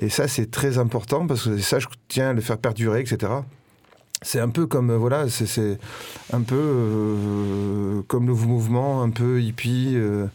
Et 0.01 0.09
ça, 0.09 0.27
c'est 0.27 0.51
très 0.51 0.79
important 0.79 1.27
parce 1.27 1.45
que 1.45 1.59
ça, 1.59 1.79
je 1.79 1.87
tiens 2.09 2.31
à 2.31 2.33
le 2.33 2.41
faire 2.41 2.59
perdurer, 2.59 3.01
etc. 3.01 3.31
C'est 4.23 4.41
un 4.41 4.49
peu 4.49 4.67
comme, 4.67 4.91
euh, 4.91 4.97
voilà, 4.99 5.29
c'est- 5.29 5.79
un 6.33 6.41
peu 6.43 6.55
euh, 6.57 8.03
comme 8.09 8.27
le 8.27 8.35
mouvement, 8.35 9.03
un 9.03 9.11
peu 9.11 9.41
hippie. 9.43 9.93
euh, 9.97 10.27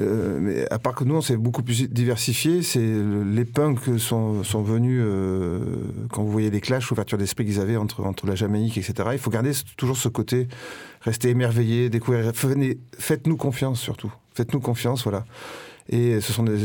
euh, 0.00 0.38
mais 0.40 0.66
à 0.70 0.78
part 0.78 0.94
que 0.94 1.04
nous, 1.04 1.14
on 1.16 1.20
s'est 1.20 1.36
beaucoup 1.36 1.62
plus 1.62 1.88
diversifié. 1.90 2.62
C'est 2.62 2.80
le- 2.80 3.24
les 3.24 3.44
punks 3.44 3.98
sont, 3.98 4.42
sont 4.42 4.62
venus 4.62 5.00
euh, 5.04 5.60
quand 6.10 6.22
vous 6.22 6.30
voyez 6.32 6.50
les 6.50 6.60
clashs, 6.62 6.88
l'ouverture 6.90 7.18
d'esprit 7.18 7.44
qu'ils 7.44 7.60
avaient 7.60 7.76
entre, 7.76 8.02
entre 8.04 8.26
la 8.26 8.34
Jamaïque, 8.34 8.78
etc. 8.78 9.10
Il 9.12 9.18
faut 9.18 9.30
garder 9.30 9.52
toujours 9.76 9.96
ce 9.98 10.08
côté, 10.08 10.48
rester 11.02 11.28
émerveillé, 11.28 11.90
découvrir. 11.90 12.32
Faites-nous 12.98 13.36
confiance 13.36 13.80
surtout. 13.80 14.12
Faites-nous 14.34 14.60
confiance, 14.60 15.02
voilà. 15.04 15.24
Et 15.90 16.20
ce 16.22 16.32
sont 16.32 16.44
des, 16.44 16.56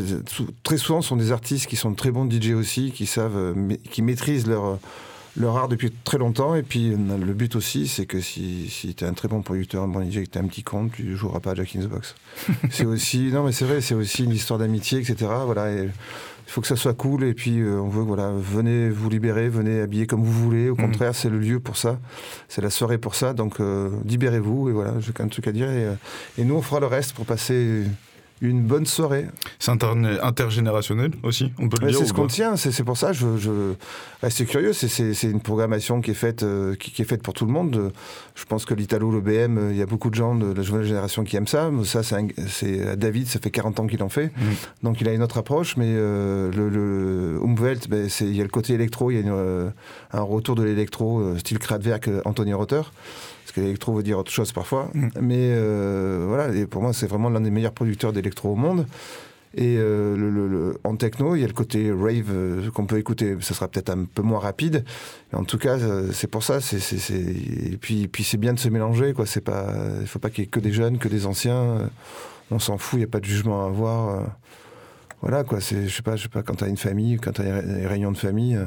très 0.64 0.78
souvent, 0.78 1.01
ce 1.01 1.10
sont 1.10 1.18
des 1.18 1.32
artistes 1.34 1.66
qui 1.68 1.76
sont 1.76 1.93
très 1.93 2.12
bons 2.12 2.30
DJ 2.30 2.51
aussi, 2.53 2.91
qui 2.91 3.05
savent, 3.08 3.36
euh, 3.36 3.76
qui 3.91 4.01
maîtrisent 4.01 4.47
leur 4.47 4.80
leur 5.39 5.57
art 5.57 5.67
depuis 5.67 5.91
très 6.03 6.17
longtemps. 6.17 6.55
Et 6.55 6.63
puis 6.63 6.91
euh, 6.93 7.17
le 7.17 7.33
but 7.33 7.55
aussi, 7.55 7.88
c'est 7.88 8.05
que 8.05 8.19
si, 8.21 8.69
si 8.69 8.93
tu 8.95 9.03
es 9.03 9.07
un 9.07 9.13
très 9.13 9.27
bon 9.27 9.41
producteur, 9.41 9.83
un 9.83 9.88
bon 9.88 10.01
DJ, 10.09 10.23
que 10.23 10.29
tu 10.29 10.38
un 10.39 10.45
petit 10.47 10.63
compte, 10.63 10.91
tu 10.93 11.15
joueras 11.15 11.39
pas 11.39 11.51
à 11.51 11.55
Jack 11.55 11.75
in 11.75 11.81
the 11.81 11.88
Box. 11.88 12.15
c'est 12.69 12.85
aussi, 12.85 13.29
non 13.31 13.43
mais 13.43 13.51
c'est 13.51 13.65
vrai, 13.65 13.81
c'est 13.81 13.95
aussi 13.95 14.23
une 14.23 14.31
histoire 14.31 14.59
d'amitié, 14.59 14.99
etc. 14.99 15.15
Voilà. 15.45 15.71
Et, 15.71 15.89
il 16.49 16.51
faut 16.53 16.61
que 16.61 16.67
ça 16.67 16.77
soit 16.77 16.93
cool 16.93 17.25
et 17.25 17.33
puis 17.33 17.59
euh, 17.59 17.77
on 17.77 17.89
veut 17.89 18.03
voilà 18.03 18.31
venez 18.33 18.89
vous 18.89 19.09
libérer 19.09 19.49
venez 19.49 19.81
habiller 19.81 20.07
comme 20.07 20.23
vous 20.23 20.31
voulez 20.31 20.69
au 20.69 20.75
Mhm. 20.75 20.81
contraire 20.85 21.13
c'est 21.13 21.27
le 21.29 21.39
lieu 21.39 21.59
pour 21.59 21.75
ça 21.75 21.99
c'est 22.47 22.61
la 22.61 22.69
soirée 22.69 22.97
pour 22.97 23.15
ça 23.15 23.33
donc 23.33 23.59
euh, 23.59 23.89
libérez-vous 24.05 24.69
et 24.69 24.71
voilà 24.71 24.93
j'ai 25.01 25.11
qu'un 25.11 25.27
truc 25.27 25.45
à 25.47 25.51
dire 25.51 25.69
et, 25.69 25.83
euh, 25.83 25.93
et 26.38 26.45
nous 26.45 26.55
on 26.55 26.61
fera 26.61 26.79
le 26.79 26.85
reste 26.85 27.11
pour 27.11 27.25
passer 27.25 27.83
une 28.41 28.61
bonne 28.61 28.85
soirée. 28.85 29.25
C'est 29.59 29.71
intergénérationnel 29.71 31.11
aussi, 31.23 31.51
on 31.57 31.69
peut 31.69 31.77
le 31.81 31.91
dire. 31.91 31.99
C'est 31.99 32.05
ce 32.05 32.13
qu'on 32.13 32.27
tient, 32.27 32.55
c'est 32.55 32.83
pour 32.83 32.97
ça, 32.97 33.13
je, 33.13 33.38
je 33.38 33.73
reste 34.21 34.45
curieux. 34.45 34.73
C'est 34.73 35.23
une 35.23 35.41
programmation 35.41 36.01
qui 36.01 36.11
est, 36.11 36.15
faite, 36.15 36.43
euh, 36.43 36.75
qui, 36.75 37.01
est 37.01 37.05
faite 37.05 37.23
pour 37.23 37.33
tout 37.33 37.45
le 37.45 37.51
monde. 37.51 37.91
Je 38.35 38.45
pense 38.45 38.65
que 38.65 38.73
l'Italo, 38.73 39.11
le 39.11 39.21
BM, 39.21 39.57
euh, 39.57 39.71
il 39.71 39.77
y 39.77 39.81
a 39.81 39.85
beaucoup 39.85 40.09
de 40.09 40.15
gens 40.15 40.35
de 40.35 40.53
la 40.53 40.63
nouvelle 40.63 40.83
génération 40.83 41.23
qui 41.23 41.35
aiment 41.35 41.47
ça. 41.47 41.71
Ça, 41.83 42.01
c'est 42.03 42.97
David, 42.97 43.27
ça 43.27 43.39
fait 43.39 43.51
40 43.51 43.79
ans 43.79 43.88
qu'il 43.88 44.03
en 44.03 44.09
fait. 44.09 44.27
Mm. 44.27 44.41
Donc 44.83 45.01
il 45.01 45.07
a 45.07 45.13
une 45.13 45.23
autre 45.23 45.38
approche, 45.38 45.77
mais 45.77 45.88
euh, 45.88 46.51
le, 46.51 46.69
le 46.69 47.39
Umwelt, 47.43 47.89
ben, 47.89 48.09
il 48.21 48.35
y 48.35 48.41
a 48.41 48.43
le 48.43 48.49
côté 48.49 48.73
électro, 48.73 49.11
il 49.11 49.25
y 49.25 49.29
a 49.29 49.33
un 50.13 50.21
retour 50.21 50.55
de 50.55 50.63
l'électro, 50.63 51.38
style 51.38 51.59
Kraftwerk, 51.59 52.09
Anthony 52.25 52.53
Rotter 52.53 52.81
que 53.58 53.62
l'électro 53.62 53.93
veut 53.93 54.03
dire 54.03 54.20
autre 54.20 54.32
chose 54.32 54.51
parfois. 54.51 54.89
Mm. 54.93 55.08
Mais 55.22 55.51
euh, 55.51 56.26
voilà, 56.28 56.53
et 56.53 56.66
pour 56.68 56.82
moi, 56.82 56.93
c'est 56.93 57.08
vraiment 57.08 57.30
l'un 57.30 57.41
des 57.41 57.49
meilleurs 57.49 57.74
producteurs 57.74 58.14
d'électro 58.14 58.51
au 58.51 58.55
monde. 58.55 58.86
Et 59.55 59.78
euh, 59.80 60.16
le, 60.16 60.78
en 60.84 60.95
techno, 60.97 61.36
il 61.36 61.41
y 61.41 61.43
a 61.43 61.47
le 61.47 61.53
côté 61.53 61.91
rave 61.91 62.30
euh, 62.30 62.70
qu'on 62.70 62.86
peut 62.86 62.99
écouter. 62.99 63.36
Ça 63.41 63.55
sera 63.55 63.68
peut-être 63.68 63.89
un 63.89 64.03
peu 64.03 64.22
moins 64.22 64.39
rapide, 64.39 64.84
mais 65.32 65.39
en 65.39 65.43
tout 65.43 65.58
cas, 65.58 65.78
c'est 66.14 66.28
pour 66.28 66.43
ça. 66.43 66.60
Et 66.60 67.78
puis, 67.78 68.08
puis 68.08 68.24
c'est 68.24 68.38
bien 68.38 68.53
de 68.53 68.60
se 68.60 68.70
mélanger. 68.70 69.14
Quoi. 69.14 69.26
C'est 69.26 69.41
pas, 69.41 69.74
il 69.99 70.08
faut 70.08 70.20
pas 70.20 70.30
qu'il 70.30 70.43
y 70.43 70.47
ait 70.47 70.49
que 70.49 70.60
des 70.60 70.74
jeunes, 70.74 70.99
que 70.99 71.08
des 71.08 71.26
anciens. 71.26 71.89
On 72.51 72.60
s'en 72.60 72.78
fout. 72.78 72.97
Il 72.97 72.99
n'y 72.99 73.05
a 73.05 73.10
pas 73.10 73.20
de 73.20 73.26
jugement 73.26 73.64
à 73.64 73.68
avoir. 73.68 74.24
Voilà 75.22 75.43
quoi. 75.43 75.60
C'est, 75.60 75.88
je 75.88 75.95
sais 75.95 76.03
pas, 76.03 76.16
je 76.16 76.24
sais 76.24 76.30
pas. 76.30 76.43
Quand 76.43 76.55
t'as 76.55 76.68
une 76.68 76.78
famille, 76.78 77.18
quand 77.18 77.32
t'as 77.32 77.62
une 77.62 77.88
réunion 77.88 78.12
de 78.12 78.18
famille. 78.18 78.60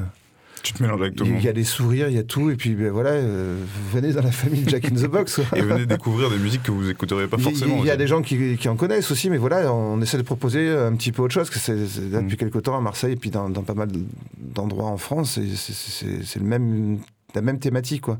Tu 0.63 0.73
te 0.73 0.83
mélanges 0.83 1.01
avec 1.01 1.15
tout 1.15 1.23
le 1.23 1.31
monde. 1.31 1.39
Il 1.41 1.45
y 1.45 1.49
a 1.49 1.53
des 1.53 1.63
sourires, 1.63 2.07
il 2.09 2.15
y 2.15 2.19
a 2.19 2.23
tout, 2.23 2.49
et 2.49 2.55
puis 2.55 2.75
ben, 2.75 2.91
voilà, 2.91 3.11
euh, 3.11 3.57
venez 3.91 4.13
dans 4.13 4.21
la 4.21 4.31
famille 4.31 4.63
Jack 4.67 4.85
in 4.85 4.95
the 4.95 5.07
Box. 5.07 5.39
et 5.55 5.61
venez 5.61 5.85
découvrir 5.85 6.29
des 6.29 6.37
musiques 6.37 6.63
que 6.63 6.71
vous 6.71 6.89
écouteriez 6.89 7.27
pas 7.27 7.37
forcément. 7.37 7.77
Il 7.79 7.85
y, 7.85 7.91
a 7.91 7.97
des 7.97 8.07
gens 8.07 8.21
qui, 8.21 8.57
qui, 8.57 8.69
en 8.69 8.75
connaissent 8.75 9.11
aussi, 9.11 9.29
mais 9.29 9.37
voilà, 9.37 9.73
on 9.73 10.01
essaie 10.01 10.17
de 10.17 10.23
proposer 10.23 10.69
un 10.69 10.93
petit 10.95 11.11
peu 11.11 11.21
autre 11.21 11.33
chose, 11.33 11.49
que 11.49 11.59
c'est 11.59 11.75
là 11.75 12.21
depuis 12.21 12.35
mm. 12.35 12.37
quelques 12.37 12.63
temps 12.63 12.77
à 12.77 12.81
Marseille, 12.81 13.13
et 13.13 13.17
puis 13.17 13.29
dans, 13.29 13.49
dans 13.49 13.63
pas 13.63 13.73
mal 13.73 13.89
d'endroits 14.37 14.87
en 14.87 14.97
France, 14.97 15.39
c'est 15.55 16.39
le 16.39 16.45
même 16.45 16.99
la 17.33 17.41
même 17.41 17.59
thématique, 17.59 18.01
quoi. 18.01 18.19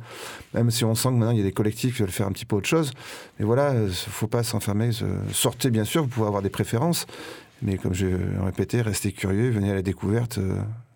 Même 0.53 0.71
si 0.71 0.85
on 0.85 0.95
sent 0.95 1.09
que 1.09 1.13
maintenant 1.15 1.31
il 1.31 1.37
y 1.37 1.41
a 1.41 1.43
des 1.43 1.51
collectifs 1.51 1.95
qui 1.95 2.01
veulent 2.01 2.11
faire 2.11 2.27
un 2.27 2.31
petit 2.31 2.45
peu 2.45 2.55
autre 2.55 2.69
chose. 2.69 2.91
Mais 3.39 3.45
voilà, 3.45 3.73
il 3.73 3.91
faut 3.91 4.27
pas 4.27 4.43
s'enfermer. 4.43 4.91
Sortez, 5.33 5.69
bien 5.69 5.83
sûr, 5.83 6.03
vous 6.03 6.07
pouvez 6.07 6.27
avoir 6.27 6.41
des 6.41 6.49
préférences. 6.49 7.05
Mais 7.61 7.77
comme 7.77 7.93
je 7.93 8.07
répété, 8.43 8.81
restez 8.81 9.11
curieux, 9.11 9.49
venez 9.51 9.71
à 9.71 9.75
la 9.75 9.81
découverte. 9.81 10.39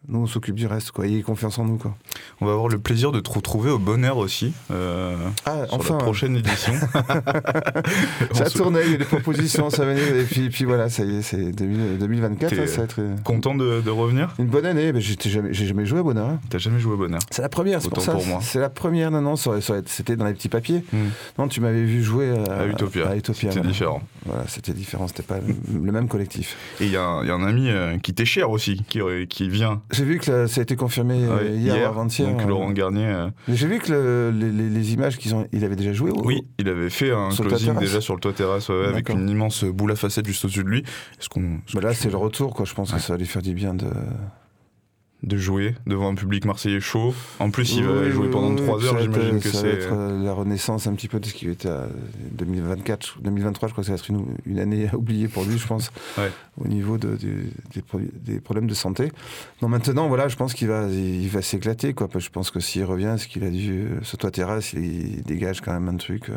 Nous, 0.08 0.20
on 0.20 0.28
s'occupe 0.28 0.56
du 0.56 0.68
reste, 0.68 0.92
quoi. 0.92 1.06
Ayez 1.06 1.22
confiance 1.22 1.58
en 1.58 1.66
nous, 1.66 1.78
quoi. 1.78 1.96
On 2.42 2.46
va 2.46 2.54
avoir 2.54 2.68
le 2.68 2.78
plaisir 2.78 3.12
de 3.12 3.20
te 3.20 3.32
retrouver 3.32 3.72
au 3.72 3.80
Bonheur 3.80 4.18
aussi, 4.18 4.54
euh, 4.72 5.16
ah, 5.46 5.66
sur 5.68 5.94
la 5.94 6.00
prochaine 6.00 6.36
édition. 6.36 6.74
ça 8.34 8.50
tourne, 8.50 8.78
il 8.86 8.92
y 8.92 8.96
a 8.96 8.98
des 8.98 9.06
propositions, 9.06 9.70
ça 9.70 9.86
venir, 9.86 10.04
et 10.16 10.24
puis, 10.24 10.50
puis 10.50 10.66
voilà, 10.66 10.90
ça 10.90 11.04
y 11.04 11.18
est, 11.18 11.22
c'est 11.22 11.52
2024, 11.52 12.54
hein, 12.54 12.68
ça 12.68 12.78
va 12.78 12.84
être... 12.84 13.00
Euh, 13.00 13.16
content 13.24 13.56
de, 13.56 13.90
revenir? 13.90 14.34
Une 14.40 14.48
bonne 14.48 14.66
année, 14.66 14.92
j'ai 14.98 15.16
jamais, 15.30 15.54
jamais, 15.54 15.86
joué 15.86 16.00
au 16.02 16.04
Bonheur. 16.04 16.30
Hein. 16.30 16.40
T'as 16.50 16.58
jamais 16.58 16.80
joué 16.80 16.94
au 16.94 16.98
Bonheur? 16.98 17.22
C'est 17.32 17.42
la 17.42 17.50
première, 17.50 17.82
c'est 17.82 17.90
pour 17.90 18.02
ça. 18.02 18.14
Pour 18.14 18.26
moi. 18.26 18.40
C'est 18.42 18.60
la 18.60 18.70
première, 18.70 19.12
non, 19.12 19.22
non, 19.22 19.36
c'était 19.36 20.16
dans 20.16 20.26
les 20.26 20.34
petits 20.34 20.50
papiers. 20.50 20.84
Hmm. 20.94 21.10
Non, 21.40 21.48
tu 21.48 21.62
m'avais 21.62 21.84
vu 21.84 22.04
jouer 22.04 22.30
à, 22.30 22.62
à 22.62 22.66
Utopia. 22.68 23.12
C'était 23.34 23.62
différent. 23.62 24.02
Voilà, 24.26 24.44
c'était 24.48 24.74
différent, 24.74 25.08
c'était 25.08 25.24
pas 25.24 25.38
le 25.40 25.92
même 25.92 26.08
collectif. 26.08 26.58
Et 26.80 26.86
il 26.86 26.92
y, 26.92 26.98
a 26.98 27.04
un 27.06 27.44
ami 27.44 27.70
euh, 27.70 27.98
qui 27.98 28.14
t'est 28.14 28.26
cher 28.26 28.50
aussi, 28.50 28.84
qui, 28.88 29.00
qui 29.30 29.50
vient. 29.50 29.82
J'ai 29.96 30.06
vu 30.06 30.20
que 30.20 30.48
ça 30.48 30.60
a 30.60 30.64
été 30.64 30.76
confirmé 30.76 31.26
euh, 31.26 31.50
hier, 31.50 31.82
ou 31.82 31.86
avant-hier. 31.86 32.30
Donc 32.30 32.46
Laurent 32.46 32.72
Garnier. 32.72 33.06
Euh, 33.06 33.30
j'ai 33.48 33.68
vu 33.68 33.80
que 33.80 34.32
les, 34.34 34.94
images 34.94 35.18
qu'ils 35.18 35.34
ont, 35.36 35.48
il 35.52 35.64
avait 35.64 35.76
déjà 35.76 35.94
joué. 35.94 36.12
Oui, 36.12 36.42
il 36.60 36.70
avait 36.70 36.90
fait 36.90 37.12
un 37.12 37.30
closing 37.30 37.78
déjà 37.78 38.02
sur 38.02 38.14
le 38.14 38.20
toit 38.20 38.34
terrasse 38.34 38.70
avec 38.70 39.10
une 39.10 39.30
immense 39.30 39.64
boule 39.64 39.92
à 39.92 39.96
facettes 39.96 40.26
juste 40.26 40.46
au-dessus 40.46 40.64
de 40.64 40.70
lui. 40.70 40.80
Est-ce 41.20 41.30
qu'on 41.30 41.60
bah 41.74 41.82
là, 41.82 41.94
c'est 41.94 42.10
le 42.10 42.18
retour, 42.18 42.54
quoi. 42.54 42.66
Je 42.66 42.74
pense 42.74 42.92
que 42.92 43.00
ça 43.00 43.14
va 43.14 43.18
lui 43.18 43.26
faire 43.26 43.42
du 43.42 43.54
bien 43.54 43.74
de 43.74 43.88
de 45.24 45.38
jouer 45.38 45.76
devant 45.88 46.12
un 46.12 46.16
public 46.16 46.46
marseillais 46.46 46.80
chaud. 46.80 47.14
En 47.40 47.50
plus, 47.50 47.76
il 47.76 47.84
va 47.84 48.10
jouer 48.10 48.30
pendant 48.30 48.54
3 48.56 48.86
heures, 48.86 49.00
j'imagine 49.00 49.40
que 49.40 49.50
c'est. 49.50 49.68
être 49.68 49.94
euh, 49.94 50.24
la 50.24 50.34
renaissance 50.34 50.86
un 50.88 50.94
petit 50.94 51.08
peu 51.08 51.20
de 51.20 51.26
ce 51.26 51.34
qui 51.34 51.50
était 51.50 51.70
à 51.70 51.88
2024, 52.34 53.22
2023, 53.22 53.70
je 53.70 53.74
crois 53.74 53.82
que 53.82 53.88
ça 53.88 53.94
va 53.94 53.98
être 53.98 54.10
une, 54.46 54.60
année 54.60 54.88
à 54.94 54.96
oublier 54.96 55.28
pour 55.28 55.44
lui, 55.44 55.58
je 55.58 55.66
pense, 55.66 55.92
au 56.58 56.68
niveau 56.68 56.98
de, 56.98 57.18
des, 58.24 58.40
problèmes 58.40 58.68
de 58.68 58.76
santé. 58.76 59.12
Donc 59.62 59.72
maintenant, 59.72 60.08
voilà, 60.08 60.28
je 60.28 60.36
pense 60.36 60.54
qu'il 60.54 60.68
va, 60.68 60.88
il 60.88 61.30
va 61.30 61.42
s'éclater, 61.42 61.94
quoi. 61.94 62.08
Je 62.16 62.30
pense 62.30 62.52
que 62.52 62.60
s'il 62.60 62.84
revient, 62.84 63.16
ce 63.18 63.28
qu'il 63.28 63.44
a 63.44 63.50
dû 63.50 63.88
sur 64.04 64.18
toi 64.18 64.32
terrasse, 64.32 64.74
il, 64.74 65.24
dégage 65.24 65.62
quand 65.62 65.74
même 65.74 65.88
un 65.88 65.98
truc. 65.98 66.30
Euh, 66.30 66.36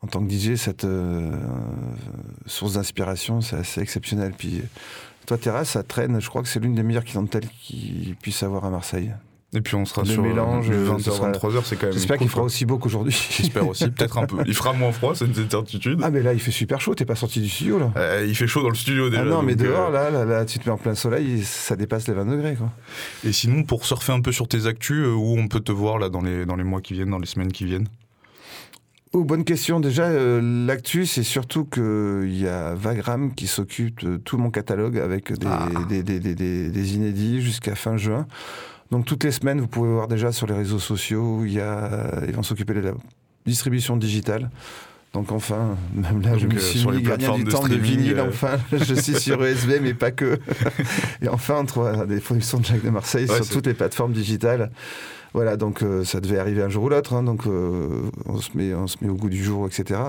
en 0.00 0.06
tant 0.06 0.24
que 0.24 0.32
DJ, 0.32 0.54
cette 0.54 0.84
euh, 0.84 1.32
source 2.46 2.74
d'inspiration, 2.74 3.40
c'est 3.40 3.56
assez 3.56 3.80
exceptionnel. 3.80 4.32
Puis 4.36 4.62
toi, 5.28 5.36
Terrasse, 5.36 5.70
ça 5.70 5.82
traîne. 5.82 6.20
Je 6.20 6.28
crois 6.28 6.42
que 6.42 6.48
c'est 6.48 6.58
l'une 6.58 6.74
des 6.74 6.82
meilleures 6.82 7.04
clientèles 7.04 7.46
qu'il 7.60 8.16
puisse 8.16 8.42
avoir 8.42 8.64
à 8.64 8.70
Marseille. 8.70 9.12
Et 9.54 9.62
puis 9.62 9.76
on 9.76 9.86
sera 9.86 10.04
sur 10.04 10.22
mélange 10.22 10.70
20h, 10.70 11.38
23h, 11.38 11.62
c'est 11.64 11.76
quand 11.76 11.86
même. 11.86 11.92
J'espère 11.92 12.18
qu'il 12.18 12.28
fera 12.28 12.42
aussi 12.42 12.66
beau 12.66 12.78
qu'aujourd'hui. 12.78 13.18
J'espère 13.30 13.66
aussi, 13.66 13.88
peut-être 13.90 14.18
un 14.18 14.26
peu. 14.26 14.36
Il 14.46 14.54
fera 14.54 14.74
moins 14.74 14.92
froid, 14.92 15.14
c'est 15.14 15.24
une 15.24 15.50
certitude. 15.50 16.00
Ah, 16.02 16.10
mais 16.10 16.22
là, 16.22 16.34
il 16.34 16.40
fait 16.40 16.50
super 16.50 16.80
chaud, 16.80 16.94
t'es 16.94 17.06
pas 17.06 17.14
sorti 17.14 17.40
du 17.40 17.48
studio 17.48 17.78
là 17.78 17.90
euh, 17.96 18.26
Il 18.28 18.34
fait 18.34 18.46
chaud 18.46 18.62
dans 18.62 18.68
le 18.68 18.74
studio 18.74 19.08
déjà. 19.08 19.22
Ah 19.22 19.24
non, 19.24 19.42
mais 19.42 19.54
dehors, 19.54 19.88
euh, 19.94 20.10
là, 20.10 20.24
là, 20.24 20.44
tu 20.44 20.58
te 20.58 20.68
mets 20.68 20.72
en 20.72 20.76
plein 20.76 20.94
soleil, 20.94 21.42
ça 21.44 21.76
dépasse 21.76 22.08
les 22.08 22.14
20 22.14 22.26
degrés 22.26 22.56
quoi. 22.56 22.70
Et 23.24 23.32
sinon, 23.32 23.62
pour 23.62 23.86
surfer 23.86 24.12
un 24.12 24.20
peu 24.20 24.32
sur 24.32 24.48
tes 24.48 24.66
actus, 24.66 25.06
euh, 25.06 25.14
où 25.14 25.38
on 25.38 25.48
peut 25.48 25.60
te 25.60 25.72
voir 25.72 25.98
là 25.98 26.10
dans 26.10 26.20
les, 26.20 26.44
dans 26.44 26.56
les 26.56 26.64
mois 26.64 26.82
qui 26.82 26.92
viennent, 26.92 27.10
dans 27.10 27.18
les 27.18 27.26
semaines 27.26 27.52
qui 27.52 27.64
viennent? 27.64 27.88
Oh, 29.12 29.24
bonne 29.24 29.44
question. 29.44 29.80
Déjà, 29.80 30.04
euh, 30.04 30.66
l'actu, 30.66 31.06
c'est 31.06 31.22
surtout 31.22 31.64
qu'il 31.64 32.38
y 32.38 32.46
a 32.46 32.74
Vagram 32.74 33.34
qui 33.34 33.46
s'occupe 33.46 34.04
de 34.04 34.16
tout 34.16 34.36
mon 34.36 34.50
catalogue 34.50 34.98
avec 34.98 35.32
des, 35.32 35.46
ah. 35.46 35.68
des, 35.88 36.94
inédits 36.94 37.40
jusqu'à 37.40 37.74
fin 37.74 37.96
juin. 37.96 38.26
Donc 38.90 39.06
toutes 39.06 39.24
les 39.24 39.32
semaines, 39.32 39.60
vous 39.60 39.68
pouvez 39.68 39.90
voir 39.90 40.08
déjà 40.08 40.32
sur 40.32 40.46
les 40.46 40.54
réseaux 40.54 40.78
sociaux, 40.78 41.44
il 41.44 41.52
y 41.52 41.60
a, 41.60 42.22
ils 42.26 42.34
vont 42.34 42.42
s'occuper 42.42 42.74
de 42.74 42.80
la 42.80 42.92
distribution 43.46 43.96
digitale. 43.96 44.50
Donc 45.14 45.32
enfin, 45.32 45.76
même 45.94 46.20
là, 46.20 46.36
je 46.36 46.46
me 46.46 46.54
euh, 46.54 46.58
suis 46.58 46.80
sur 46.80 46.90
mis 46.90 47.02
les 47.02 47.16
du 47.16 47.44
temps 47.44 47.66
de 47.66 47.74
vinyle, 47.74 48.18
euh. 48.18 48.28
enfin, 48.28 48.58
je 48.72 48.94
suis 48.94 49.14
sur 49.14 49.42
ESB, 49.42 49.80
mais 49.80 49.94
pas 49.94 50.10
que. 50.10 50.38
Et 51.22 51.28
enfin, 51.28 51.56
on 51.60 51.64
trouve 51.64 52.06
des 52.06 52.20
productions 52.20 52.58
de 52.58 52.64
Jacques 52.66 52.84
de 52.84 52.90
Marseille 52.90 53.26
sur 53.26 53.48
toutes 53.48 53.66
les 53.66 53.74
plateformes 53.74 54.12
digitales. 54.12 54.70
Voilà, 55.34 55.56
donc 55.56 55.82
euh, 55.82 56.04
ça 56.04 56.20
devait 56.20 56.38
arriver 56.38 56.62
un 56.62 56.68
jour 56.68 56.84
ou 56.84 56.88
l'autre, 56.88 57.14
hein, 57.14 57.22
donc 57.22 57.46
euh, 57.46 58.02
on, 58.26 58.38
se 58.38 58.56
met, 58.56 58.74
on 58.74 58.86
se 58.86 58.96
met 59.02 59.10
au 59.10 59.14
goût 59.14 59.28
du 59.28 59.42
jour, 59.42 59.66
etc. 59.66 60.00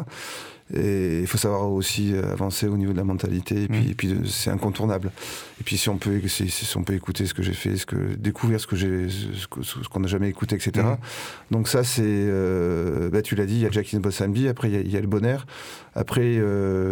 Et 0.72 1.22
il 1.22 1.28
faut 1.28 1.39
savoir 1.39 1.72
aussi 1.72 2.13
avancer 2.32 2.67
au 2.67 2.78
niveau 2.78 2.91
de 2.91 2.97
la 2.97 3.03
mentalité, 3.03 3.63
et 3.63 3.67
puis, 3.67 3.89
mmh. 3.89 3.95
puis 3.95 4.15
c'est 4.30 4.51
incontournable. 4.51 5.11
Et 5.59 5.63
puis 5.63 5.78
si 5.78 5.89
on 5.89 5.97
peut, 5.97 6.22
si, 6.28 6.78
on 6.78 6.84
peut 6.84 6.93
écouter 6.93 7.26
ce 7.26 7.34
que 7.34 7.41
j'ai 7.41 7.53
fait, 7.53 7.76
ce 7.76 7.88
que, 7.88 7.95
découvrir 7.95 8.61
ce 8.61 8.67
que 8.67 8.76
j'ai, 8.76 9.07
ce 9.09 9.47
qu'on 9.89 9.99
n'a 9.99 10.07
jamais 10.07 10.30
écouté, 10.30 10.55
etc. 10.55 10.86
Mmh. 10.86 11.53
Donc 11.53 11.67
ça, 11.67 11.84
c'est, 11.84 12.03
euh, 12.05 13.09
bah, 13.09 13.24
tu 13.24 13.34
l'as 13.34 13.47
dit, 13.47 13.55
il 13.55 13.61
y 13.61 13.65
a 13.65 13.72
Jackie 13.72 13.97
Bossambi, 13.97 14.47
après 14.47 14.70
il 14.70 14.91
y, 14.91 14.95
a, 14.95 15.01
le 15.01 15.07
Bonheur, 15.07 15.47
après 15.95 16.39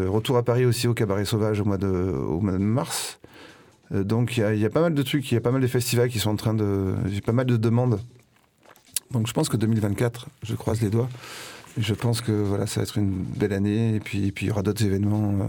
retour 0.08 0.38
à 0.38 0.44
Paris 0.44 0.66
aussi 0.66 0.88
au 0.88 0.96
Cabaret 0.96 1.26
Sauvage 1.26 1.62
au 1.62 1.66
mois 1.66 1.78
de, 1.78 1.88
au 1.88 2.42
mois 2.42 2.54
de 2.54 2.58
mars. 2.58 3.20
Donc 3.92 4.38
il 4.38 4.60
y, 4.60 4.66
a, 4.66 4.70
pas 4.70 4.82
mal 4.82 4.94
de 4.94 5.04
trucs, 5.04 5.32
il 5.32 5.36
y 5.36 5.38
a 5.38 5.42
pas 5.42 5.52
mal 5.52 5.62
de 5.62 5.68
festivals 5.68 6.10
qui 6.10 6.20
sont 6.20 6.32
en 6.32 6.36
train 6.36 6.54
de, 6.54 6.94
j'ai 7.10 7.22
pas 7.22 7.32
mal 7.32 7.46
de 7.46 7.58
demandes 7.58 8.00
donc 9.12 9.28
je 9.28 9.34
pense 9.34 9.50
que 9.50 9.58
2024, 9.58 10.28
je 10.44 10.56
croise 10.56 10.82
les 10.82 10.90
doigts. 10.90 11.10
Je 11.78 11.94
pense 11.94 12.22
que 12.22 12.32
voilà, 12.32 12.66
ça 12.68 12.80
va 12.80 12.84
être 12.84 12.98
une 12.98 13.24
belle 13.24 13.54
année. 13.54 13.96
Et 13.96 14.00
puis, 14.00 14.32
puis 14.32 14.48
il 14.48 14.50
y 14.50 14.52
aura 14.52 14.64
d'autres 14.64 14.84
événements 14.84 15.36
euh, 15.40 15.46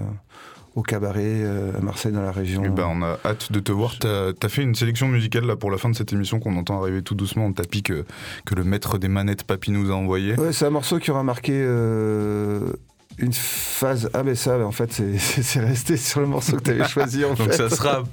au 0.74 0.82
cabaret 0.82 1.22
euh, 1.24 1.76
à 1.76 1.80
Marseille, 1.80 2.12
dans 2.12 2.22
la 2.22 2.32
région. 2.32 2.62
Eh 2.64 2.68
ben, 2.68 2.86
on 2.89 3.03
a 3.03 3.18
hâte 3.24 3.51
de 3.51 3.61
te 3.61 3.72
voir. 3.72 3.99
Tu 3.99 4.07
as, 4.07 4.49
fait 4.49 4.62
une 4.62 4.74
sélection 4.74 5.09
musicale 5.09 5.47
là, 5.47 5.57
pour 5.57 5.70
la 5.70 5.78
fin 5.78 5.89
de 5.89 5.97
cette 5.97 6.12
émission 6.12 6.39
qu'on 6.39 6.57
entend 6.57 6.80
arriver 6.80 7.03
tout 7.03 7.14
doucement 7.14 7.47
en 7.47 7.53
tapis 7.53 7.82
que, 7.82 8.05
que 8.45 8.55
le 8.55 8.62
maître 8.62 8.99
des 8.99 9.09
manettes 9.09 9.45
Papy 9.45 9.70
nous 9.70 9.91
a 9.91 9.95
envoyé. 9.95 10.36
Ouais, 10.36 10.53
c'est 10.53 10.66
un 10.66 10.70
morceau 10.70 10.99
qui 10.99 11.11
aura 11.11 11.22
marqué 11.22 11.53
euh, 11.55 12.72
une 13.19 13.33
phase. 13.33 14.11
Ah, 14.14 14.23
mais 14.23 14.35
ça, 14.35 14.59
en 14.59 14.73
fait, 14.73 14.91
c'est 15.19 15.61
resté 15.61 15.97
sur 15.97 16.21
le 16.21 16.27
morceau 16.27 16.57
que 16.57 16.62
tu 16.62 16.71
avais 16.71 16.89
choisi. 16.89 17.25
En 17.25 17.35
Donc 17.35 17.53
ça 17.53 17.69
sera. 17.69 18.05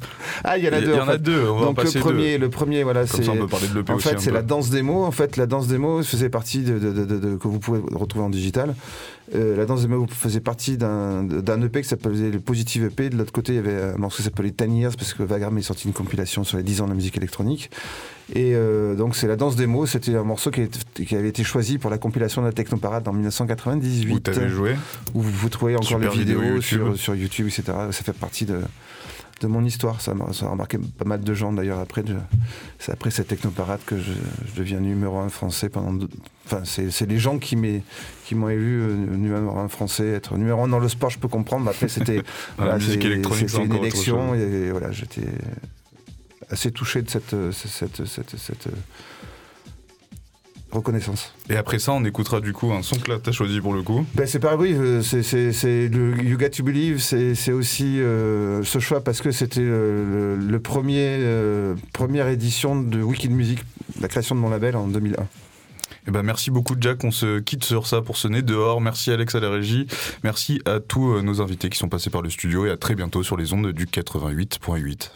Ah, 0.44 0.58
il 0.58 0.66
y 0.66 0.70
en 0.70 0.74
a 0.74 0.82
deux. 0.82 0.92
Il 0.92 0.96
y 0.96 1.00
en, 1.00 1.08
a 1.08 1.18
deux. 1.18 1.48
On 1.48 1.58
va 1.58 1.66
Donc 1.66 1.80
en 1.80 1.84
le 1.84 2.00
premier, 2.00 2.34
deux. 2.34 2.46
le 2.46 2.50
premier, 2.50 2.84
voilà, 2.84 3.08
c'est. 3.08 3.28
on 3.30 3.36
peut 3.36 3.48
parler 3.48 3.68
de 3.68 3.92
En 3.92 4.00
fait, 4.00 4.20
c'est 4.20 4.32
la 4.32 4.42
danse 4.42 4.70
des 4.70 4.82
mots. 4.82 5.04
En 5.04 5.12
fait, 5.12 5.38
la 5.38 5.46
danse 5.46 5.68
des 5.68 5.78
mots 5.78 6.04
faisait 6.04 6.30
partie 6.30 6.62
de, 6.64 6.80
de, 6.80 7.06
de, 7.06 7.36
que 7.36 7.48
vous 7.48 7.60
pouvez 7.60 7.82
retrouver 7.94 8.26
en 8.26 8.30
digital. 8.30 8.76
Euh, 9.34 9.56
la 9.58 9.66
danse 9.66 9.82
des 9.82 9.88
mots 9.88 10.06
faisait 10.10 10.40
partie 10.40 10.78
d'un 10.78 11.62
EP 11.62 11.82
qui 11.82 11.88
s'appelait 11.88 12.30
le 12.30 12.40
Positive 12.40 12.86
EP. 12.86 13.10
De 13.10 13.18
l'autre 13.18 13.32
côté, 13.32 13.54
il 13.54 13.56
y 13.56 13.60
avait 13.60 13.94
un 13.96 13.98
morceau 13.98 14.18
qui 14.18 14.24
s'appelait 14.24 14.52
Ten 14.52 14.76
Years 14.76 14.96
parce 14.98 15.14
que 15.14 15.24
Vagram 15.24 15.58
est 15.58 15.64
sorti 15.64 15.88
une 15.88 15.94
compilation 15.94 16.44
sur 16.44 16.58
les 16.58 16.64
10 16.64 16.82
ans 16.82 16.84
de 16.86 16.90
la 16.90 16.96
musique 16.96 17.18
électronique. 17.18 17.70
Et 18.34 18.56
euh, 18.56 18.96
donc, 18.96 19.16
c'est 19.16 19.28
la 19.28 19.36
danse 19.36 19.56
des 19.56 19.68
mots. 19.68 19.86
C'était 19.86 20.16
un 20.16 20.24
morceau 20.24 20.50
qui, 20.50 20.68
qui, 21.06 21.16
avait 21.16 21.30
été 21.30 21.44
choisi 21.44 21.78
pour 21.78 21.92
la 21.92 21.98
compilation 21.98 22.42
de 22.42 22.48
la 22.48 22.54
Technoparade 22.54 23.08
en 23.08 23.14
1998. 23.14 24.14
Où 24.14 24.20
tu 24.20 24.30
avais 24.32 24.50
joué 24.50 24.76
Où 25.14 25.22
vous, 25.22 25.50
trouvez 25.50 25.76
encore 25.76 26.00
les 26.00 26.10
vidéos, 26.10 26.62
sur, 26.62 26.98
sur, 26.98 27.16
YouTube, 27.16 27.48
etc. 27.48 27.64
Ça 27.92 28.04
fait 28.04 28.14
partie 28.14 28.46
de, 28.46 28.62
de 29.42 29.48
mon 29.48 29.64
histoire. 29.64 30.02
Ça 30.02 30.12
a 30.12 30.50
remarqué 30.50 30.80
pas 30.98 31.06
mal 31.06 31.22
de 31.22 31.34
gens 31.36 31.54
d'ailleurs. 31.54 31.80
Après, 31.80 32.04
c'est 32.80 32.92
après 32.92 33.12
cette 33.12 33.28
technoparade 33.28 33.82
que 33.86 33.98
je, 33.98 34.12
je 34.12 34.60
deviens 34.60 34.80
numéro 34.80 35.20
un 35.20 35.30
français 35.30 35.70
pendant. 35.70 35.94
deux- 35.94 36.10
Enfin, 36.48 36.62
c'est 36.64 37.10
les 37.10 37.18
gens 37.18 37.40
qui 37.40 37.56
m'ont 37.56 38.50
élu 38.50 38.82
euh, 38.82 38.96
numéro 39.18 39.58
un 39.58 39.68
français. 39.68 40.10
Être 40.10 40.38
numéro 40.38 40.64
un 40.64 40.68
dans 40.68 40.80
le 40.80 40.90
sport, 40.90 41.10
je 41.10 41.18
peux 41.18 41.28
comprendre. 41.28 41.66
Mais 41.66 41.72
après, 41.72 41.90
c'était 41.90 42.22
c'est 42.80 42.96
une 43.64 43.74
élection 43.76 44.34
chose. 44.34 44.40
et 44.40 44.70
voilà, 44.72 44.92
j'étais 44.92 45.28
assez 46.50 46.72
touché 46.72 47.02
de 47.02 47.10
cette, 47.10 47.34
euh, 47.34 47.52
cette, 47.52 48.06
cette, 48.06 48.38
cette, 48.38 48.68
euh, 48.68 48.72
reconnaissance. 50.76 51.34
Et 51.50 51.56
après 51.56 51.80
ça, 51.80 51.94
on 51.94 52.04
écoutera 52.06 52.42
du 52.42 52.54
coup 52.54 52.72
un 52.72 52.84
son 52.84 52.98
que 52.98 53.10
là 53.10 53.18
t'as 53.22 53.32
choisi 53.32 53.60
pour 53.62 53.74
le 53.74 53.82
coup. 53.82 54.06
Ben, 54.14 54.28
c'est 54.28 54.40
pareil, 54.40 54.58
oui, 54.60 54.74
euh, 54.74 55.02
c'est, 55.02 55.88
le 55.88 56.22
You 56.24 56.38
Got 56.38 56.50
to 56.50 56.64
Believe, 56.64 57.00
c'est, 57.00 57.52
aussi 57.52 58.00
euh, 58.00 58.64
ce 58.64 58.80
choix 58.80 59.04
parce 59.04 59.22
que 59.22 59.32
c'était 59.32 59.62
le, 59.62 60.36
le 60.36 60.60
premier, 60.60 61.18
euh, 61.20 61.76
première 61.94 62.28
édition 62.28 62.80
de 62.80 63.02
Wicked 63.02 63.32
Music, 63.32 63.60
la 64.00 64.08
création 64.08 64.36
de 64.36 64.40
mon 64.40 64.50
label 64.50 64.76
en 64.76 64.88
2001. 64.88 65.26
Eh 66.08 66.12
ben 66.12 66.22
merci 66.22 66.52
beaucoup 66.52 66.76
Jack, 66.80 67.04
on 67.04 67.10
se 67.10 67.40
quitte 67.40 67.64
sur 67.64 67.88
ça 67.88 68.02
pour 68.02 68.16
nez 68.30 68.44
dehors. 68.44 68.80
Merci 68.80 69.10
Alex 69.12 69.34
à 69.34 69.40
la 69.40 69.50
régie, 69.50 69.88
merci 70.24 70.62
à 70.66 70.80
tous 70.80 71.20
nos 71.22 71.42
invités 71.42 71.70
qui 71.70 71.80
sont 71.80 71.90
passés 71.90 72.12
par 72.12 72.22
le 72.22 72.30
studio 72.30 72.68
et 72.68 72.70
à 72.70 72.78
très 72.78 72.94
bientôt 72.94 73.24
sur 73.24 73.38
les 73.38 73.54
ondes 73.54 73.72
du 73.72 73.88
88.8. 73.88 75.10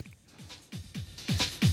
Bye. 1.40 1.69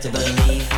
to 0.00 0.10
believe. 0.10 0.77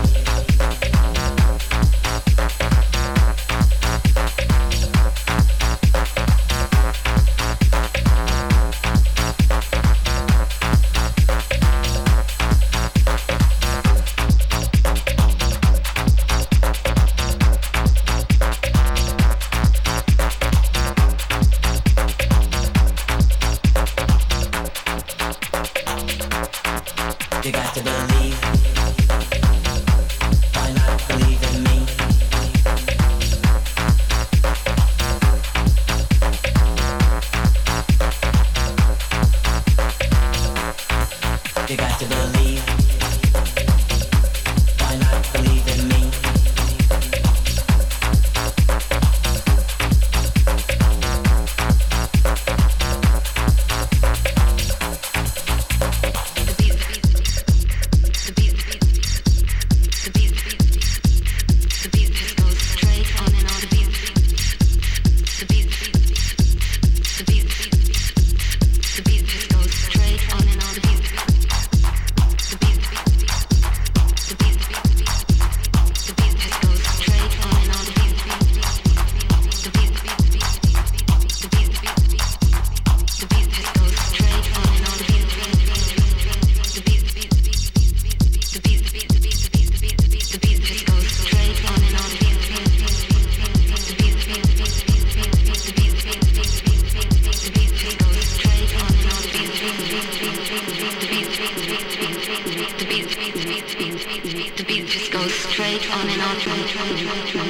the 104.57 104.65
beat 104.67 104.87
just 104.87 105.13
goes 105.13 105.33
straight 105.33 105.89
on 105.97 106.09
and 106.09 106.23
on. 106.23 107.50